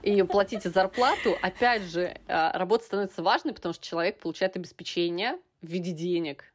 и 0.01 0.21
платите 0.23 0.69
зарплату. 0.69 1.37
Опять 1.41 1.83
же, 1.83 2.17
а, 2.27 2.57
работа 2.57 2.85
становится 2.85 3.23
важной, 3.23 3.53
потому 3.53 3.73
что 3.73 3.83
человек 3.83 4.19
получает 4.19 4.55
обеспечение 4.55 5.39
в 5.61 5.67
виде 5.67 5.91
денег. 5.91 6.53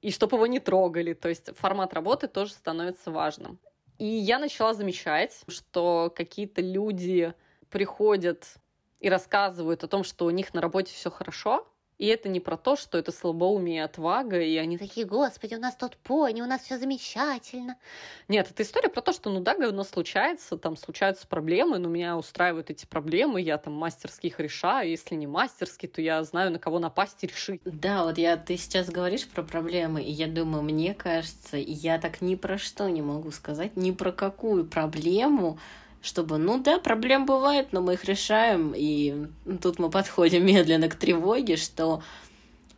И 0.00 0.10
чтобы 0.10 0.36
его 0.36 0.46
не 0.46 0.60
трогали. 0.60 1.12
То 1.12 1.28
есть 1.28 1.54
формат 1.56 1.92
работы 1.92 2.28
тоже 2.28 2.52
становится 2.52 3.10
важным. 3.10 3.58
И 3.98 4.06
я 4.06 4.38
начала 4.38 4.74
замечать, 4.74 5.42
что 5.48 6.12
какие-то 6.14 6.60
люди 6.60 7.34
приходят 7.70 8.46
и 9.00 9.08
рассказывают 9.08 9.84
о 9.84 9.88
том, 9.88 10.02
что 10.02 10.26
у 10.26 10.30
них 10.30 10.54
на 10.54 10.60
работе 10.60 10.92
все 10.92 11.10
хорошо, 11.10 11.66
и 11.98 12.06
это 12.06 12.28
не 12.28 12.40
про 12.40 12.56
то, 12.56 12.76
что 12.76 12.98
это 12.98 13.12
слабоумие 13.12 13.76
и 13.76 13.80
отвага, 13.80 14.40
и 14.40 14.56
они 14.56 14.78
такие, 14.78 15.06
господи, 15.06 15.54
у 15.54 15.60
нас 15.60 15.76
тут 15.76 15.96
пони, 15.96 16.42
у 16.42 16.46
нас 16.46 16.62
все 16.62 16.78
замечательно. 16.78 17.76
Нет, 18.28 18.50
это 18.50 18.62
история 18.62 18.88
про 18.88 19.02
то, 19.02 19.12
что, 19.12 19.30
ну 19.30 19.40
да, 19.40 19.56
говно 19.56 19.84
случается, 19.84 20.56
там 20.56 20.76
случаются 20.76 21.26
проблемы, 21.26 21.78
но 21.78 21.88
меня 21.88 22.16
устраивают 22.16 22.70
эти 22.70 22.86
проблемы, 22.86 23.40
я 23.40 23.58
там 23.58 23.74
мастерски 23.74 24.26
их 24.26 24.40
решаю, 24.40 24.90
если 24.90 25.14
не 25.14 25.26
мастерски, 25.26 25.86
то 25.86 26.00
я 26.00 26.22
знаю, 26.24 26.50
на 26.50 26.58
кого 26.58 26.78
напасть 26.78 27.22
и 27.22 27.26
решить. 27.26 27.60
Да, 27.64 28.04
вот 28.04 28.18
я, 28.18 28.36
ты 28.36 28.56
сейчас 28.56 28.88
говоришь 28.88 29.28
про 29.28 29.42
проблемы, 29.42 30.02
и 30.02 30.10
я 30.10 30.26
думаю, 30.26 30.62
мне 30.62 30.94
кажется, 30.94 31.56
я 31.56 31.98
так 31.98 32.20
ни 32.20 32.34
про 32.34 32.58
что 32.58 32.88
не 32.88 33.02
могу 33.02 33.30
сказать, 33.30 33.76
ни 33.76 33.90
про 33.90 34.12
какую 34.12 34.66
проблему, 34.66 35.58
чтобы, 36.02 36.36
ну 36.36 36.58
да, 36.60 36.78
проблем 36.78 37.24
бывает, 37.26 37.68
но 37.72 37.80
мы 37.80 37.94
их 37.94 38.04
решаем, 38.04 38.72
и 38.76 39.28
тут 39.62 39.78
мы 39.78 39.88
подходим 39.88 40.44
медленно 40.44 40.88
к 40.88 40.96
тревоге, 40.96 41.56
что 41.56 42.02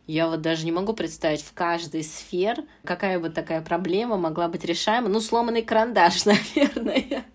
я 0.07 0.27
вот 0.27 0.41
даже 0.41 0.65
не 0.65 0.71
могу 0.71 0.93
представить 0.93 1.41
в 1.41 1.53
каждой 1.53 2.03
сфер, 2.03 2.63
какая 2.83 3.19
бы 3.19 3.29
такая 3.29 3.61
проблема 3.61 4.17
могла 4.17 4.47
быть 4.47 4.63
решаема. 4.63 5.09
Ну, 5.09 5.19
сломанный 5.19 5.63
карандаш, 5.63 6.25
наверное. 6.55 7.25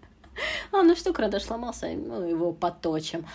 А, 0.71 0.83
ну 0.83 0.95
что, 0.95 1.13
карандаш 1.13 1.43
сломался, 1.43 1.89
ну, 1.89 2.27
его 2.27 2.53
поточим. 2.53 3.27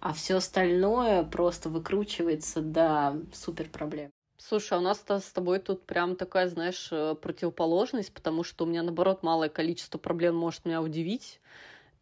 А 0.00 0.12
все 0.12 0.36
остальное 0.36 1.22
просто 1.22 1.70
выкручивается 1.70 2.60
до 2.60 3.22
супер 3.32 3.70
проблем. 3.70 4.10
Слушай, 4.36 4.74
а 4.74 4.78
у 4.78 4.82
нас 4.82 5.02
с 5.08 5.32
тобой 5.32 5.60
тут 5.60 5.86
прям 5.86 6.16
такая, 6.16 6.48
знаешь, 6.48 6.88
э, 6.90 7.14
противоположность, 7.14 8.12
потому 8.12 8.42
что 8.42 8.64
у 8.64 8.66
меня, 8.66 8.82
наоборот, 8.82 9.22
малое 9.22 9.48
количество 9.48 9.98
проблем 9.98 10.34
может 10.34 10.64
меня 10.64 10.82
удивить. 10.82 11.40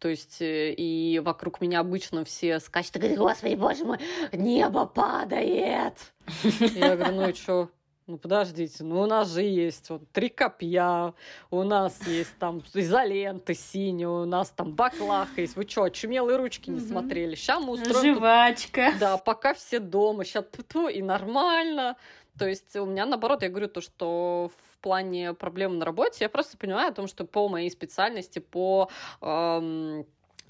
То 0.01 0.09
есть 0.09 0.41
э, 0.41 0.73
и 0.73 1.19
вокруг 1.19 1.61
меня 1.61 1.79
обычно 1.79 2.25
все 2.25 2.59
скачут 2.59 2.95
и 2.95 2.99
говорят, 2.99 3.19
господи, 3.19 3.53
боже 3.53 3.85
мой, 3.85 3.99
небо 4.33 4.87
падает. 4.87 5.93
Я 6.73 6.95
говорю, 6.95 7.13
ну 7.13 7.29
и 7.29 7.33
что? 7.33 7.69
Ну 8.07 8.17
подождите, 8.17 8.83
ну 8.83 8.99
у 8.99 9.05
нас 9.05 9.31
же 9.31 9.43
есть 9.43 9.91
вот 9.91 10.01
три 10.11 10.29
копья, 10.29 11.13
у 11.51 11.61
нас 11.61 11.95
есть 12.07 12.35
там 12.39 12.63
изоленты 12.73 13.53
синие, 13.53 14.09
у 14.09 14.25
нас 14.25 14.49
там 14.49 14.73
баклаха 14.73 15.39
есть. 15.39 15.55
Вы 15.55 15.67
что, 15.69 15.87
чумелые 15.89 16.37
ручки 16.37 16.71
не 16.71 16.79
смотрели? 16.79 17.35
Сейчас 17.35 17.63
мы 17.63 17.73
устроим... 17.73 18.15
Жвачка. 18.15 18.89
Тут... 18.93 18.99
Да, 18.99 19.17
пока 19.17 19.53
все 19.53 19.77
дома, 19.77 20.25
сейчас 20.25 20.45
и 20.91 21.01
нормально. 21.03 21.95
То 22.39 22.47
есть 22.47 22.75
у 22.75 22.87
меня 22.87 23.05
наоборот, 23.05 23.43
я 23.43 23.49
говорю 23.49 23.67
то, 23.67 23.81
что 23.81 24.49
в 24.49 24.70
плане 24.81 25.33
проблем 25.33 25.79
на 25.79 25.85
работе 25.85 26.17
я 26.21 26.29
просто 26.29 26.57
понимаю 26.57 26.89
о 26.89 26.93
том, 26.93 27.07
что 27.07 27.25
по 27.25 27.47
моей 27.47 27.69
специальности, 27.69 28.39
по 28.39 28.89
эм, 29.21 30.05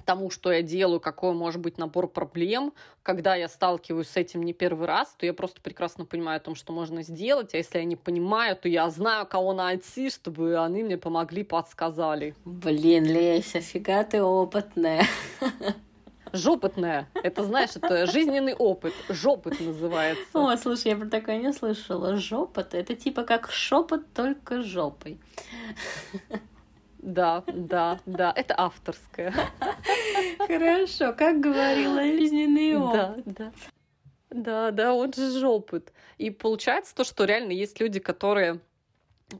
тому, 0.05 0.29
что 0.29 0.51
я 0.51 0.61
делаю, 0.61 0.99
какой 0.99 1.33
может 1.33 1.61
быть 1.61 1.77
набор 1.77 2.07
проблем, 2.07 2.73
когда 3.03 3.35
я 3.35 3.47
сталкиваюсь 3.47 4.07
с 4.07 4.17
этим 4.17 4.43
не 4.43 4.53
первый 4.53 4.87
раз, 4.87 5.15
то 5.17 5.25
я 5.25 5.33
просто 5.33 5.61
прекрасно 5.61 6.05
понимаю 6.05 6.37
о 6.37 6.39
том, 6.41 6.55
что 6.55 6.73
можно 6.73 7.03
сделать, 7.03 7.53
а 7.53 7.57
если 7.57 7.79
я 7.79 7.85
не 7.85 7.95
понимаю, 7.95 8.55
то 8.55 8.67
я 8.67 8.89
знаю, 8.89 9.25
кого 9.27 9.53
найти, 9.53 10.09
чтобы 10.09 10.57
они 10.57 10.83
мне 10.83 10.97
помогли, 10.97 11.43
подсказали. 11.43 12.35
Блин, 12.45 13.05
Леся, 13.05 13.61
фига 13.61 14.03
ты 14.03 14.21
опытная. 14.21 15.05
Жопотная. 16.33 17.07
Это, 17.13 17.43
знаешь, 17.43 17.71
это 17.75 18.05
жизненный 18.05 18.53
опыт. 18.53 18.93
Жопот 19.09 19.59
называется. 19.59 20.23
О, 20.33 20.55
слушай, 20.57 20.89
я 20.89 20.97
про 20.97 21.07
такое 21.07 21.37
не 21.37 21.53
слышала. 21.53 22.15
Жопот— 22.15 22.73
это 22.75 22.95
типа 22.95 23.23
как 23.23 23.51
шепот, 23.51 24.13
только 24.13 24.61
жопой. 24.61 25.19
Да, 26.99 27.43
да, 27.47 27.99
да, 28.05 28.31
это 28.35 28.53
авторское. 28.57 29.33
Хорошо, 30.37 31.13
как 31.13 31.39
говорила, 31.39 32.03
жизненный 32.03 32.77
опыт. 32.77 33.23
Да, 33.25 33.33
да. 33.33 33.51
Да, 34.29 34.71
да, 34.71 34.93
он 34.93 35.11
же 35.11 35.39
жопот. 35.39 35.91
И 36.17 36.29
получается 36.29 36.95
то, 36.95 37.03
что 37.03 37.25
реально 37.25 37.51
есть 37.51 37.79
люди, 37.81 37.99
которые 37.99 38.59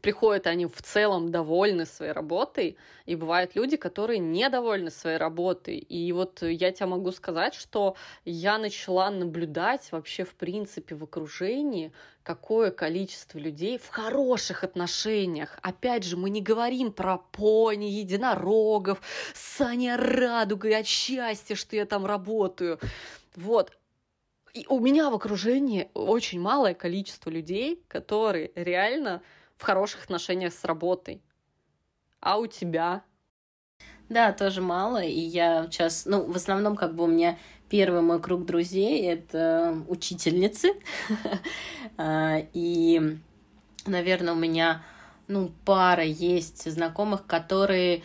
приходят 0.02 0.48
они 0.48 0.66
в 0.66 0.82
целом 0.82 1.32
довольны 1.32 1.86
своей 1.86 2.12
работой, 2.12 2.78
и 3.06 3.16
бывают 3.16 3.56
люди, 3.56 3.78
которые 3.78 4.20
недовольны 4.20 4.90
своей 4.90 5.18
работой. 5.18 5.78
И 5.78 6.12
вот 6.12 6.42
я 6.42 6.72
тебе 6.72 6.86
могу 6.86 7.12
сказать, 7.12 7.54
что 7.54 7.96
я 8.26 8.58
начала 8.58 9.10
наблюдать 9.10 9.92
вообще 9.92 10.24
в 10.24 10.36
принципе 10.36 10.96
в 10.96 11.04
окружении, 11.04 11.92
какое 12.24 12.72
количество 12.72 13.38
людей 13.38 13.78
в 13.78 13.90
хороших 13.90 14.64
отношениях. 14.64 15.58
Опять 15.62 16.04
же, 16.04 16.18
мы 16.18 16.30
не 16.30 16.42
говорим 16.42 16.92
про 16.92 17.18
пони, 17.18 17.86
единорогов, 17.86 19.02
Саня 19.34 19.98
радугой 19.98 20.78
от 20.78 20.86
счастья, 20.86 21.56
что 21.56 21.76
я 21.76 21.86
там 21.86 22.06
работаю. 22.06 22.80
Вот, 23.36 23.72
и 24.54 24.66
у 24.68 24.80
меня 24.80 25.10
в 25.10 25.16
окружении 25.16 25.90
очень 25.94 26.42
малое 26.42 26.74
количество 26.74 27.30
людей, 27.30 27.82
которые 27.88 28.52
реально 28.56 29.22
в 29.62 29.64
хороших 29.64 30.06
отношениях 30.06 30.54
с 30.54 30.66
работой. 30.66 31.22
А 32.20 32.40
у 32.40 32.48
тебя? 32.48 33.04
Да, 34.10 34.34
тоже 34.34 34.60
мало, 34.60 35.04
и 35.04 35.20
я 35.20 35.68
сейчас, 35.70 36.06
ну, 36.06 36.26
в 36.26 36.36
основном, 36.36 36.76
как 36.76 36.96
бы 36.96 37.04
у 37.04 37.08
меня 37.08 37.38
первый 37.70 38.02
мой 38.02 38.20
круг 38.20 38.46
друзей— 38.46 39.06
это 39.08 39.78
учительницы, 39.88 40.74
а, 41.98 42.42
и, 42.54 43.20
наверное, 43.86 44.34
у 44.34 44.38
меня, 44.38 44.84
ну, 45.28 45.52
пара 45.64 46.04
есть 46.04 46.70
знакомых, 46.70 47.28
которые 47.28 48.02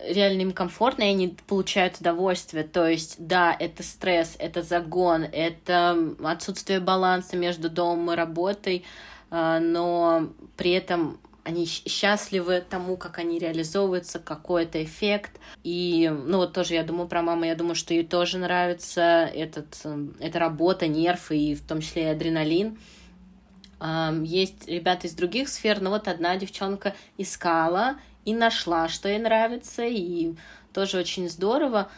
реально 0.00 0.42
им 0.42 0.52
комфортно, 0.52 1.02
и 1.02 1.10
они 1.10 1.36
получают 1.48 1.98
удовольствие. 2.00 2.62
То 2.62 2.86
есть, 2.86 3.16
да, 3.18 3.56
это 3.58 3.82
стресс, 3.82 4.36
это 4.38 4.62
загон, 4.62 5.24
это 5.24 6.14
отсутствие 6.22 6.78
баланса 6.78 7.36
между 7.36 7.68
домом 7.68 8.12
и 8.12 8.16
работой, 8.16 8.84
но 9.30 10.28
при 10.56 10.70
этом 10.72 11.18
они 11.44 11.64
счастливы 11.64 12.64
тому, 12.68 12.96
как 12.96 13.18
они 13.18 13.38
реализовываются, 13.38 14.18
какой 14.18 14.64
это 14.64 14.82
эффект. 14.82 15.38
И, 15.62 16.12
ну, 16.26 16.38
вот 16.38 16.52
тоже 16.52 16.74
я 16.74 16.82
думаю 16.82 17.06
про 17.06 17.22
маму, 17.22 17.44
я 17.44 17.54
думаю, 17.54 17.76
что 17.76 17.94
ей 17.94 18.04
тоже 18.04 18.38
нравится 18.38 19.30
этот, 19.32 19.80
эта 20.18 20.38
работа, 20.40 20.88
нерв 20.88 21.30
и 21.30 21.54
в 21.54 21.62
том 21.62 21.80
числе 21.80 22.02
и 22.02 22.06
адреналин. 22.06 22.76
Есть 24.24 24.66
ребята 24.66 25.06
из 25.06 25.12
других 25.12 25.48
сфер, 25.48 25.80
но 25.80 25.90
вот 25.90 26.08
одна 26.08 26.36
девчонка 26.36 26.96
искала 27.16 27.96
и 28.24 28.34
нашла, 28.34 28.88
что 28.88 29.08
ей 29.08 29.20
нравится, 29.20 29.84
и 29.84 30.34
тоже 30.72 30.98
очень 30.98 31.28
здорово. 31.28 31.88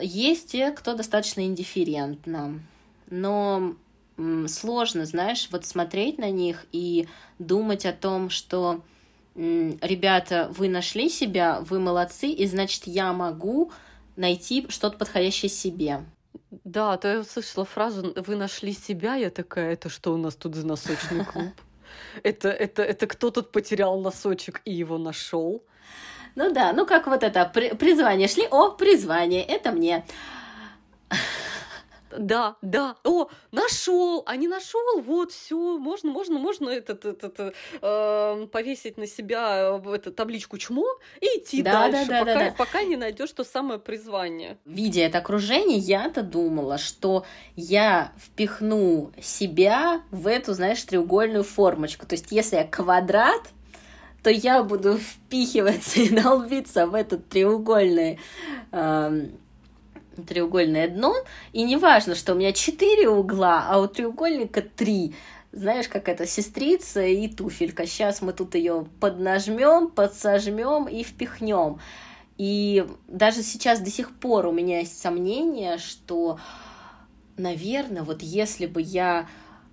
Есть 0.00 0.50
те, 0.50 0.72
кто 0.72 0.94
достаточно 0.94 1.42
индифферентно, 1.42 2.60
но 3.08 3.76
сложно, 4.48 5.04
знаешь, 5.04 5.48
вот 5.50 5.64
смотреть 5.64 6.18
на 6.18 6.30
них 6.30 6.64
и 6.72 7.08
думать 7.38 7.86
о 7.86 7.92
том, 7.92 8.30
что 8.30 8.82
ребята, 9.34 10.50
вы 10.56 10.68
нашли 10.68 11.10
себя, 11.10 11.60
вы 11.60 11.78
молодцы, 11.78 12.28
и 12.28 12.46
значит, 12.46 12.86
я 12.86 13.12
могу 13.12 13.70
найти 14.16 14.66
что-то 14.70 14.96
подходящее 14.96 15.50
себе. 15.50 16.04
Да, 16.64 16.94
а 16.94 16.96
то 16.96 17.08
я 17.08 17.20
услышала 17.20 17.64
фразу 17.64 18.14
«вы 18.16 18.36
нашли 18.36 18.72
себя», 18.72 19.14
я 19.16 19.30
такая, 19.30 19.72
это 19.74 19.88
что 19.88 20.14
у 20.14 20.16
нас 20.16 20.34
тут 20.34 20.54
за 20.54 20.66
носочный 20.66 21.24
клуб? 21.32 21.52
Это, 22.22 22.48
это, 22.48 22.82
это 22.82 23.06
кто 23.06 23.30
тут 23.30 23.52
потерял 23.52 24.00
носочек 24.00 24.62
и 24.64 24.72
его 24.72 24.96
нашел? 24.96 25.62
Ну 26.34 26.52
да, 26.52 26.72
ну 26.72 26.86
как 26.86 27.06
вот 27.06 27.22
это, 27.22 27.44
призвание 27.44 28.28
шли, 28.28 28.46
о, 28.50 28.70
призвание, 28.70 29.42
это 29.42 29.72
мне. 29.72 30.04
Да, 32.10 32.56
да. 32.62 32.96
О, 33.04 33.28
нашел, 33.52 34.22
а 34.26 34.36
не 34.36 34.48
нашел, 34.48 35.00
вот 35.00 35.32
все, 35.32 35.78
можно, 35.78 36.10
можно, 36.10 36.38
можно 36.38 36.70
этот, 36.70 37.04
этот, 37.04 37.54
э, 37.80 38.46
повесить 38.52 38.96
на 38.96 39.06
себя 39.06 39.80
э, 39.84 39.94
эту 39.94 40.12
табличку 40.12 40.58
чмо 40.58 40.86
и 41.20 41.26
идти 41.38 41.62
да, 41.62 41.88
дальше, 41.88 42.08
да, 42.08 42.12
да, 42.12 42.20
пока, 42.20 42.34
да, 42.34 42.50
да. 42.50 42.54
пока 42.56 42.82
не 42.82 42.96
найдешь 42.96 43.32
то 43.32 43.44
самое 43.44 43.78
призвание. 43.78 44.58
Видя 44.64 45.02
это 45.02 45.18
окружение, 45.18 45.78
я-то 45.78 46.22
думала, 46.22 46.78
что 46.78 47.24
я 47.56 48.12
впихну 48.18 49.12
себя 49.20 50.02
в 50.10 50.26
эту, 50.26 50.54
знаешь, 50.54 50.82
треугольную 50.82 51.44
формочку. 51.44 52.06
То 52.06 52.14
есть, 52.14 52.30
если 52.30 52.56
я 52.56 52.64
квадрат, 52.64 53.42
то 54.22 54.30
я 54.30 54.62
буду 54.62 54.98
впихиваться 54.98 56.00
и 56.00 56.08
долбиться 56.08 56.86
в 56.86 56.94
этот 56.94 57.28
треугольный 57.28 58.18
э, 58.72 59.26
треугольное 60.24 60.88
дно, 60.88 61.14
и 61.52 61.62
не 61.62 61.76
важно, 61.76 62.14
что 62.14 62.32
у 62.32 62.36
меня 62.36 62.52
четыре 62.52 63.08
угла, 63.08 63.66
а 63.68 63.80
у 63.80 63.86
треугольника 63.86 64.62
три. 64.62 65.14
Знаешь, 65.52 65.88
как 65.88 66.08
это 66.08 66.26
сестрица 66.26 67.02
и 67.02 67.28
туфелька. 67.28 67.86
Сейчас 67.86 68.20
мы 68.20 68.32
тут 68.32 68.54
ее 68.54 68.86
поднажмем, 69.00 69.88
подсожмем 69.88 70.86
и 70.86 71.02
впихнем. 71.02 71.78
И 72.36 72.86
даже 73.08 73.42
сейчас 73.42 73.80
до 73.80 73.90
сих 73.90 74.14
пор 74.14 74.46
у 74.46 74.52
меня 74.52 74.80
есть 74.80 75.00
сомнение, 75.00 75.78
что, 75.78 76.38
наверное, 77.38 78.02
вот 78.02 78.22
если 78.22 78.66
бы 78.66 78.82
я 78.82 79.26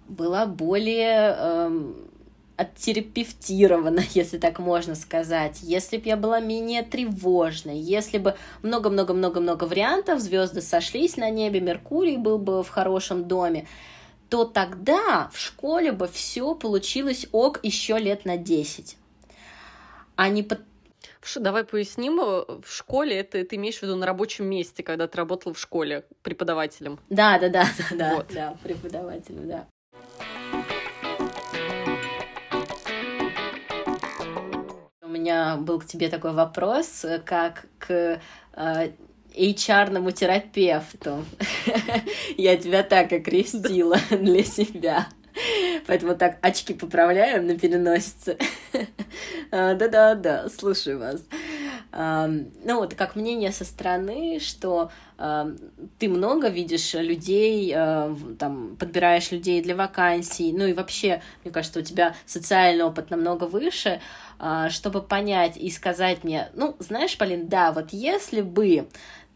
была 0.08 0.46
более 0.46 1.36
эм, 1.38 1.96
оттерапевтирована, 2.58 4.02
если 4.14 4.38
так 4.38 4.60
можно 4.60 4.96
сказать, 4.96 5.60
если 5.62 5.98
бы 5.98 6.08
я 6.08 6.18
была 6.18 6.40
менее 6.40 6.84
тревожной, 6.84 7.78
если 7.78 8.18
бы 8.18 8.36
много-много-много-много 8.62 9.66
вариантов, 9.66 10.20
звезды 10.20 10.62
сошлись 10.62 11.18
на 11.18 11.30
небе, 11.30 11.60
Меркурий 11.60 12.18
был 12.18 12.38
бы 12.38 12.64
в 12.64 12.70
хорошем 12.70 13.28
доме, 13.28 13.68
то 14.30 14.46
тогда 14.46 15.30
в 15.32 15.38
школе 15.38 15.92
бы 15.92 16.08
все 16.08 16.56
получилось 16.56 17.28
ок 17.32 17.60
еще 17.64 17.98
лет 18.00 18.26
на 18.26 18.38
10. 18.38 18.98
А 20.16 20.30
не 20.30 20.44
под... 20.44 20.62
Давай 21.36 21.64
поясним, 21.64 22.20
э, 22.20 22.62
в 22.62 22.68
школе 22.68 23.16
это 23.18 23.44
ты 23.46 23.56
имеешь 23.56 23.78
в 23.78 23.84
виду 23.84 23.96
на 23.96 24.06
рабочем 24.06 24.46
месте, 24.46 24.84
когда 24.84 25.08
ты 25.08 25.18
работал 25.18 25.54
в 25.54 25.60
школе 25.60 26.04
преподавателем. 26.22 27.00
Да, 27.10 27.40
да, 27.40 27.50
да, 27.50 27.68
да, 27.78 27.96
да, 27.96 28.16
вот. 28.16 28.28
да, 28.34 28.58
преподавателем, 28.64 29.48
да. 29.48 29.68
Меня 35.14 35.58
был 35.58 35.80
к 35.80 35.86
тебе 35.86 36.10
такой 36.10 36.34
вопрос, 36.34 37.06
как 37.26 37.66
к 37.80 38.20
э, 38.56 38.90
HR-ному 39.36 40.12
терапевту. 40.12 41.26
Я 42.38 42.58
тебя 42.58 42.84
так 42.84 43.12
окрестила 43.12 43.98
для 44.10 44.44
себя. 44.44 45.08
Поэтому 45.88 46.16
так 46.16 46.38
очки 46.42 46.74
поправляем 46.74 47.48
на 47.48 47.58
переносице. 47.58 48.38
А, 49.52 49.74
да-да-да, 49.76 50.50
слушаю 50.50 51.00
вас. 51.00 51.24
Ну, 51.96 52.80
вот 52.80 52.96
как 52.96 53.16
мнение 53.16 53.52
со 53.52 53.66
стороны, 53.66 54.40
что 54.40 54.90
ты 56.00 56.10
много 56.10 56.50
видишь 56.50 56.96
людей, 56.96 57.72
там, 57.72 58.76
подбираешь 58.78 59.32
людей 59.32 59.62
для 59.62 59.76
вакансий, 59.76 60.52
ну 60.52 60.66
и 60.66 60.74
вообще, 60.74 61.22
мне 61.44 61.54
кажется, 61.54 61.80
у 61.80 61.84
тебя 61.84 62.16
социальный 62.26 62.84
опыт 62.84 63.12
намного 63.12 63.44
выше, 63.44 64.02
а, 64.40 64.70
чтобы 64.70 65.02
понять 65.02 65.56
и 65.56 65.70
сказать 65.70 66.24
мне, 66.24 66.50
ну, 66.54 66.76
знаешь, 66.80 67.18
Полин, 67.18 67.48
да, 67.48 67.72
вот 67.72 67.94
если 67.94 68.42
бы 68.42 68.90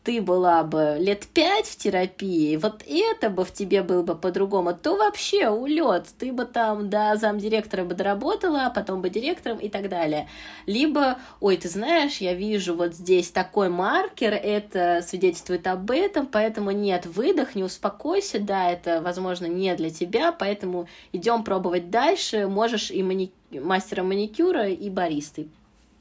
ты 0.08 0.22
была 0.22 0.64
бы 0.64 0.96
лет 1.02 1.28
пять 1.28 1.66
в 1.66 1.76
терапии, 1.76 2.56
вот 2.56 2.82
это 2.88 3.30
бы 3.30 3.44
в 3.44 3.52
тебе 3.52 3.84
было 3.84 4.04
бы 4.04 4.16
по-другому, 4.16 4.74
то 4.74 4.96
вообще 4.96 5.50
улет, 5.50 6.08
ты 6.18 6.32
бы 6.32 6.46
там 6.46 6.90
до 6.90 7.18
замдиректора 7.18 7.84
бы 7.84 7.94
доработала, 7.94 8.68
а 8.68 8.70
потом 8.70 9.02
бы 9.02 9.10
директором 9.10 9.58
и 9.58 9.68
так 9.68 9.90
далее. 9.90 10.30
Либо, 10.66 11.18
ой, 11.42 11.58
ты 11.58 11.68
знаешь, 11.68 12.20
я 12.20 12.34
вижу 12.36 12.74
вот 12.74 12.94
здесь 12.94 13.32
такой 13.32 13.68
маркер, 13.68 14.34
это 14.34 15.04
свидетельствует 15.06 15.68
об 15.68 15.92
этом, 15.92 16.26
поэтому 16.26 16.72
нет, 16.72 17.06
выдохни, 17.06 17.64
успокойся, 17.64 18.40
да, 18.40 18.72
это, 18.72 19.02
возможно, 19.02 19.46
не 19.48 19.76
для 19.76 19.90
тебя, 19.90 20.32
поэтому 20.32 20.88
идем 21.12 21.44
пробовать 21.44 21.90
дальше, 21.90 22.48
можешь 22.48 22.92
и 22.92 23.04
мани... 23.04 23.34
мастера 23.52 24.04
маникюра, 24.04 24.70
и 24.70 24.90
баристой 24.90 25.50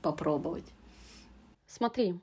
попробовать. 0.00 0.64
Смотри, 1.66 2.14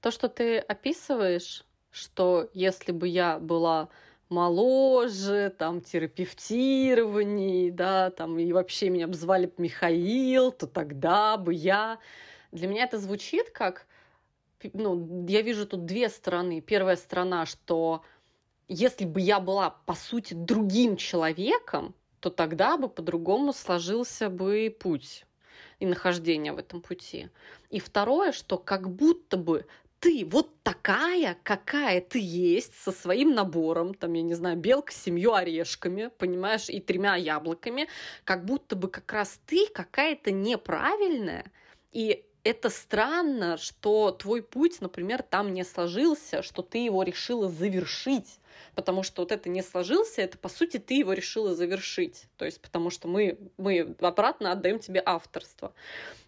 то, 0.00 0.10
что 0.10 0.28
ты 0.28 0.58
описываешь, 0.58 1.64
что 1.90 2.48
если 2.54 2.92
бы 2.92 3.08
я 3.08 3.38
была 3.38 3.88
моложе, 4.28 5.54
там, 5.58 5.80
терапевтированней, 5.80 7.70
да, 7.70 8.10
там, 8.10 8.38
и 8.38 8.52
вообще 8.52 8.88
меня 8.88 9.08
бы 9.08 9.14
звали 9.14 9.52
Михаил, 9.58 10.52
то 10.52 10.66
тогда 10.66 11.36
бы 11.36 11.52
я... 11.52 11.98
Для 12.52 12.68
меня 12.68 12.84
это 12.84 12.98
звучит 12.98 13.50
как... 13.50 13.86
Ну, 14.72 15.26
я 15.26 15.42
вижу 15.42 15.66
тут 15.66 15.84
две 15.84 16.08
стороны. 16.08 16.60
Первая 16.60 16.96
сторона, 16.96 17.46
что 17.46 18.02
если 18.68 19.04
бы 19.04 19.20
я 19.20 19.40
была, 19.40 19.70
по 19.70 19.94
сути, 19.94 20.34
другим 20.34 20.96
человеком, 20.96 21.94
то 22.20 22.30
тогда 22.30 22.76
бы 22.76 22.88
по-другому 22.88 23.52
сложился 23.52 24.28
бы 24.28 24.74
путь 24.78 25.24
и 25.80 25.86
нахождение 25.86 26.52
в 26.52 26.58
этом 26.58 26.82
пути. 26.82 27.30
И 27.70 27.80
второе, 27.80 28.32
что 28.32 28.58
как 28.58 28.90
будто 28.90 29.36
бы 29.38 29.66
ты 30.00 30.24
вот 30.24 30.62
такая, 30.62 31.38
какая 31.42 32.00
ты 32.00 32.18
есть, 32.20 32.74
со 32.74 32.90
своим 32.90 33.34
набором, 33.34 33.94
там, 33.94 34.14
я 34.14 34.22
не 34.22 34.34
знаю, 34.34 34.56
белка 34.56 34.92
с 34.92 34.96
семью 35.02 35.34
орешками, 35.34 36.10
понимаешь, 36.18 36.68
и 36.70 36.80
тремя 36.80 37.16
яблоками, 37.16 37.86
как 38.24 38.44
будто 38.46 38.76
бы 38.76 38.88
как 38.88 39.12
раз 39.12 39.38
ты 39.46 39.66
какая-то 39.66 40.30
неправильная, 40.30 41.52
и 41.92 42.24
это 42.44 42.70
странно, 42.70 43.58
что 43.58 44.10
твой 44.12 44.42
путь, 44.42 44.80
например, 44.80 45.22
там 45.22 45.52
не 45.52 45.64
сложился, 45.64 46.42
что 46.42 46.62
ты 46.62 46.78
его 46.78 47.02
решила 47.02 47.48
завершить, 47.50 48.39
потому 48.74 49.02
что 49.02 49.22
вот 49.22 49.32
это 49.32 49.48
не 49.48 49.62
сложился, 49.62 50.22
это, 50.22 50.38
по 50.38 50.48
сути, 50.48 50.78
ты 50.78 50.94
его 50.94 51.12
решила 51.12 51.54
завершить, 51.54 52.24
то 52.36 52.44
есть 52.44 52.60
потому 52.60 52.90
что 52.90 53.08
мы, 53.08 53.38
мы 53.56 53.94
обратно 54.00 54.52
отдаем 54.52 54.78
тебе 54.78 55.02
авторство. 55.04 55.72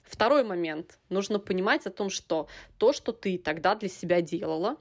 Второй 0.03 0.45
момент. 0.45 0.99
Нужно 1.09 1.39
понимать 1.39 1.87
о 1.87 1.91
том, 1.91 2.11
что 2.11 2.47
то, 2.78 2.93
что 2.93 3.12
ты 3.12 3.39
тогда 3.39 3.74
для 3.74 3.89
себя 3.89 4.20
делала, 4.20 4.76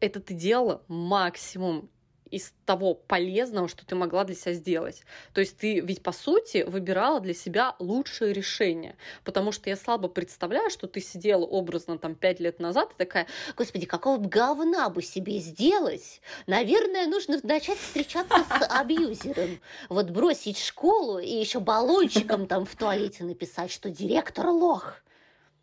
это 0.00 0.20
ты 0.20 0.34
делала 0.34 0.82
максимум 0.88 1.90
из 2.30 2.52
того 2.64 2.94
полезного, 2.94 3.68
что 3.68 3.84
ты 3.84 3.94
могла 3.94 4.24
для 4.24 4.34
себя 4.34 4.54
сделать. 4.54 5.02
То 5.32 5.40
есть 5.40 5.56
ты 5.56 5.80
ведь, 5.80 6.02
по 6.02 6.12
сути, 6.12 6.64
выбирала 6.66 7.20
для 7.20 7.34
себя 7.34 7.74
лучшее 7.78 8.32
решение. 8.32 8.96
Потому 9.24 9.52
что 9.52 9.70
я 9.70 9.76
слабо 9.76 10.08
представляю, 10.08 10.70
что 10.70 10.86
ты 10.86 11.00
сидела 11.00 11.44
образно 11.44 11.98
там 11.98 12.14
пять 12.14 12.40
лет 12.40 12.60
назад 12.60 12.92
и 12.92 12.98
такая, 12.98 13.26
господи, 13.56 13.86
какого 13.86 14.18
бы 14.18 14.28
говна 14.28 14.88
бы 14.88 15.02
себе 15.02 15.38
сделать? 15.38 16.20
Наверное, 16.46 17.06
нужно 17.06 17.40
начать 17.42 17.78
встречаться 17.78 18.44
с 18.44 18.66
абьюзером. 18.70 19.60
Вот 19.88 20.10
бросить 20.10 20.58
школу 20.58 21.18
и 21.18 21.32
еще 21.32 21.60
баллончиком 21.60 22.46
там 22.46 22.64
в 22.64 22.74
туалете 22.76 23.24
написать, 23.24 23.70
что 23.70 23.90
директор 23.90 24.46
лох 24.48 25.02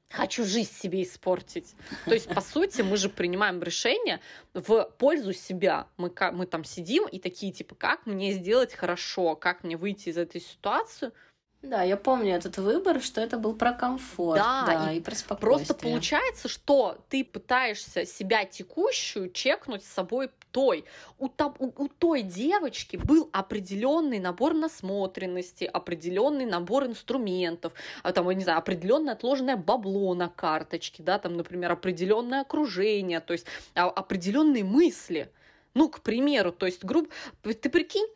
хочу 0.09 0.45
жизнь 0.45 0.73
себе 0.73 1.03
испортить. 1.03 1.75
То 2.05 2.13
есть, 2.13 2.27
по 2.33 2.41
сути, 2.41 2.81
мы 2.81 2.97
же 2.97 3.09
принимаем 3.09 3.61
решение 3.61 4.19
в 4.53 4.89
пользу 4.97 5.33
себя. 5.33 5.87
Мы, 5.97 6.11
мы 6.31 6.45
там 6.45 6.63
сидим 6.63 7.07
и 7.07 7.19
такие, 7.19 7.51
типа, 7.51 7.75
как 7.75 8.05
мне 8.05 8.33
сделать 8.33 8.73
хорошо, 8.73 9.35
как 9.35 9.63
мне 9.63 9.77
выйти 9.77 10.09
из 10.09 10.17
этой 10.17 10.41
ситуации– 10.41 11.11
да, 11.63 11.81
я 11.81 11.97
помню 11.97 12.35
этот 12.35 12.57
выбор, 12.57 13.01
что 13.01 13.19
это 13.19 13.37
был 13.37 13.55
про 13.55 13.73
комфорт, 13.73 14.39
да, 14.39 14.63
да 14.65 14.93
и, 14.93 14.97
и 14.97 15.01
про 15.01 15.15
спокойствие. 15.15 15.65
Просто 15.65 15.73
получается, 15.73 16.47
что 16.47 17.03
ты 17.09 17.25
пытаешься 17.25 18.05
себя 18.05 18.45
текущую 18.45 19.31
чекнуть 19.31 19.83
с 19.83 19.87
собой 19.87 20.29
той. 20.57 20.85
У, 21.19 21.27
у, 21.27 21.83
у 21.83 21.87
той 21.87 22.23
девочки 22.23 22.97
был 22.97 23.29
определенный 23.31 24.17
набор 24.17 24.55
насмотренности, 24.55 25.65
определенный 25.65 26.47
набор 26.47 26.87
инструментов, 26.87 27.73
а 28.01 28.11
там, 28.11 28.27
я 28.27 28.35
не 28.35 28.43
знаю, 28.43 28.57
определенное 28.57 29.13
отложенное 29.13 29.55
бабло 29.55 30.15
на 30.15 30.29
карточке, 30.29 31.03
да, 31.03 31.19
там, 31.19 31.37
например, 31.37 31.71
определенное 31.71 32.41
окружение, 32.41 33.19
то 33.19 33.33
есть 33.33 33.45
а, 33.75 33.85
определенные 33.85 34.63
мысли. 34.63 35.29
Ну, 35.75 35.89
к 35.89 35.99
примеру, 36.01 36.51
то 36.51 36.65
есть, 36.65 36.83
грубо, 36.83 37.09
ты 37.43 37.69
прикинь, 37.69 38.07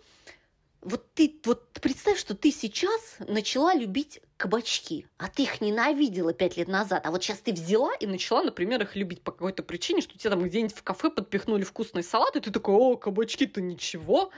вот 0.81 1.13
ты 1.13 1.39
вот 1.45 1.71
представь, 1.81 2.19
что 2.19 2.35
ты 2.35 2.51
сейчас 2.51 3.17
начала 3.19 3.73
любить 3.73 4.21
кабачки, 4.37 5.07
а 5.17 5.27
ты 5.27 5.43
их 5.43 5.61
ненавидела 5.61 6.33
пять 6.33 6.57
лет 6.57 6.67
назад, 6.67 7.05
а 7.05 7.11
вот 7.11 7.23
сейчас 7.23 7.39
ты 7.39 7.53
взяла 7.53 7.93
и 7.95 8.07
начала, 8.07 8.43
например, 8.43 8.81
их 8.81 8.95
любить 8.95 9.21
по 9.21 9.31
какой-то 9.31 9.61
причине, 9.63 10.01
что 10.01 10.17
тебе 10.17 10.31
там 10.31 10.43
где-нибудь 10.43 10.75
в 10.75 10.83
кафе 10.83 11.09
подпихнули 11.09 11.63
вкусный 11.63 12.03
салат, 12.03 12.35
и 12.35 12.39
ты 12.39 12.51
такой, 12.51 12.75
о, 12.75 12.97
кабачки-то 12.97 13.61
ничего. 13.61 14.31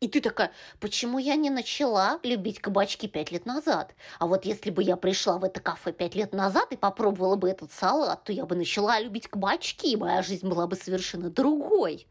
И 0.00 0.08
ты 0.08 0.20
такая, 0.20 0.52
почему 0.78 1.18
я 1.18 1.36
не 1.36 1.48
начала 1.48 2.20
любить 2.22 2.60
кабачки 2.60 3.08
пять 3.08 3.30
лет 3.30 3.46
назад? 3.46 3.94
А 4.18 4.26
вот 4.26 4.44
если 4.44 4.70
бы 4.70 4.82
я 4.82 4.96
пришла 4.96 5.38
в 5.38 5.44
это 5.44 5.60
кафе 5.60 5.92
пять 5.92 6.14
лет 6.14 6.34
назад 6.34 6.72
и 6.72 6.76
попробовала 6.76 7.36
бы 7.36 7.48
этот 7.48 7.72
салат, 7.72 8.24
то 8.24 8.32
я 8.32 8.44
бы 8.44 8.56
начала 8.56 9.00
любить 9.00 9.28
кабачки, 9.28 9.92
и 9.92 9.96
моя 9.96 10.22
жизнь 10.22 10.46
была 10.46 10.66
бы 10.66 10.76
совершенно 10.76 11.30
другой. 11.30 12.06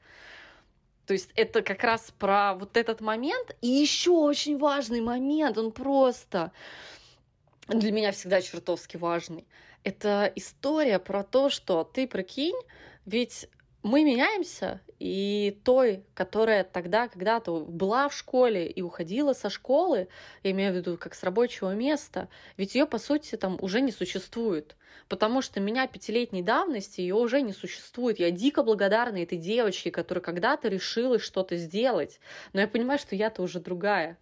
То 1.05 1.13
есть 1.13 1.29
это 1.35 1.61
как 1.61 1.83
раз 1.83 2.13
про 2.17 2.55
вот 2.55 2.77
этот 2.77 3.01
момент. 3.01 3.55
И 3.61 3.67
еще 3.67 4.11
очень 4.11 4.57
важный 4.57 5.01
момент, 5.01 5.57
он 5.57 5.71
просто 5.71 6.51
для 7.67 7.91
меня 7.91 8.11
всегда 8.11 8.41
чертовски 8.41 8.97
важный. 8.97 9.45
Это 9.83 10.31
история 10.35 10.99
про 10.99 11.23
то, 11.23 11.49
что 11.49 11.83
ты 11.83 12.07
прикинь, 12.07 12.59
ведь 13.05 13.47
мы 13.85 14.03
меняемся, 14.03 14.81
и 14.97 15.59
той, 15.63 16.03
которая 16.15 16.63
тогда 16.63 17.07
когда-то 17.07 17.59
была 17.59 18.09
в 18.09 18.15
школе 18.15 18.67
и 18.67 18.81
уходила 18.81 19.33
со 19.33 19.51
школы, 19.51 20.07
я 20.41 20.51
имею 20.51 20.73
в 20.73 20.75
виду 20.77 20.97
как 20.97 21.13
с 21.13 21.21
рабочего 21.21 21.75
места, 21.75 22.27
ведь 22.57 22.73
ее, 22.73 22.87
по 22.87 22.97
сути, 22.97 23.35
там 23.35 23.59
уже 23.61 23.81
не 23.81 23.91
существует. 23.91 24.75
Потому 25.07 25.43
что 25.43 25.59
меня 25.59 25.85
пятилетней 25.85 26.41
давности 26.41 27.01
ее 27.01 27.13
уже 27.13 27.41
не 27.41 27.53
существует. 27.53 28.17
Я 28.17 28.31
дико 28.31 28.63
благодарна 28.63 29.21
этой 29.21 29.37
девочке, 29.37 29.91
которая 29.91 30.23
когда-то 30.23 30.67
решила 30.67 31.19
что-то 31.19 31.55
сделать. 31.55 32.19
Но 32.53 32.61
я 32.61 32.67
понимаю, 32.67 32.97
что 32.97 33.15
я-то 33.15 33.43
уже 33.43 33.59
другая. 33.59 34.17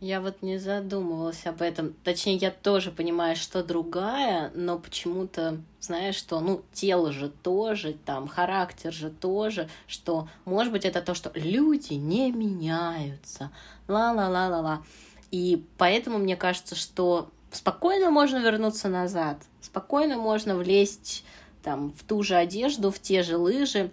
Я 0.00 0.22
вот 0.22 0.40
не 0.40 0.56
задумывалась 0.56 1.44
об 1.46 1.60
этом. 1.60 1.92
Точнее, 2.04 2.36
я 2.36 2.50
тоже 2.50 2.90
понимаю, 2.90 3.36
что 3.36 3.62
другая, 3.62 4.50
но 4.54 4.78
почему-то, 4.78 5.60
знаешь, 5.78 6.14
что, 6.14 6.40
ну, 6.40 6.62
тело 6.72 7.12
же 7.12 7.28
тоже, 7.28 7.94
там, 8.06 8.26
характер 8.26 8.94
же 8.94 9.10
тоже, 9.10 9.68
что, 9.86 10.26
может 10.46 10.72
быть, 10.72 10.86
это 10.86 11.02
то, 11.02 11.14
что 11.14 11.30
люди 11.34 11.94
не 11.94 12.32
меняются. 12.32 13.50
Ла-ла-ла-ла-ла. 13.88 14.82
И 15.30 15.66
поэтому 15.76 16.16
мне 16.16 16.34
кажется, 16.34 16.74
что 16.76 17.28
спокойно 17.52 18.10
можно 18.10 18.38
вернуться 18.38 18.88
назад, 18.88 19.42
спокойно 19.60 20.16
можно 20.16 20.56
влезть 20.56 21.26
там 21.62 21.92
в 21.92 22.04
ту 22.04 22.22
же 22.22 22.36
одежду, 22.36 22.90
в 22.90 22.98
те 22.98 23.22
же 23.22 23.36
лыжи 23.36 23.90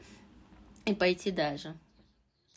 и 0.86 0.94
пойти 0.94 1.32
дальше. 1.32 1.76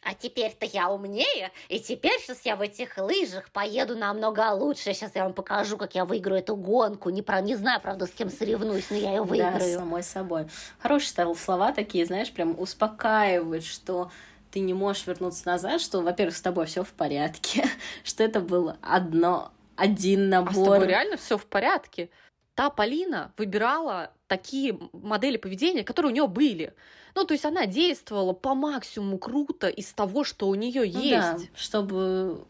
А 0.03 0.15
теперь-то 0.15 0.65
я 0.65 0.91
умнее, 0.91 1.51
и 1.69 1.79
теперь 1.79 2.19
сейчас 2.21 2.41
я 2.45 2.57
в 2.57 2.63
этих 2.63 2.97
лыжах 2.97 3.51
поеду 3.51 3.97
намного 3.97 4.51
лучше. 4.53 4.95
Сейчас 4.95 5.15
я 5.15 5.25
вам 5.25 5.35
покажу, 5.35 5.77
как 5.77 5.95
я 5.95 6.07
выиграю 6.07 6.41
эту 6.41 6.57
гонку. 6.57 7.11
Не, 7.11 7.21
про, 7.21 7.41
не 7.43 7.55
знаю, 7.55 7.81
правда, 7.83 8.07
с 8.07 8.11
кем 8.11 8.31
соревнуюсь, 8.31 8.89
но 8.91 8.97
я 8.97 9.11
ее 9.11 9.23
выиграю. 9.23 9.59
Да, 9.59 9.79
самой 9.81 10.03
собой. 10.03 10.47
Хорошие 10.79 11.35
слова 11.35 11.73
такие, 11.73 12.07
знаешь, 12.07 12.33
прям 12.33 12.59
успокаивают, 12.59 13.65
что 13.65 14.11
ты 14.51 14.61
не 14.61 14.75
можешь 14.75 15.07
вернуться 15.07 15.47
назад, 15.47 15.81
что, 15.81 16.01
во-первых, 16.01 16.37
с 16.37 16.41
тобой 16.41 16.67
все 16.67 16.83
в 16.83 16.93
порядке, 16.93 17.65
что 18.05 18.25
это 18.25 18.41
было 18.41 18.79
одно, 18.81 19.53
один 19.77 20.31
набор. 20.31 20.51
А 20.51 20.55
с 20.55 20.65
тобой 20.65 20.87
реально 20.87 21.17
все 21.19 21.37
в 21.37 21.47
порядке. 21.47 22.09
Та 22.55 22.71
Полина 22.71 23.33
выбирала 23.37 24.13
такие 24.31 24.79
модели 24.93 25.37
поведения, 25.37 25.83
которые 25.83 26.13
у 26.13 26.15
нее 26.15 26.29
были. 26.29 26.73
Ну, 27.17 27.25
то 27.25 27.35
есть 27.35 27.45
она 27.45 27.67
действовала 27.67 28.33
по 28.33 28.55
максимуму 28.55 29.19
круто 29.19 29.67
из 29.67 29.93
того, 29.93 30.23
что 30.23 30.49
у 30.49 30.55
нее 30.55 30.83
ну, 30.83 31.01
есть. 31.01 31.11
Да, 31.11 31.39
чтобы 31.57 32.47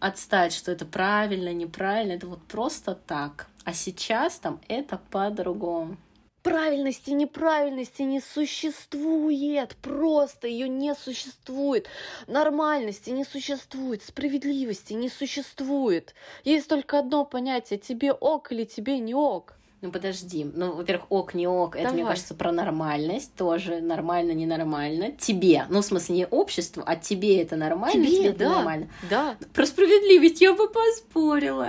отстать, 0.00 0.52
что 0.52 0.72
это 0.72 0.84
правильно, 0.84 1.52
неправильно, 1.52 2.14
это 2.14 2.26
вот 2.26 2.42
просто 2.42 2.96
так. 2.96 3.46
А 3.64 3.72
сейчас 3.72 4.40
там 4.40 4.60
это 4.66 5.00
по-другому. 5.10 5.98
Правильности, 6.42 7.10
неправильности 7.10 8.02
не 8.02 8.20
существует, 8.20 9.76
просто 9.76 10.48
ее 10.48 10.68
не 10.68 10.96
существует. 10.96 11.86
Нормальности 12.26 13.10
не 13.10 13.24
существует, 13.24 14.02
справедливости 14.02 14.94
не 14.94 15.10
существует. 15.10 16.14
Есть 16.42 16.66
только 16.66 16.98
одно 16.98 17.24
понятие, 17.24 17.78
тебе 17.78 18.12
ок 18.12 18.50
или 18.50 18.64
тебе 18.64 18.98
не 18.98 19.14
ок. 19.14 19.59
Ну 19.82 19.90
подожди, 19.90 20.44
ну, 20.44 20.72
во-первых, 20.72 21.06
ок, 21.08 21.32
не 21.32 21.46
ок, 21.48 21.74
это, 21.74 21.88
мне 21.88 22.02
Давай. 22.02 22.12
кажется, 22.12 22.34
про 22.34 22.52
нормальность 22.52 23.34
тоже, 23.34 23.80
нормально, 23.80 24.32
ненормально. 24.32 25.12
Тебе, 25.12 25.64
ну, 25.70 25.80
в 25.80 25.84
смысле, 25.86 26.16
не 26.16 26.26
обществу, 26.26 26.82
а 26.84 26.96
тебе 26.96 27.40
это 27.40 27.56
нормально, 27.56 28.04
Тебе, 28.04 28.26
это 28.26 28.38
да. 28.40 28.56
нормально. 28.56 28.90
Да, 29.08 29.36
Про 29.54 29.64
справедливость 29.64 30.42
я 30.42 30.52
бы 30.52 30.68
поспорила. 30.68 31.68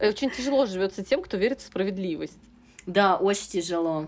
очень 0.00 0.30
тяжело 0.30 0.66
живется 0.66 1.04
тем, 1.04 1.22
кто 1.22 1.36
верит 1.36 1.60
в 1.60 1.66
справедливость. 1.66 2.38
Да, 2.86 3.16
очень 3.16 3.46
тяжело. 3.46 4.06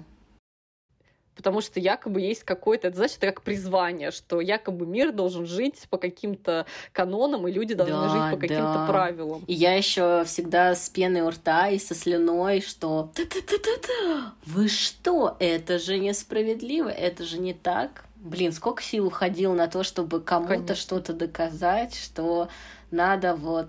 Потому 1.40 1.62
что 1.62 1.80
якобы 1.80 2.20
есть 2.20 2.44
какое-то, 2.44 2.88
это 2.88 2.98
значит, 2.98 3.16
как 3.18 3.40
призвание, 3.40 4.10
что 4.10 4.42
якобы 4.42 4.84
мир 4.84 5.10
должен 5.10 5.46
жить 5.46 5.86
по 5.88 5.96
каким-то 5.96 6.66
канонам, 6.92 7.48
и 7.48 7.50
люди 7.50 7.72
должны 7.72 7.96
Да, 7.96 8.08
жить 8.10 8.34
по 8.34 8.38
каким-то 8.38 8.74
да. 8.74 8.86
правилам. 8.86 9.42
И 9.46 9.54
я 9.54 9.72
еще 9.72 10.24
всегда 10.26 10.74
с 10.74 10.90
пеной 10.90 11.22
у 11.22 11.30
рта 11.30 11.68
и 11.68 11.78
со 11.78 11.94
слюной, 11.94 12.60
что 12.60 13.10
«Та-та-та-та-та! 13.14 14.34
вы 14.44 14.68
что, 14.68 15.34
это 15.38 15.78
же 15.78 15.98
несправедливо, 15.98 16.90
это 16.90 17.24
же 17.24 17.38
не 17.38 17.54
так. 17.54 18.04
Блин, 18.16 18.52
сколько 18.52 18.82
сил 18.82 19.06
уходило 19.06 19.54
на 19.54 19.66
то, 19.66 19.82
чтобы 19.82 20.20
кому-то 20.20 20.74
что-то 20.74 21.14
доказать, 21.14 21.94
что 21.94 22.48
надо 22.90 23.34
вот 23.34 23.68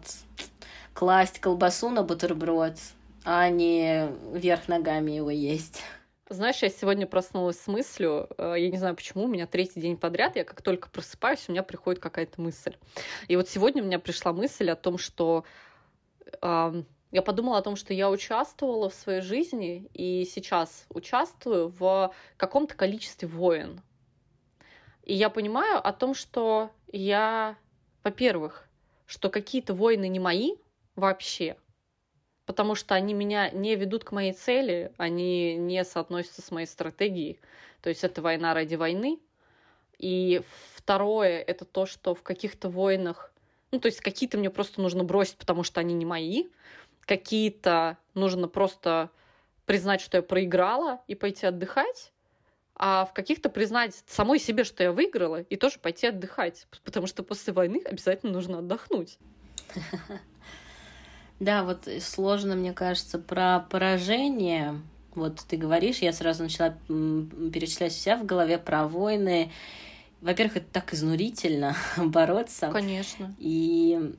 класть 0.94 1.40
колбасу 1.40 1.90
на 1.90 2.04
бутерброд, 2.04 2.74
а 3.24 3.48
не 3.50 4.10
вверх 4.34 4.68
ногами 4.68 5.12
его 5.12 5.30
есть. 5.30 5.84
Знаешь, 6.32 6.62
я 6.62 6.70
сегодня 6.70 7.06
проснулась 7.08 7.60
с 7.60 7.68
мыслью, 7.68 8.30
э, 8.38 8.56
я 8.58 8.70
не 8.70 8.78
знаю 8.78 8.96
почему, 8.96 9.26
у 9.26 9.28
меня 9.28 9.48
третий 9.48 9.82
день 9.82 9.98
подряд, 9.98 10.38
я 10.38 10.46
как 10.46 10.62
только 10.62 10.90
просыпаюсь, 10.90 11.44
у 11.50 11.52
меня 11.52 11.62
приходит 11.62 12.02
какая-то 12.02 12.40
мысль. 12.40 12.78
И 13.28 13.36
вот 13.36 13.50
сегодня 13.50 13.84
у 13.84 13.86
меня 13.86 14.00
пришла 14.00 14.32
мысль 14.32 14.70
о 14.70 14.78
том, 14.78 14.98
что 14.98 15.44
ам, 16.40 16.86
я 17.12 17.22
подумала 17.22 17.58
о 17.58 17.62
том, 17.62 17.76
что 17.76 17.94
я 17.94 18.10
участвовала 18.10 18.90
в 18.90 18.94
своей 18.94 19.20
жизни 19.20 19.90
и 19.94 20.24
сейчас 20.24 20.86
участвую 20.88 21.68
в 21.68 22.14
каком-то 22.38 22.76
количестве 22.76 23.28
войн. 23.28 23.82
И 25.04 25.14
я 25.14 25.30
понимаю 25.30 25.86
о 25.86 25.92
том, 25.92 26.14
что 26.14 26.72
я, 26.94 27.58
во-первых, 28.06 28.70
что 29.06 29.30
какие-то 29.30 29.74
войны 29.74 30.08
не 30.08 30.20
мои 30.22 30.56
вообще, 30.96 31.58
потому 32.52 32.76
что 32.76 32.96
они 32.96 33.14
меня 33.14 33.50
не 33.50 33.78
ведут 33.78 34.04
к 34.04 34.12
моей 34.12 34.34
цели, 34.34 34.92
они 34.98 35.56
не 35.56 35.86
соотносятся 35.86 36.42
с 36.42 36.52
моей 36.52 36.68
стратегией. 36.68 37.40
То 37.82 37.88
есть 37.88 38.04
это 38.04 38.22
война 38.22 38.54
ради 38.54 38.76
войны. 38.76 39.22
И 39.98 40.42
второе, 40.76 41.40
это 41.40 41.64
то, 41.64 41.86
что 41.86 42.14
в 42.14 42.24
каких-то 42.24 42.68
войнах, 42.68 43.32
ну, 43.72 43.80
то 43.80 43.86
есть 43.86 44.02
какие-то 44.02 44.38
мне 44.38 44.50
просто 44.50 44.82
нужно 44.82 45.06
бросить, 45.06 45.38
потому 45.38 45.64
что 45.64 45.80
они 45.80 45.94
не 45.94 46.04
мои, 46.04 46.50
какие-то 47.06 47.98
нужно 48.16 48.50
просто 48.50 49.12
признать, 49.66 50.02
что 50.02 50.18
я 50.18 50.22
проиграла 50.22 51.00
и 51.08 51.16
пойти 51.16 51.46
отдыхать, 51.46 52.12
а 52.76 53.06
в 53.06 53.14
каких-то 53.14 53.48
признать 53.48 54.04
самой 54.08 54.40
себе, 54.40 54.66
что 54.66 54.84
я 54.84 54.92
выиграла, 54.92 55.40
и 55.44 55.56
тоже 55.56 55.80
пойти 55.80 56.08
отдыхать, 56.08 56.68
потому 56.84 57.08
что 57.08 57.24
после 57.24 57.54
войны 57.54 57.82
обязательно 57.86 58.34
нужно 58.34 58.58
отдохнуть. 58.58 59.20
Да, 61.42 61.64
вот 61.64 61.90
сложно, 62.02 62.54
мне 62.54 62.72
кажется, 62.72 63.18
про 63.18 63.66
поражение. 63.68 64.80
Вот 65.16 65.40
ты 65.48 65.58
говоришь, 65.58 65.98
я 65.98 66.14
сразу 66.14 66.44
начала 66.44 66.78
перечислять 66.88 67.94
себя 67.94 68.16
в 68.16 68.28
голове 68.28 68.60
про 68.60 68.88
войны. 68.88 69.52
Во-первых, 70.22 70.58
это 70.58 70.68
так 70.72 70.94
изнурительно 70.94 71.76
бороться. 71.98 72.70
Конечно. 72.72 73.34
И 73.40 74.14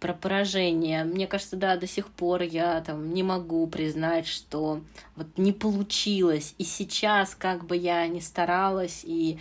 про 0.00 0.12
поражение. 0.12 1.04
Мне 1.04 1.26
кажется, 1.26 1.56
да, 1.56 1.78
до 1.78 1.86
сих 1.86 2.08
пор 2.08 2.42
я 2.42 2.82
там 2.82 3.14
не 3.14 3.22
могу 3.22 3.66
признать, 3.68 4.26
что 4.26 4.82
вот 5.16 5.28
не 5.38 5.54
получилось. 5.54 6.54
И 6.58 6.64
сейчас, 6.64 7.34
как 7.34 7.64
бы 7.64 7.74
я 7.74 8.06
ни 8.06 8.20
старалась 8.20 9.00
и 9.02 9.38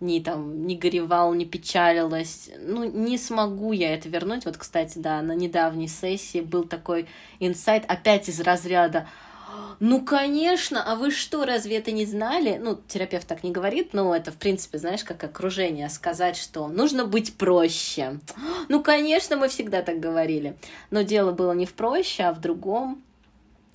не 0.00 0.20
там 0.22 0.66
не 0.66 0.76
горевал, 0.76 1.34
не 1.34 1.44
печалилась, 1.44 2.50
ну 2.60 2.84
не 2.84 3.18
смогу 3.18 3.72
я 3.72 3.94
это 3.94 4.08
вернуть. 4.08 4.44
Вот, 4.44 4.56
кстати, 4.56 4.98
да, 4.98 5.20
на 5.22 5.32
недавней 5.32 5.88
сессии 5.88 6.40
был 6.40 6.64
такой 6.64 7.06
инсайт 7.40 7.84
опять 7.88 8.28
из 8.28 8.40
разряда. 8.40 9.08
Ну, 9.80 10.04
конечно, 10.04 10.82
а 10.84 10.96
вы 10.96 11.10
что, 11.10 11.44
разве 11.44 11.78
это 11.78 11.90
не 11.90 12.04
знали? 12.04 12.58
Ну, 12.60 12.78
терапевт 12.88 13.26
так 13.26 13.42
не 13.44 13.50
говорит, 13.50 13.94
но 13.94 14.14
это, 14.14 14.30
в 14.32 14.36
принципе, 14.36 14.78
знаешь, 14.78 15.04
как 15.04 15.22
окружение, 15.24 15.88
сказать, 15.88 16.36
что 16.36 16.68
нужно 16.68 17.04
быть 17.04 17.34
проще. 17.34 18.18
Ну, 18.68 18.82
конечно, 18.82 19.36
мы 19.36 19.48
всегда 19.48 19.82
так 19.82 20.00
говорили. 20.00 20.56
Но 20.90 21.02
дело 21.02 21.32
было 21.32 21.52
не 21.52 21.64
в 21.64 21.74
проще, 21.74 22.24
а 22.24 22.32
в 22.32 22.40
другом. 22.40 23.02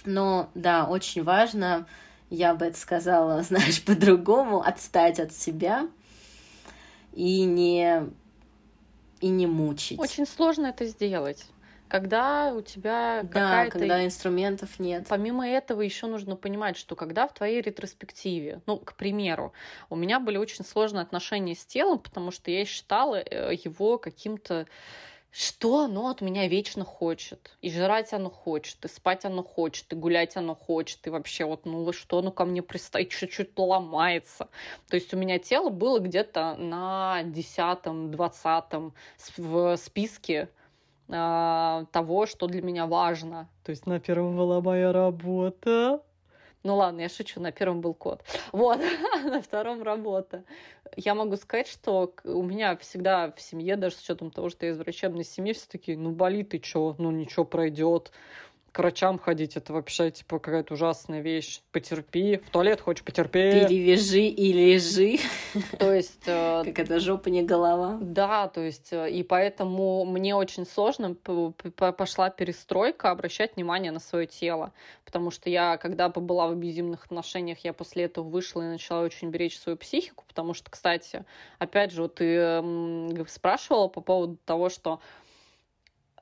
Но, 0.05 0.49
да, 0.53 0.85
очень 0.85 1.23
важно, 1.23 1.87
я 2.29 2.53
бы 2.53 2.65
это 2.65 2.77
сказала, 2.77 3.41
знаешь, 3.43 3.81
по-другому, 3.83 4.61
отстать 4.61 5.19
от 5.19 5.33
себя 5.33 5.87
и 7.15 7.43
не, 7.43 8.03
и 9.21 9.29
не 9.29 9.47
мучить. 9.47 9.99
Очень 9.99 10.25
сложно 10.25 10.67
это 10.67 10.85
сделать. 10.85 11.45
Когда 11.93 12.51
у 12.55 12.61
тебя 12.61 13.21
да, 13.21 13.27
какая-то... 13.27 13.71
когда 13.77 14.03
инструментов 14.03 14.79
нет. 14.79 15.05
Помимо 15.07 15.47
этого 15.47 15.81
еще 15.81 16.07
нужно 16.07 16.35
понимать, 16.35 16.75
что 16.75 16.95
когда 16.95 17.27
в 17.27 17.33
твоей 17.35 17.61
ретроспективе, 17.61 18.61
ну, 18.65 18.77
к 18.77 18.95
примеру, 18.95 19.53
у 19.91 19.95
меня 19.95 20.19
были 20.19 20.37
очень 20.37 20.65
сложные 20.65 21.03
отношения 21.03 21.53
с 21.53 21.63
телом, 21.63 21.99
потому 21.99 22.31
что 22.31 22.49
я 22.49 22.65
считала 22.65 23.17
э, 23.17 23.53
его 23.63 23.99
каким-то 23.99 24.65
что 25.33 25.79
оно 25.79 26.09
от 26.09 26.21
меня 26.21 26.47
вечно 26.47 26.85
хочет. 26.85 27.57
И 27.61 27.71
жрать 27.71 28.13
оно 28.13 28.29
хочет, 28.29 28.85
и 28.85 28.87
спать 28.87 29.25
оно 29.25 29.43
хочет, 29.43 29.91
и 29.91 29.95
гулять 29.95 30.37
оно 30.37 30.53
хочет, 30.53 31.07
и 31.07 31.09
вообще 31.09 31.45
вот, 31.45 31.65
ну 31.65 31.91
что, 31.91 32.19
оно 32.19 32.31
ко 32.31 32.45
мне 32.45 32.61
пристает, 32.61 33.09
чуть-чуть 33.09 33.57
ломается. 33.57 34.47
То 34.89 34.95
есть 34.95 35.11
у 35.11 35.17
меня 35.17 35.39
тело 35.39 35.69
было 35.69 35.97
где-то 35.97 36.55
на 36.57 37.23
десятом, 37.23 38.11
двадцатом 38.11 38.93
в 39.35 39.75
списке 39.77 40.49
а, 41.09 41.85
того, 41.91 42.27
что 42.27 42.45
для 42.45 42.61
меня 42.61 42.85
важно. 42.85 43.49
То 43.63 43.71
есть 43.71 43.87
на 43.87 43.99
первом 43.99 44.37
была 44.37 44.61
моя 44.61 44.93
работа. 44.93 46.03
Ну 46.63 46.77
ладно, 46.77 47.01
я 47.01 47.09
шучу, 47.09 47.41
на 47.41 47.51
первом 47.51 47.81
был 47.81 47.93
кот. 47.93 48.21
Вот, 48.53 48.79
на 49.25 49.41
втором 49.41 49.83
работа. 49.83 50.43
Я 50.95 51.13
могу 51.13 51.35
сказать, 51.35 51.67
что 51.67 52.13
у 52.23 52.41
меня 52.43 52.77
всегда 52.77 53.31
в 53.31 53.41
семье, 53.41 53.75
даже 53.75 53.95
с 53.95 54.01
учетом 54.01 54.31
того, 54.31 54.49
что 54.49 54.65
я 54.65 54.71
из 54.71 54.77
врачебной 54.77 55.25
семьи, 55.25 55.51
все 55.53 55.65
такие, 55.69 55.97
ну 55.97 56.11
болит 56.11 56.49
ты 56.49 56.59
чё, 56.59 56.95
ну 56.99 57.11
ничего 57.11 57.43
пройдет. 57.43 58.11
К 58.73 58.79
врачам 58.79 59.19
ходить, 59.19 59.55
это 59.55 59.71
вообще, 59.71 60.09
типа, 60.09 60.39
какая-то 60.39 60.73
ужасная 60.73 61.21
вещь. 61.21 61.61
Потерпи, 61.71 62.37
в 62.37 62.49
туалет 62.49 62.81
хочешь, 62.81 63.03
потерпи. 63.03 63.67
Перевяжи 63.67 64.23
и 64.25 64.51
лежи, 64.51 65.19
То 65.77 65.93
есть, 65.93 66.23
э, 66.25 66.63
как 66.65 66.79
это 66.79 66.99
жопа 66.99 67.29
не 67.29 67.43
голова. 67.43 67.99
Да, 68.01 68.47
то 68.47 68.61
есть, 68.61 68.91
э, 68.91 69.11
и 69.11 69.21
поэтому 69.21 70.05
мне 70.05 70.35
очень 70.35 70.65
сложно 70.65 71.13
пошла 71.13 72.31
перестройка 72.31 73.11
обращать 73.11 73.57
внимание 73.57 73.91
на 73.91 73.99
свое 73.99 74.25
тело. 74.25 74.73
Потому 75.05 75.29
что 75.29 75.51
я, 75.51 75.77
когда 75.77 76.09
побыла 76.09 76.47
в 76.47 76.53
абьюзивных 76.53 77.05
отношениях, 77.05 77.59
я 77.59 77.73
после 77.73 78.05
этого 78.05 78.27
вышла 78.27 78.63
и 78.63 78.65
начала 78.65 79.03
очень 79.03 79.29
беречь 79.29 79.59
свою 79.59 79.77
психику. 79.77 80.23
Потому 80.27 80.55
что, 80.55 80.71
кстати, 80.71 81.25
опять 81.59 81.91
же, 81.91 82.01
вот 82.01 82.15
ты 82.15 82.59
г- 82.63 83.25
спрашивала 83.27 83.87
по 83.87 84.01
поводу 84.01 84.39
того, 84.45 84.69
что 84.69 84.99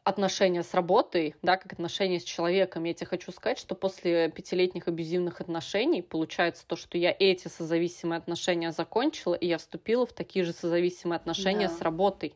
отношения 0.04 0.64
с 0.64 0.74
работой, 0.74 1.36
да, 1.42 1.58
как 1.58 1.74
отношения 1.74 2.20
с 2.20 2.24
человеком, 2.24 2.84
я 2.86 2.94
тебе 2.94 3.06
хочу 3.08 3.32
сказать, 3.32 3.60
что 3.60 3.76
после 3.76 4.30
пятилетних 4.30 4.88
абьюзивных 4.88 5.42
отношений 5.42 6.02
получается 6.02 6.66
то, 6.66 6.76
что 6.76 6.98
я 6.98 7.16
эти 7.18 7.48
созависимые 7.48 8.18
отношения 8.18 8.72
закончила, 8.72 9.36
и 9.36 9.48
я 9.48 9.58
вступила 9.58 10.06
в 10.06 10.14
такие 10.14 10.44
же 10.44 10.54
созависимые 10.54 11.18
отношения 11.18 11.68
Да. 11.68 11.74
с 11.74 11.82
работой. 11.82 12.36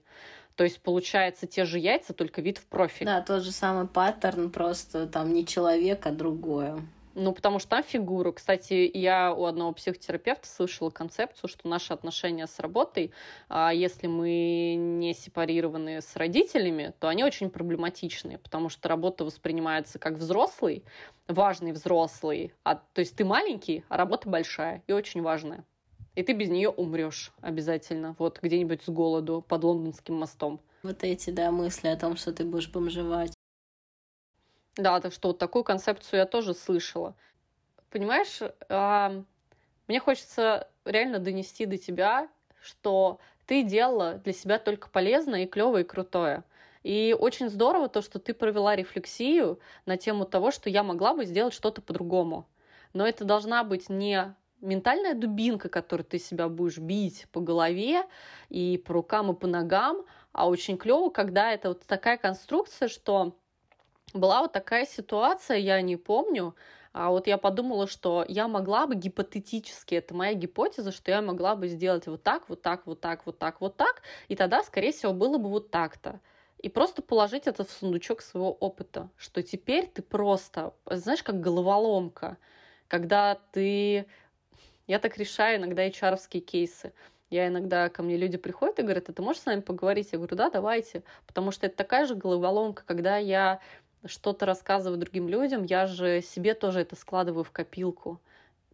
То 0.56 0.64
есть, 0.64 0.80
получается, 0.82 1.48
те 1.48 1.66
же 1.66 1.80
яйца, 1.80 2.14
только 2.14 2.42
вид 2.42 2.60
в 2.60 2.66
профиль. 2.68 3.08
Да, 3.08 3.22
тот 3.22 3.44
же 3.44 3.52
самый 3.52 3.88
паттерн, 3.88 4.50
просто 4.52 5.08
там 5.08 5.34
не 5.34 5.46
человек, 5.46 6.06
а 6.06 6.12
другое. 6.12 6.80
Ну, 7.16 7.32
потому 7.32 7.60
что 7.60 7.70
там 7.70 7.84
фигура. 7.84 8.34
Кстати, 8.34 8.92
я 8.94 9.34
у 9.34 9.46
одного 9.46 9.72
психотерапевта 9.72 10.48
слышала 10.48 10.90
концепцию, 10.90 11.50
что 11.50 11.68
наши 11.68 11.94
отношения 11.94 12.46
с 12.46 12.60
работой, 12.60 13.12
а, 13.48 13.74
если 13.74 14.08
мы 14.08 14.76
не 14.76 15.14
сепарированы 15.14 16.02
с 16.02 16.18
родителями, 16.18 16.94
то 17.00 17.08
они 17.08 17.24
очень 17.24 17.50
проблематичные, 17.50 18.38
потому 18.38 18.68
что 18.68 18.90
работа 18.90 19.24
воспринимается 19.24 19.98
как 19.98 20.16
взрослый, 20.16 20.84
важный 21.30 21.72
взрослый, 21.72 22.54
а, 22.66 22.76
то 22.76 23.00
есть 23.00 23.16
ты 23.16 23.24
маленький, 23.24 23.86
а 23.88 23.96
работа 23.96 24.28
большая 24.28 24.84
и 24.86 24.92
очень 24.92 25.22
важная. 25.22 25.64
И 26.16 26.24
ты 26.24 26.34
без 26.34 26.50
нее 26.50 26.70
умрешь 26.70 27.32
обязательно, 27.40 28.16
вот 28.20 28.40
где-нибудь 28.42 28.84
с 28.84 28.90
голоду 28.90 29.44
под 29.48 29.64
лондонским 29.64 30.16
мостом. 30.16 30.60
Вот 30.84 31.04
эти, 31.04 31.30
да, 31.30 31.50
мысли 31.52 31.88
о 31.88 31.96
том, 31.96 32.18
что 32.18 32.34
ты 32.34 32.44
будешь 32.44 32.70
бомжевать. 32.70 33.35
Да, 34.78 35.00
так 35.00 35.14
что 35.14 35.30
вот 35.30 35.38
такую 35.38 35.64
концепцию 35.64 36.20
я 36.20 36.26
тоже 36.26 36.54
слышала. 36.54 37.16
Понимаешь, 37.90 38.40
мне 39.88 40.00
хочется 40.00 40.68
реально 40.84 41.20
донести 41.20 41.66
до 41.66 41.78
тебя, 41.78 42.28
что 42.62 43.20
ты 43.46 43.64
делала 43.64 44.16
для 44.16 44.34
себя 44.34 44.60
только 44.60 44.90
полезное 44.90 45.44
и 45.44 45.48
клевое 45.48 45.84
и 45.84 45.88
крутое. 45.88 46.44
И 46.84 47.16
очень 47.18 47.50
здорово 47.50 47.88
то, 47.90 48.02
что 48.02 48.20
ты 48.20 48.34
провела 48.34 48.76
рефлексию 48.76 49.60
на 49.86 49.98
тему 49.98 50.26
того, 50.26 50.52
что 50.52 50.70
я 50.70 50.84
могла 50.84 51.14
бы 51.14 51.26
сделать 51.26 51.54
что-то 51.54 51.82
по-другому. 51.82 52.48
Но 52.94 53.08
это 53.08 53.24
должна 53.24 53.64
быть 53.64 53.90
не 53.90 54.36
ментальная 54.62 55.14
дубинка, 55.14 55.70
которой 55.70 56.04
ты 56.04 56.20
себя 56.20 56.50
будешь 56.50 56.78
бить 56.78 57.28
по 57.32 57.40
голове 57.40 58.04
и 58.50 58.78
по 58.86 58.94
рукам 58.94 59.32
и 59.32 59.36
по 59.36 59.48
ногам, 59.48 60.06
а 60.32 60.48
очень 60.48 60.78
клево, 60.78 61.10
когда 61.10 61.52
это 61.54 61.70
вот 61.70 61.82
такая 61.86 62.18
конструкция, 62.18 62.88
что 62.88 63.36
была 64.14 64.42
вот 64.42 64.52
такая 64.52 64.86
ситуация, 64.86 65.58
я 65.58 65.82
не 65.82 65.98
помню, 65.98 66.56
а 66.94 67.10
вот 67.10 67.28
я 67.28 67.38
подумала, 67.38 67.88
что 67.88 68.24
я 68.28 68.48
могла 68.48 68.88
бы 68.88 68.96
гипотетически, 68.96 69.96
это 69.96 70.14
моя 70.14 70.34
гипотеза, 70.34 70.92
что 70.92 71.12
я 71.12 71.22
могла 71.22 71.56
бы 71.56 71.68
сделать 71.68 72.08
вот 72.08 72.24
так, 72.24 72.48
вот 72.48 72.62
так, 72.62 72.88
вот 72.88 73.02
так, 73.02 73.26
вот 73.26 73.38
так, 73.38 73.60
вот 73.60 73.76
так, 73.76 74.02
и 74.30 74.36
тогда, 74.36 74.64
скорее 74.64 74.94
всего, 74.94 75.12
было 75.12 75.38
бы 75.38 75.50
вот 75.50 75.72
так-то. 75.72 76.22
И 76.60 76.70
просто 76.70 77.02
положить 77.02 77.48
это 77.48 77.66
в 77.66 77.70
сундучок 77.70 78.22
своего 78.22 78.52
опыта, 78.52 79.10
что 79.18 79.44
теперь 79.44 79.88
ты 79.88 80.02
просто, 80.02 80.74
знаешь, 80.90 81.22
как 81.22 81.42
головоломка, 81.42 82.38
когда 82.88 83.38
ты... 83.52 84.08
Я 84.88 85.00
так 85.00 85.18
решаю 85.18 85.58
иногда 85.58 85.86
hr 85.86 86.18
кейсы. 86.42 86.94
Я 87.30 87.48
иногда, 87.48 87.90
ко 87.90 88.04
мне 88.04 88.18
люди 88.18 88.38
приходят 88.38 88.80
и 88.80 88.84
говорят, 88.84 89.10
а 89.10 89.14
ты 89.14 89.22
можешь 89.22 89.42
с 89.42 89.46
нами 89.46 89.62
поговорить? 89.62 90.10
Я 90.12 90.20
говорю, 90.20 90.36
да, 90.36 90.50
давайте. 90.50 91.04
Потому 91.26 91.52
что 91.52 91.66
это 91.66 91.76
такая 91.76 92.06
же 92.06 92.16
головоломка, 92.16 92.84
когда 92.86 93.18
я 93.18 93.60
что-то 94.06 94.46
рассказываю 94.46 95.00
другим 95.00 95.28
людям, 95.28 95.64
я 95.64 95.88
же 95.88 96.22
себе 96.22 96.54
тоже 96.54 96.82
это 96.82 96.96
складываю 96.96 97.44
в 97.44 97.52
копилку, 97.52 98.20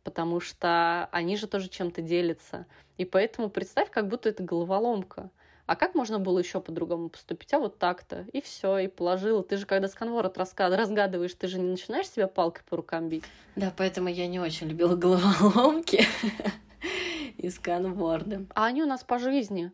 потому 0.03 0.39
что 0.39 1.07
они 1.11 1.37
же 1.37 1.47
тоже 1.47 1.69
чем-то 1.69 2.01
делятся. 2.01 2.65
И 2.97 3.05
поэтому 3.05 3.49
представь, 3.49 3.89
как 3.89 4.07
будто 4.07 4.29
это 4.29 4.43
головоломка. 4.43 5.29
А 5.65 5.75
как 5.75 5.95
можно 5.95 6.19
было 6.19 6.39
еще 6.39 6.59
по-другому 6.59 7.09
поступить? 7.09 7.53
А 7.53 7.59
вот 7.59 7.77
так-то. 7.77 8.25
И 8.33 8.41
все, 8.41 8.79
и 8.79 8.87
положила. 8.87 9.41
Ты 9.41 9.57
же, 9.57 9.65
когда 9.65 9.87
сканворот 9.87 10.37
разгадываешь, 10.37 11.33
ты 11.33 11.47
же 11.47 11.59
не 11.59 11.69
начинаешь 11.69 12.09
себя 12.09 12.27
палкой 12.27 12.63
по 12.67 12.75
рукам 12.75 13.07
бить. 13.07 13.23
Да, 13.55 13.71
поэтому 13.77 14.09
я 14.09 14.27
не 14.27 14.39
очень 14.39 14.67
любила 14.67 14.95
головоломки 14.97 16.05
и 17.37 17.49
сканворды. 17.49 18.47
А 18.53 18.65
они 18.65 18.83
у 18.83 18.85
нас 18.85 19.03
по 19.03 19.17
жизни. 19.17 19.71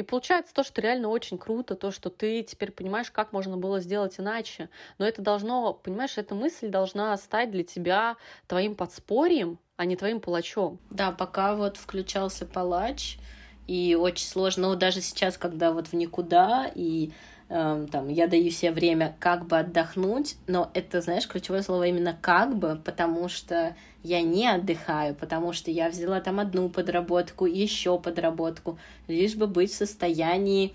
И 0.00 0.02
получается 0.02 0.54
то, 0.54 0.62
что 0.62 0.80
реально 0.80 1.10
очень 1.10 1.36
круто, 1.36 1.74
то, 1.74 1.90
что 1.90 2.08
ты 2.08 2.42
теперь 2.42 2.72
понимаешь, 2.72 3.10
как 3.10 3.34
можно 3.34 3.58
было 3.58 3.80
сделать 3.80 4.18
иначе. 4.18 4.70
Но 4.96 5.06
это 5.06 5.20
должно, 5.20 5.74
понимаешь, 5.74 6.16
эта 6.16 6.34
мысль 6.34 6.68
должна 6.70 7.14
стать 7.18 7.50
для 7.50 7.64
тебя 7.64 8.16
твоим 8.46 8.76
подспорьем, 8.76 9.58
а 9.76 9.84
не 9.84 9.96
твоим 9.96 10.20
палачом. 10.20 10.78
Да, 10.88 11.12
пока 11.12 11.54
вот 11.54 11.76
включался 11.76 12.46
палач, 12.46 13.18
и 13.66 13.94
очень 13.94 14.26
сложно, 14.26 14.68
но 14.68 14.74
даже 14.74 15.02
сейчас, 15.02 15.36
когда 15.36 15.70
вот 15.70 15.88
в 15.88 15.92
никуда, 15.92 16.72
и 16.74 17.10
э, 17.50 17.86
там 17.90 18.08
я 18.08 18.26
даю 18.26 18.50
себе 18.50 18.72
время 18.72 19.14
как 19.18 19.46
бы 19.46 19.58
отдохнуть, 19.58 20.36
но 20.46 20.70
это, 20.72 21.02
знаешь, 21.02 21.28
ключевое 21.28 21.62
слово 21.62 21.88
именно 21.88 22.16
как 22.20 22.56
бы, 22.56 22.80
потому 22.82 23.28
что 23.28 23.76
я 24.02 24.22
не 24.22 24.48
отдыхаю, 24.48 25.14
потому 25.14 25.52
что 25.52 25.70
я 25.70 25.90
взяла 25.90 26.20
там 26.20 26.40
одну 26.40 26.70
подработку, 26.70 27.44
еще 27.44 27.98
подработку, 27.98 28.78
лишь 29.08 29.34
бы 29.34 29.46
быть 29.46 29.70
в 29.70 29.76
состоянии 29.76 30.72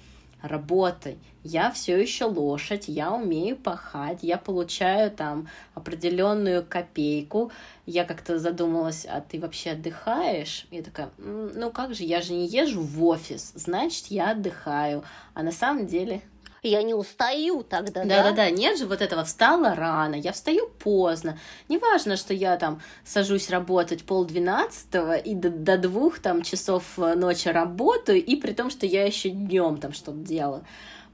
работы. 0.48 1.18
Я 1.44 1.72
все 1.72 1.98
еще 1.98 2.26
лошадь, 2.26 2.88
я 2.88 3.12
умею 3.12 3.56
пахать, 3.56 4.20
я 4.22 4.38
получаю 4.38 5.12
там 5.12 5.48
определенную 5.74 6.66
копейку. 6.66 7.52
Я 7.86 8.04
как-то 8.04 8.40
задумалась, 8.40 9.06
а 9.06 9.22
ты 9.22 9.40
вообще 9.40 9.72
отдыхаешь? 9.72 10.66
Я 10.72 10.82
такая, 10.82 11.10
ну 11.18 11.72
как 11.72 11.94
же, 11.94 12.04
я 12.04 12.22
же 12.22 12.34
не 12.34 12.48
езжу 12.48 12.82
в 12.82 13.04
офис, 13.06 13.54
значит, 13.56 14.08
я 14.08 14.32
отдыхаю. 14.32 15.04
А 15.34 15.44
на 15.44 15.52
самом 15.52 15.86
деле 15.86 16.22
я 16.68 16.84
не 16.84 16.94
устаю 16.94 17.64
тогда, 17.64 18.04
да? 18.04 18.24
Да-да-да, 18.24 18.50
нет 18.50 18.78
же 18.78 18.86
вот 18.86 19.02
этого, 19.02 19.24
встала 19.24 19.76
рано, 19.76 20.16
я 20.16 20.32
встаю 20.32 20.70
поздно. 20.70 21.38
Неважно, 21.70 22.18
что 22.18 22.34
я 22.34 22.58
там 22.58 22.82
сажусь 23.04 23.50
работать 23.50 24.06
полдвенадцатого 24.06 25.16
и 25.16 25.34
до, 25.34 25.50
до 25.50 25.78
двух 25.78 26.20
там 26.20 26.42
часов 26.42 26.98
э, 26.98 27.16
ночи 27.16 27.48
работаю, 27.48 28.24
и 28.24 28.36
при 28.36 28.54
том, 28.54 28.70
что 28.70 28.86
я 28.86 29.06
еще 29.06 29.30
днем 29.30 29.78
там 29.78 29.94
что-то 29.94 30.18
делаю. 30.18 30.66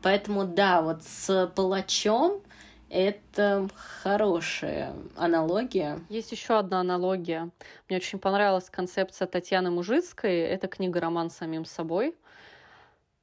Поэтому 0.02 0.46
да, 0.46 0.82
вот 0.82 1.04
с 1.04 1.52
палачом 1.56 2.42
это 2.90 3.70
хорошая 4.04 4.94
аналогия. 5.16 6.00
Есть 6.10 6.34
еще 6.34 6.58
одна 6.58 6.82
аналогия. 6.82 7.50
Мне 7.88 7.98
очень 7.98 8.20
понравилась 8.20 8.70
концепция 8.70 9.28
Татьяны 9.28 9.72
Мужицкой. 9.72 10.40
Это 10.40 10.68
книга 10.68 11.00
«Роман 11.00 11.30
с 11.30 11.38
самим 11.38 11.64
собой». 11.64 12.16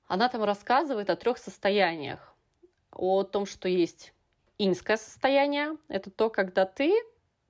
Она 0.08 0.30
там 0.30 0.42
рассказывает 0.42 1.10
о 1.10 1.16
трех 1.16 1.36
состояниях. 1.36 2.34
О 2.92 3.22
том, 3.22 3.44
что 3.44 3.68
есть 3.68 4.14
инское 4.56 4.96
состояние. 4.96 5.76
Это 5.88 6.10
то, 6.10 6.30
когда 6.30 6.64
ты, 6.64 6.92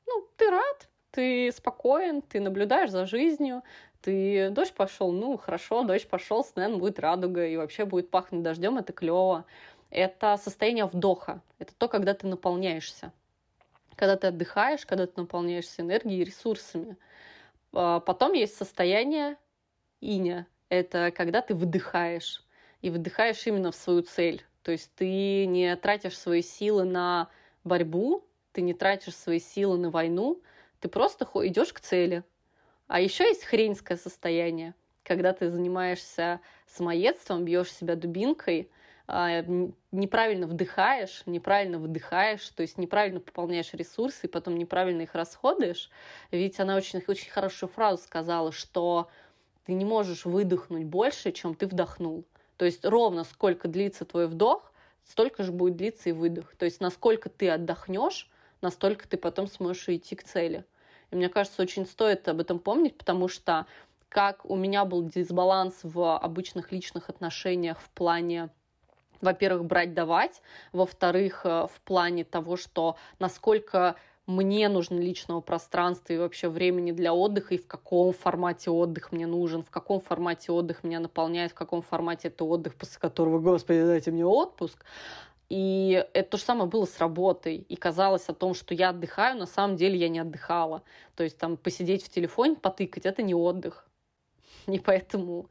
ну, 0.07 0.29
ты 0.37 0.51
рад, 0.51 0.89
ты 1.13 1.53
спокоен, 1.53 2.21
ты 2.21 2.41
наблюдаешь 2.41 2.91
за 2.91 3.07
жизнью, 3.07 3.63
ты 4.03 4.51
дождь 4.51 4.75
пошел, 4.75 5.13
ну 5.13 5.39
хорошо, 5.39 5.85
дождь 5.85 6.09
пошел, 6.09 6.47
наверное, 6.57 6.79
будет 6.79 6.99
радуга 6.99 7.47
и 7.47 7.57
вообще 7.57 7.85
будет 7.85 8.11
пахнуть 8.11 8.43
дождем, 8.43 8.77
это 8.77 8.93
клево. 8.93 9.47
Это 9.91 10.37
состояние 10.37 10.85
вдоха, 10.85 11.41
это 11.59 11.73
то, 11.75 11.89
когда 11.89 12.13
ты 12.13 12.27
наполняешься, 12.27 13.13
когда 13.97 14.17
ты 14.17 14.27
отдыхаешь, 14.27 14.85
когда 14.85 15.07
ты 15.07 15.21
наполняешься 15.21 15.81
энергией 15.81 16.21
и 16.21 16.25
ресурсами. 16.25 16.97
А 17.73 18.01
потом 18.01 18.35
есть 18.35 18.57
состояние 18.57 19.37
иня, 20.01 20.47
это 20.69 21.11
когда 21.11 21.41
ты 21.41 21.55
выдыхаешь 21.55 22.45
и 22.83 22.91
выдыхаешь 22.91 23.47
именно 23.47 23.73
в 23.73 23.77
свою 23.77 24.03
цель. 24.03 24.45
То 24.63 24.73
есть 24.73 24.91
ты 24.95 25.47
не 25.47 25.75
тратишь 25.77 26.19
свои 26.19 26.43
силы 26.43 26.85
на 26.85 27.29
борьбу, 27.65 28.25
ты 28.53 28.61
не 28.61 28.75
тратишь 28.75 29.17
свои 29.17 29.41
силы 29.41 29.79
на 29.79 29.91
войну, 29.91 30.43
ты 30.81 30.89
просто 30.89 31.25
идешь 31.25 31.73
к 31.73 31.81
цели. 31.81 32.23
А 32.87 33.01
еще 33.01 33.25
есть 33.25 33.45
хренское 33.45 33.97
состояние, 33.97 34.75
когда 35.03 35.33
ты 35.33 35.51
занимаешься 35.51 36.41
самоедством, 36.67 37.45
бьешь 37.45 37.73
себя 37.73 37.97
дубинкой, 37.97 38.71
а, 39.07 39.43
неправильно 39.91 40.47
вдыхаешь, 40.47 41.23
неправильно 41.25 41.79
выдыхаешь, 41.79 42.47
то 42.51 42.63
есть 42.63 42.77
неправильно 42.77 43.21
пополняешь 43.21 43.73
ресурсы 43.73 44.27
и 44.27 44.29
потом 44.31 44.57
неправильно 44.57 45.03
их 45.03 45.15
расходуешь. 45.15 45.91
Ведь 46.31 46.61
она 46.61 46.77
очень, 46.77 47.03
очень 47.07 47.31
хорошую 47.31 47.71
фразу 47.71 48.03
сказала, 48.03 48.53
что 48.53 49.09
ты 49.65 49.73
не 49.73 49.87
можешь 49.87 50.27
выдохнуть 50.27 50.85
больше, 50.85 51.33
чем 51.33 51.55
ты 51.55 51.67
вдохнул. 51.67 52.27
То 52.59 52.67
есть 52.67 52.85
ровно 52.85 53.25
сколько 53.25 53.69
длится 53.69 54.05
твой 54.05 54.27
вдох, 54.27 54.73
столько 55.05 55.43
же 55.45 55.53
будет 55.53 55.77
длиться 55.77 56.11
и 56.11 56.13
выдох. 56.13 56.55
То 56.57 56.67
есть 56.67 56.81
насколько 56.81 57.31
ты 57.31 57.49
отдохнешь, 57.49 58.29
настолько 58.61 59.09
ты 59.09 59.17
потом 59.17 59.47
сможешь 59.47 59.89
идти 59.89 60.17
к 60.17 60.25
цели. 60.25 60.67
И 61.11 61.17
мне 61.17 61.31
кажется, 61.31 61.63
очень 61.63 61.87
стоит 61.87 62.29
об 62.29 62.41
этом 62.41 62.59
помнить, 62.59 62.99
потому 62.99 63.29
что 63.29 63.65
как 64.09 64.45
у 64.45 64.57
меня 64.57 64.85
был 64.85 65.03
дисбаланс 65.05 65.81
в 65.83 66.17
обычных 66.17 66.73
личных 66.73 67.09
отношениях 67.09 67.81
в 67.81 67.89
плане 67.91 68.51
во-первых, 69.21 69.65
брать-давать, 69.65 70.43
во-вторых, 70.73 71.41
э, 71.45 71.67
в 71.67 71.81
плане 71.81 72.25
того, 72.25 72.57
что 72.57 72.97
насколько 73.19 73.97
мне 74.29 74.69
нужно 74.69 75.01
личного 75.01 75.41
пространства 75.41 76.13
и 76.13 76.19
вообще 76.19 76.51
времени 76.51 76.93
для 76.93 77.15
отдыха, 77.15 77.55
и 77.55 77.59
в 77.59 77.67
каком 77.67 78.13
формате 78.13 78.71
отдых 78.71 79.11
мне 79.11 79.27
нужен, 79.27 79.63
в 79.63 79.71
каком 79.71 80.03
формате 80.03 80.53
отдых 80.53 80.85
меня 80.85 81.01
наполняет, 81.01 81.53
в 81.53 81.55
каком 81.55 81.81
формате 81.81 82.29
это 82.29 82.45
отдых, 82.45 82.75
после 82.75 83.01
которого, 83.01 83.39
господи, 83.39 83.83
дайте 83.83 84.11
мне 84.11 84.27
отпуск. 84.27 84.85
И 85.49 86.07
это 86.13 86.33
то 86.33 86.37
же 86.37 86.43
самое 86.43 86.69
было 86.69 86.85
с 86.85 86.99
работой. 86.99 87.57
И 87.57 87.75
казалось 87.75 88.29
о 88.29 88.35
том, 88.35 88.53
что 88.53 88.75
я 88.75 88.91
отдыхаю, 88.91 89.39
на 89.39 89.47
самом 89.47 89.77
деле 89.77 89.97
я 89.97 90.11
не 90.11 90.19
отдыхала. 90.19 90.83
То 91.17 91.25
есть 91.25 91.39
там 91.39 91.57
посидеть 91.57 92.05
в 92.05 92.11
телефоне, 92.11 92.55
потыкать, 92.57 93.07
это 93.07 93.23
не 93.23 93.35
отдых. 93.35 93.89
И 94.67 94.79
поэтому, 94.79 95.49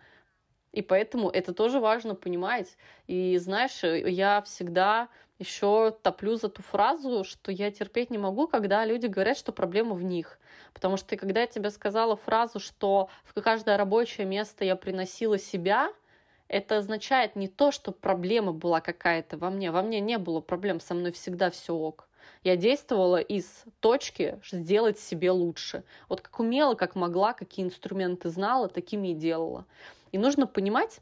и 0.71 0.83
поэтому 0.83 1.31
это 1.31 1.51
тоже 1.51 1.79
важно 1.79 2.13
понимать. 2.13 2.77
И 3.07 3.39
знаешь, 3.39 3.81
я 3.83 4.43
всегда 4.43 5.09
еще 5.39 5.95
топлю 6.01 6.35
за 6.35 6.49
ту 6.49 6.61
фразу, 6.61 7.23
что 7.23 7.51
я 7.51 7.71
терпеть 7.71 8.09
не 8.09 8.17
могу, 8.17 8.47
когда 8.47 8.85
люди 8.85 9.07
говорят, 9.07 9.37
что 9.37 9.51
проблема 9.51 9.93
в 9.93 10.03
них. 10.03 10.39
Потому 10.73 10.97
что 10.97 11.15
когда 11.15 11.41
я 11.41 11.47
тебе 11.47 11.69
сказала 11.69 12.15
фразу, 12.15 12.59
что 12.59 13.09
в 13.23 13.39
каждое 13.41 13.77
рабочее 13.77 14.25
место 14.25 14.65
я 14.65 14.75
приносила 14.75 15.37
себя, 15.37 15.91
это 16.47 16.77
означает 16.77 17.35
не 17.35 17.47
то, 17.47 17.71
что 17.71 17.91
проблема 17.91 18.53
была 18.53 18.81
какая-то 18.81 19.37
во 19.37 19.49
мне. 19.49 19.71
Во 19.71 19.81
мне 19.81 19.99
не 19.99 20.17
было 20.17 20.39
проблем, 20.39 20.79
со 20.79 20.93
мной 20.93 21.11
всегда 21.11 21.51
все 21.51 21.73
ок. 21.73 22.07
Я 22.43 22.55
действовала 22.55 23.19
из 23.19 23.63
точки 23.79 24.39
сделать 24.51 24.99
себе 24.99 25.31
лучше. 25.31 25.83
Вот 26.07 26.21
как 26.21 26.39
умела, 26.39 26.75
как 26.75 26.95
могла, 26.95 27.33
какие 27.33 27.65
инструменты 27.65 28.29
знала, 28.29 28.69
такими 28.69 29.09
и 29.09 29.13
делала. 29.13 29.65
И 30.11 30.17
нужно 30.17 30.47
понимать, 30.47 31.01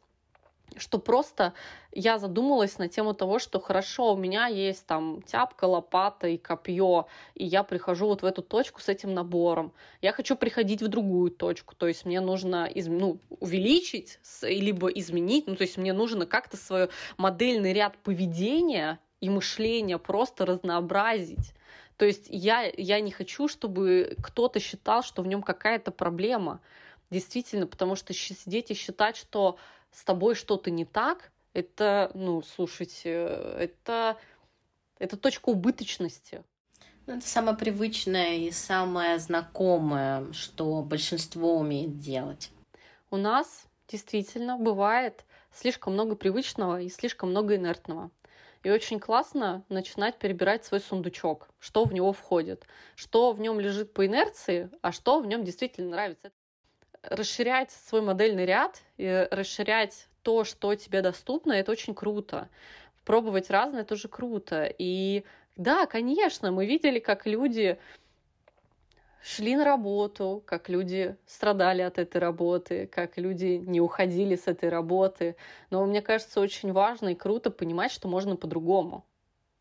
что 0.78 1.00
просто 1.00 1.54
я 1.92 2.20
задумалась 2.20 2.78
на 2.78 2.88
тему 2.88 3.14
того, 3.14 3.40
что 3.40 3.60
хорошо, 3.60 4.14
у 4.14 4.18
меня 4.18 4.48
есть 4.48 4.86
там 4.86 5.22
тяпка, 5.22 5.66
лопата 5.66 6.28
и 6.28 6.38
копье, 6.38 7.08
и 7.34 7.46
я 7.46 7.64
прихожу 7.64 8.08
вот 8.08 8.22
в 8.22 8.26
эту 8.26 8.42
точку 8.42 8.82
с 8.82 8.90
этим 8.90 9.14
набором. 9.14 9.74
Я 10.02 10.12
хочу 10.12 10.36
приходить 10.36 10.82
в 10.82 10.88
другую 10.88 11.32
точку, 11.32 11.76
то 11.76 11.88
есть 11.88 12.06
мне 12.06 12.22
нужно 12.22 12.66
из, 12.66 12.88
ну, 12.88 13.20
увеличить, 13.30 14.20
либо 14.42 14.90
изменить, 14.90 15.48
ну, 15.48 15.56
то 15.56 15.64
есть 15.64 15.78
мне 15.78 15.94
нужно 15.94 16.26
как-то 16.26 16.58
свой 16.58 16.90
модельный 17.18 17.74
ряд 17.74 17.98
поведения 17.98 19.00
и 19.22 19.30
мышления 19.30 19.98
просто 19.98 20.46
разнообразить. 20.46 21.54
То 21.98 22.06
есть 22.06 22.28
я, 22.30 22.72
я 22.76 23.00
не 23.00 23.12
хочу, 23.12 23.48
чтобы 23.48 24.18
кто-то 24.22 24.60
считал, 24.60 25.02
что 25.02 25.22
в 25.22 25.28
нем 25.28 25.42
какая-то 25.42 25.92
проблема. 25.92 26.60
Действительно, 27.10 27.68
потому 27.68 27.96
что 27.96 28.14
сидеть 28.14 28.72
и 28.72 28.74
считать, 28.74 29.16
что 29.16 29.58
с 29.96 30.04
тобой 30.04 30.36
что-то 30.36 30.72
не 30.72 30.86
так, 30.86 31.32
это, 31.54 32.12
ну, 32.14 32.42
слушайте, 32.42 33.12
это, 33.14 34.18
это 35.00 35.16
точка 35.16 35.50
убыточности. 35.50 36.44
Ну, 37.08 37.18
это 37.18 37.28
самое 37.28 37.56
привычное 37.56 38.36
и 38.36 38.52
самое 38.52 39.20
знакомое, 39.20 40.32
что 40.34 40.82
большинство 40.82 41.58
умеет 41.58 41.98
делать. 41.98 42.52
У 43.10 43.16
нас 43.16 43.68
действительно 43.88 44.58
бывает 44.58 45.24
слишком 45.54 45.94
много 45.94 46.16
привычного 46.16 46.82
и 46.82 46.90
слишком 46.90 47.30
много 47.30 47.56
инертного. 47.56 48.12
И 48.64 48.72
очень 48.72 49.00
классно 49.00 49.64
начинать 49.70 50.18
перебирать 50.18 50.66
свой 50.66 50.82
сундучок, 50.82 51.48
что 51.60 51.86
в 51.86 51.94
него 51.94 52.12
входит, 52.12 52.66
что 52.96 53.32
в 53.32 53.40
нем 53.40 53.60
лежит 53.60 53.94
по 53.94 54.06
инерции, 54.06 54.70
а 54.82 54.92
что 54.92 55.20
в 55.20 55.28
нем 55.28 55.44
действительно 55.46 55.92
нравится 55.92 56.32
расширять 57.10 57.72
свой 57.72 58.02
модельный 58.02 58.46
ряд 58.46 58.82
и 58.98 59.28
расширять 59.32 60.08
то, 60.24 60.44
что 60.44 60.74
тебе 60.76 61.02
доступно, 61.02 61.54
это 61.54 61.72
очень 61.72 61.94
круто. 61.94 62.50
Пробовать 63.04 63.50
разное 63.50 63.84
тоже 63.84 64.08
круто. 64.08 64.74
И 64.78 65.24
да, 65.56 65.86
конечно, 65.86 66.52
мы 66.52 66.66
видели, 66.66 67.00
как 67.00 67.26
люди 67.26 67.78
шли 69.22 69.56
на 69.56 69.66
работу, 69.66 70.44
как 70.46 70.70
люди 70.70 71.16
страдали 71.26 71.82
от 71.82 71.98
этой 71.98 72.18
работы, 72.18 72.88
как 72.88 73.18
люди 73.18 73.62
не 73.66 73.82
уходили 73.82 74.36
с 74.36 74.48
этой 74.48 74.70
работы. 74.70 75.36
Но 75.70 75.86
мне 75.86 76.02
кажется, 76.02 76.40
очень 76.40 76.72
важно 76.74 77.10
и 77.10 77.16
круто 77.16 77.52
понимать, 77.52 77.92
что 77.92 78.08
можно 78.08 78.36
по-другому 78.36 79.06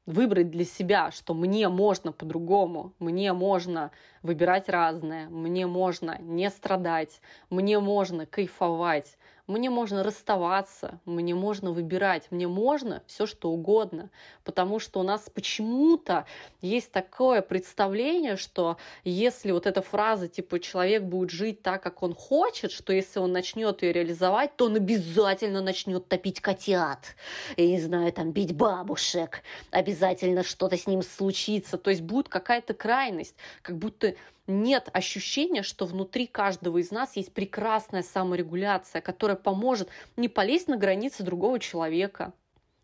выбрать 0.06 0.50
для 0.50 0.64
себя, 0.64 1.10
что 1.10 1.34
мне 1.34 1.68
можно 1.68 2.12
по-другому, 2.12 2.92
мне 2.98 3.32
можно 3.32 3.90
выбирать 4.22 4.68
разное, 4.68 5.28
мне 5.28 5.66
можно 5.66 6.18
не 6.20 6.50
страдать, 6.50 7.20
мне 7.50 7.78
можно 7.80 8.26
кайфовать, 8.26 9.16
мне 9.46 9.68
можно 9.68 10.02
расставаться, 10.02 11.00
мне 11.04 11.34
можно 11.34 11.70
выбирать, 11.70 12.30
мне 12.30 12.48
можно 12.48 13.02
все 13.06 13.26
что 13.26 13.50
угодно, 13.50 14.10
потому 14.42 14.78
что 14.78 15.00
у 15.00 15.02
нас 15.02 15.28
почему-то 15.32 16.24
есть 16.62 16.90
такое 16.92 17.42
представление, 17.42 18.36
что 18.36 18.78
если 19.04 19.52
вот 19.52 19.66
эта 19.66 19.82
фраза 19.82 20.28
типа 20.28 20.60
человек 20.60 21.02
будет 21.02 21.30
жить 21.30 21.62
так, 21.62 21.82
как 21.82 22.02
он 22.02 22.14
хочет, 22.14 22.72
что 22.72 22.92
если 22.92 23.18
он 23.18 23.32
начнет 23.32 23.82
ее 23.82 23.92
реализовать, 23.92 24.56
то 24.56 24.66
он 24.66 24.76
обязательно 24.76 25.60
начнет 25.60 26.08
топить 26.08 26.40
котят, 26.40 27.14
я 27.58 27.66
не 27.66 27.80
знаю, 27.80 28.12
там 28.12 28.32
бить 28.32 28.56
бабушек, 28.56 29.42
обязательно 29.70 30.42
что-то 30.42 30.78
с 30.78 30.86
ним 30.86 31.02
случится, 31.02 31.76
то 31.76 31.90
есть 31.90 32.02
будет 32.02 32.30
какая-то 32.30 32.72
крайность, 32.72 33.34
как 33.60 33.76
будто 33.76 34.14
нет 34.46 34.88
ощущения, 34.92 35.62
что 35.62 35.86
внутри 35.86 36.26
каждого 36.26 36.78
из 36.78 36.90
нас 36.90 37.16
есть 37.16 37.32
прекрасная 37.32 38.02
саморегуляция, 38.02 39.00
которая 39.00 39.36
поможет 39.36 39.88
не 40.16 40.28
полезть 40.28 40.68
на 40.68 40.76
границы 40.76 41.22
другого 41.22 41.58
человека, 41.58 42.32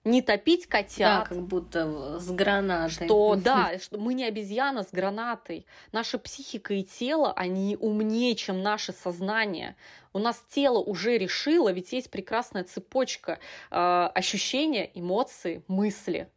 не 0.05 0.23
топить 0.23 0.67
котят. 0.67 1.25
Да, 1.25 1.27
как 1.27 1.47
будто 1.47 2.19
с 2.19 2.31
гранатой. 2.31 3.07
Что, 3.07 3.37
да, 3.37 3.79
что 3.79 3.99
мы 3.99 4.15
не 4.15 4.25
обезьяна 4.25 4.83
с 4.83 4.93
гранатой. 4.93 5.67
Наша 5.93 6.19
психика 6.19 6.73
и 6.73 6.83
тело, 6.83 7.33
они 7.33 7.77
умнее, 7.79 8.35
чем 8.35 8.63
наше 8.63 8.93
сознание. 8.93 9.77
У 10.15 10.19
нас 10.19 10.43
тело 10.51 10.79
уже 10.79 11.19
решило, 11.19 11.71
ведь 11.71 11.93
есть 11.93 12.11
прекрасная 12.11 12.65
цепочка 12.65 13.39
э, 13.71 13.77
ощущения, 14.15 14.91
эмоции, 14.95 15.63
мысли. 15.69 16.31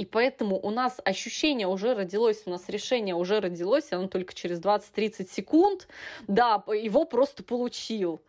И 0.00 0.06
поэтому 0.06 0.58
у 0.58 0.70
нас 0.70 0.98
ощущение 1.04 1.66
уже 1.66 1.92
родилось, 1.94 2.44
у 2.46 2.50
нас 2.50 2.70
решение 2.70 3.14
уже 3.14 3.38
родилось, 3.38 3.92
и 3.92 3.94
оно 3.94 4.08
только 4.08 4.32
через 4.32 4.58
20-30 4.58 5.30
секунд, 5.30 5.88
да, 6.26 6.64
его 6.68 7.04
просто 7.04 7.42
получил. 7.42 8.22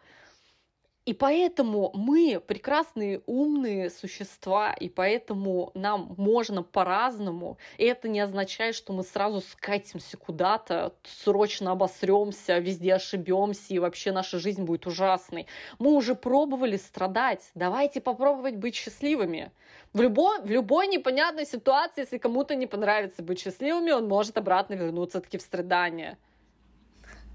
И 1.11 1.13
поэтому 1.13 1.91
мы 1.93 2.39
прекрасные, 2.39 3.21
умные 3.25 3.89
существа, 3.89 4.71
и 4.71 4.87
поэтому 4.87 5.71
нам 5.73 6.15
можно 6.17 6.63
по-разному. 6.63 7.57
И 7.77 7.83
это 7.83 8.07
не 8.07 8.21
означает, 8.21 8.75
что 8.75 8.93
мы 8.93 9.03
сразу 9.03 9.41
скатимся 9.41 10.15
куда-то, 10.15 10.93
срочно 11.03 11.71
обосремся, 11.71 12.59
везде 12.59 12.93
ошибемся, 12.93 13.73
и 13.73 13.79
вообще 13.79 14.13
наша 14.13 14.39
жизнь 14.39 14.63
будет 14.63 14.87
ужасной. 14.87 15.47
Мы 15.79 15.91
уже 15.91 16.15
пробовали 16.15 16.77
страдать. 16.77 17.41
Давайте 17.55 17.99
попробовать 17.99 18.55
быть 18.55 18.75
счастливыми. 18.75 19.51
В 19.91 19.99
любой, 19.99 20.39
в 20.39 20.49
любой 20.49 20.87
непонятной 20.87 21.45
ситуации, 21.45 22.03
если 22.03 22.19
кому-то 22.19 22.55
не 22.55 22.67
понравится 22.67 23.21
быть 23.21 23.41
счастливыми, 23.41 23.91
он 23.91 24.07
может 24.07 24.37
обратно 24.37 24.75
вернуться 24.75 25.19
таки 25.19 25.37
в 25.37 25.41
страдания. 25.41 26.17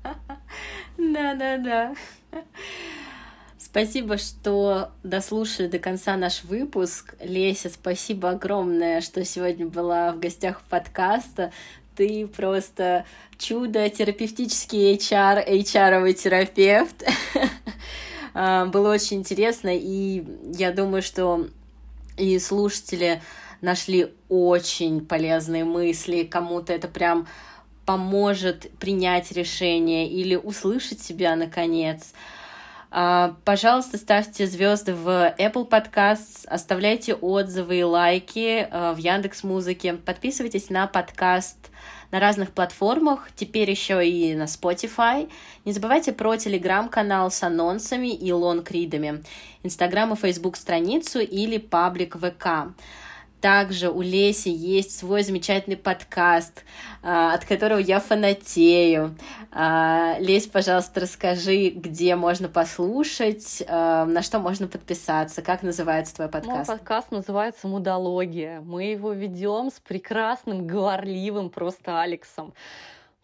Да-да-да. 0.96 1.94
Спасибо, 3.76 4.16
что 4.16 4.88
дослушали 5.02 5.66
до 5.66 5.78
конца 5.78 6.16
наш 6.16 6.44
выпуск. 6.44 7.14
Леся, 7.20 7.68
спасибо 7.68 8.30
огромное, 8.30 9.02
что 9.02 9.22
сегодня 9.22 9.66
была 9.66 10.12
в 10.12 10.18
гостях 10.18 10.62
подкаста. 10.70 11.52
Ты 11.94 12.26
просто 12.26 13.04
чудо, 13.36 13.86
терапевтический 13.90 14.94
HR, 14.96 15.46
HR-овый 15.46 16.14
терапевт. 16.14 17.04
А, 18.38 18.66
было 18.66 18.92
очень 18.92 19.18
интересно, 19.18 19.70
и 19.72 20.22
я 20.58 20.70
думаю, 20.70 21.00
что 21.02 21.46
и 22.18 22.38
слушатели 22.38 23.22
нашли 23.62 24.12
очень 24.28 25.04
полезные 25.04 25.64
мысли, 25.64 26.22
кому-то 26.22 26.74
это 26.74 26.86
прям 26.86 27.26
поможет 27.86 28.70
принять 28.78 29.32
решение 29.32 30.10
или 30.10 30.34
услышать 30.34 31.00
себя 31.00 31.34
наконец. 31.34 32.12
А, 32.90 33.36
пожалуйста, 33.44 33.98
ставьте 33.98 34.46
звезды 34.46 34.94
в 34.94 35.34
Apple 35.38 35.68
Podcasts, 35.68 36.46
оставляйте 36.46 37.14
отзывы 37.14 37.80
и 37.80 37.82
лайки 37.82 38.68
а, 38.70 38.94
в 38.94 38.98
Яндекс 38.98 39.42
Музыке, 39.42 39.94
подписывайтесь 39.94 40.70
на 40.70 40.86
подкаст 40.86 41.70
на 42.12 42.20
разных 42.20 42.52
платформах, 42.52 43.28
теперь 43.34 43.70
еще 43.70 44.06
и 44.06 44.34
на 44.34 44.44
Spotify. 44.44 45.30
Не 45.64 45.72
забывайте 45.72 46.12
про 46.12 46.36
телеграм-канал 46.36 47.30
с 47.30 47.42
анонсами 47.42 48.08
и 48.08 48.32
лонг-ридами, 48.32 49.24
инстаграм 49.62 50.12
и 50.12 50.16
фейсбук 50.16 50.56
страницу 50.56 51.20
или 51.20 51.58
паблик 51.58 52.16
ВК. 52.16 52.72
Также 53.46 53.90
у 53.90 54.02
Леси 54.02 54.48
есть 54.48 54.98
свой 54.98 55.22
замечательный 55.22 55.76
подкаст, 55.76 56.64
а, 57.00 57.32
от 57.32 57.44
которого 57.44 57.78
я 57.78 58.00
фанатею. 58.00 59.16
А, 59.52 60.16
Лесь, 60.18 60.48
пожалуйста, 60.48 60.98
расскажи, 60.98 61.68
где 61.68 62.16
можно 62.16 62.48
послушать, 62.48 63.62
а, 63.68 64.04
на 64.04 64.22
что 64.22 64.40
можно 64.40 64.66
подписаться, 64.66 65.42
как 65.42 65.62
называется 65.62 66.16
твой 66.16 66.28
подкаст? 66.28 66.68
Мой 66.68 66.78
подкаст 66.78 67.12
называется 67.12 67.68
«Мудология». 67.68 68.60
Мы 68.62 68.86
его 68.86 69.12
ведем 69.12 69.70
с 69.70 69.78
прекрасным, 69.78 70.66
говорливым 70.66 71.48
просто 71.48 72.00
Алексом. 72.00 72.52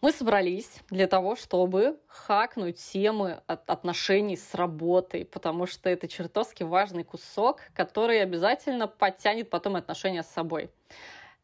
Мы 0.03 0.11
собрались 0.11 0.81
для 0.89 1.07
того, 1.07 1.37
чтобы 1.37 1.97
хакнуть 2.07 2.75
темы 2.75 3.41
от 3.47 3.69
отношений 3.69 4.35
с 4.35 4.53
работой, 4.53 5.23
потому 5.23 5.65
что 5.65 5.89
это 5.89 6.09
чертовски 6.09 6.63
важный 6.63 7.05
кусок, 7.05 7.61
который 7.73 8.21
обязательно 8.21 8.89
подтянет 8.89 9.49
потом 9.49 9.77
отношения 9.77 10.21
с 10.23 10.27
собой. 10.27 10.69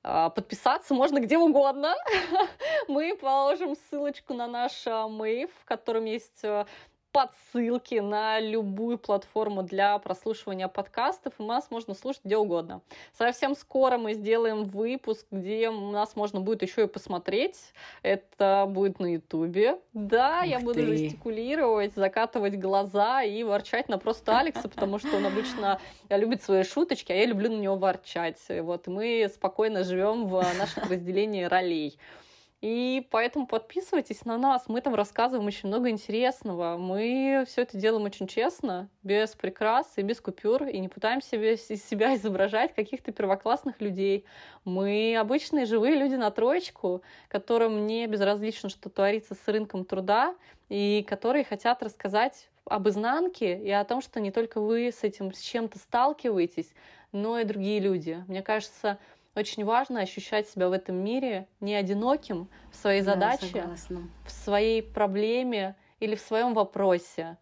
А, 0.04 0.30
подписаться 0.30 0.94
можно 0.94 1.22
где 1.22 1.38
угодно. 1.38 1.96
Мы 2.90 3.16
положим 3.16 3.78
ссылочку 3.78 4.34
на 4.34 4.48
наш 4.48 4.86
мейв, 4.86 5.52
в 5.62 5.64
котором 5.64 6.04
есть 6.04 6.44
подсылки 7.12 7.96
на 7.96 8.40
любую 8.40 8.98
платформу 8.98 9.64
для 9.64 9.98
прослушивания 10.00 10.68
подкастов, 10.68 11.34
и 11.40 11.44
нас 11.44 11.72
можно 11.72 11.94
слушать 11.94 12.22
где 12.24 12.38
угодно. 12.38 12.82
Совсем 13.18 13.56
скоро 13.56 13.98
мы 13.98 14.14
сделаем 14.14 14.66
выпуск, 14.66 15.26
где 15.32 15.72
нас 15.72 16.16
можно 16.16 16.40
будет 16.40 16.62
еще 16.62 16.84
и 16.84 16.88
посмотреть. 16.88 17.58
Это 18.04 18.66
будет 18.70 19.00
на 19.00 19.14
Ютубе. 19.14 19.80
Да, 19.94 20.40
Ух 20.42 20.46
я 20.46 20.60
буду 20.60 20.76
ты. 20.76 20.86
жестикулировать, 20.86 21.94
закатывать 21.96 22.58
глаза 22.58 23.24
и 23.24 23.44
ворчать 23.44 23.90
на 23.90 23.98
просто 23.98 24.38
Алекса, 24.38 24.70
потому 24.70 25.00
что 25.00 25.18
он 25.18 25.26
обычно 25.26 25.80
любит 26.10 26.44
свои 26.44 26.64
шуточки, 26.64 27.12
а 27.12 27.16
я 27.16 27.26
люблю 27.26 27.50
на 27.50 27.60
него 27.60 27.76
ворчать. 27.76 28.40
Вот, 28.50 28.88
мы 28.88 29.30
спокойно 29.34 29.84
живем 29.84 30.28
в 30.28 30.46
нашем 30.58 30.84
разделении 30.90 31.44
ролей. 31.44 31.98
И 32.62 33.08
поэтому 33.10 33.48
подписывайтесь 33.48 34.26
на 34.26 34.38
нас. 34.38 34.66
Мы 34.68 34.82
там 34.82 34.94
рассказываем 34.94 35.48
очень 35.48 35.70
много 35.70 35.90
интересного. 35.90 36.76
Мы 36.78 37.46
все 37.48 37.62
это 37.62 37.78
делаем 37.78 38.04
очень 38.04 38.28
честно, 38.28 38.90
без 39.02 39.34
прикрас 39.34 39.94
и 39.96 40.02
без 40.02 40.20
купюр, 40.20 40.66
и 40.66 40.78
не 40.80 40.90
пытаемся 40.90 41.38
из 41.38 41.66
себя 41.66 42.16
изображать 42.18 42.76
каких-то 42.76 43.14
первоклассных 43.14 43.80
людей. 43.80 44.26
Мы 44.66 45.16
обычные 45.18 45.66
живые 45.66 45.96
люди 45.96 46.16
на 46.16 46.32
троечку, 46.32 47.02
которым 47.30 47.88
не 47.88 48.06
безразлично, 48.08 48.68
что 48.68 48.90
творится 48.90 49.36
с 49.36 49.48
рынком 49.48 49.86
труда, 49.86 50.36
и 50.68 51.06
которые 51.08 51.46
хотят 51.46 51.82
рассказать 51.82 52.50
об 52.66 52.88
изнанке 52.90 53.58
и 53.58 53.72
о 53.72 53.84
том, 53.86 54.02
что 54.02 54.20
не 54.20 54.32
только 54.32 54.60
вы 54.60 54.92
с 54.92 55.04
этим 55.04 55.34
с 55.34 55.40
чем-то 55.40 55.80
сталкиваетесь, 55.80 56.72
но 57.12 57.40
и 57.40 57.44
другие 57.44 57.80
люди. 57.80 58.24
Мне 58.28 58.44
кажется, 58.44 59.00
очень 59.40 59.66
важно 59.66 60.02
ощущать 60.02 60.50
себя 60.50 60.70
в 60.70 60.72
этом 60.72 60.96
мире 60.96 61.48
не 61.60 61.76
одиноким 61.76 62.50
в 62.72 62.76
своей 62.76 63.02
задаче, 63.02 63.48
согласна. 63.48 64.10
в 64.26 64.32
своей 64.32 64.84
проблеме 64.84 65.76
или 66.00 66.16
в 66.16 66.22
своем 66.22 66.54
вопросе. 66.54 67.38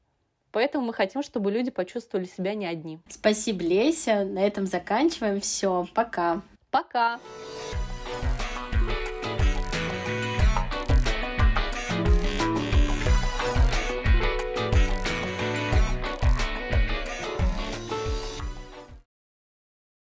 Поэтому 0.52 0.86
мы 0.86 0.94
хотим, 0.94 1.22
чтобы 1.22 1.52
люди 1.52 1.70
почувствовали 1.70 2.26
себя 2.26 2.56
не 2.56 2.66
одни. 2.66 3.00
Спасибо, 3.10 3.64
Леся. 3.64 4.24
На 4.24 4.40
этом 4.40 4.66
заканчиваем. 4.66 5.42
Все, 5.42 5.86
пока. 5.94 6.42
Пока. 6.72 7.20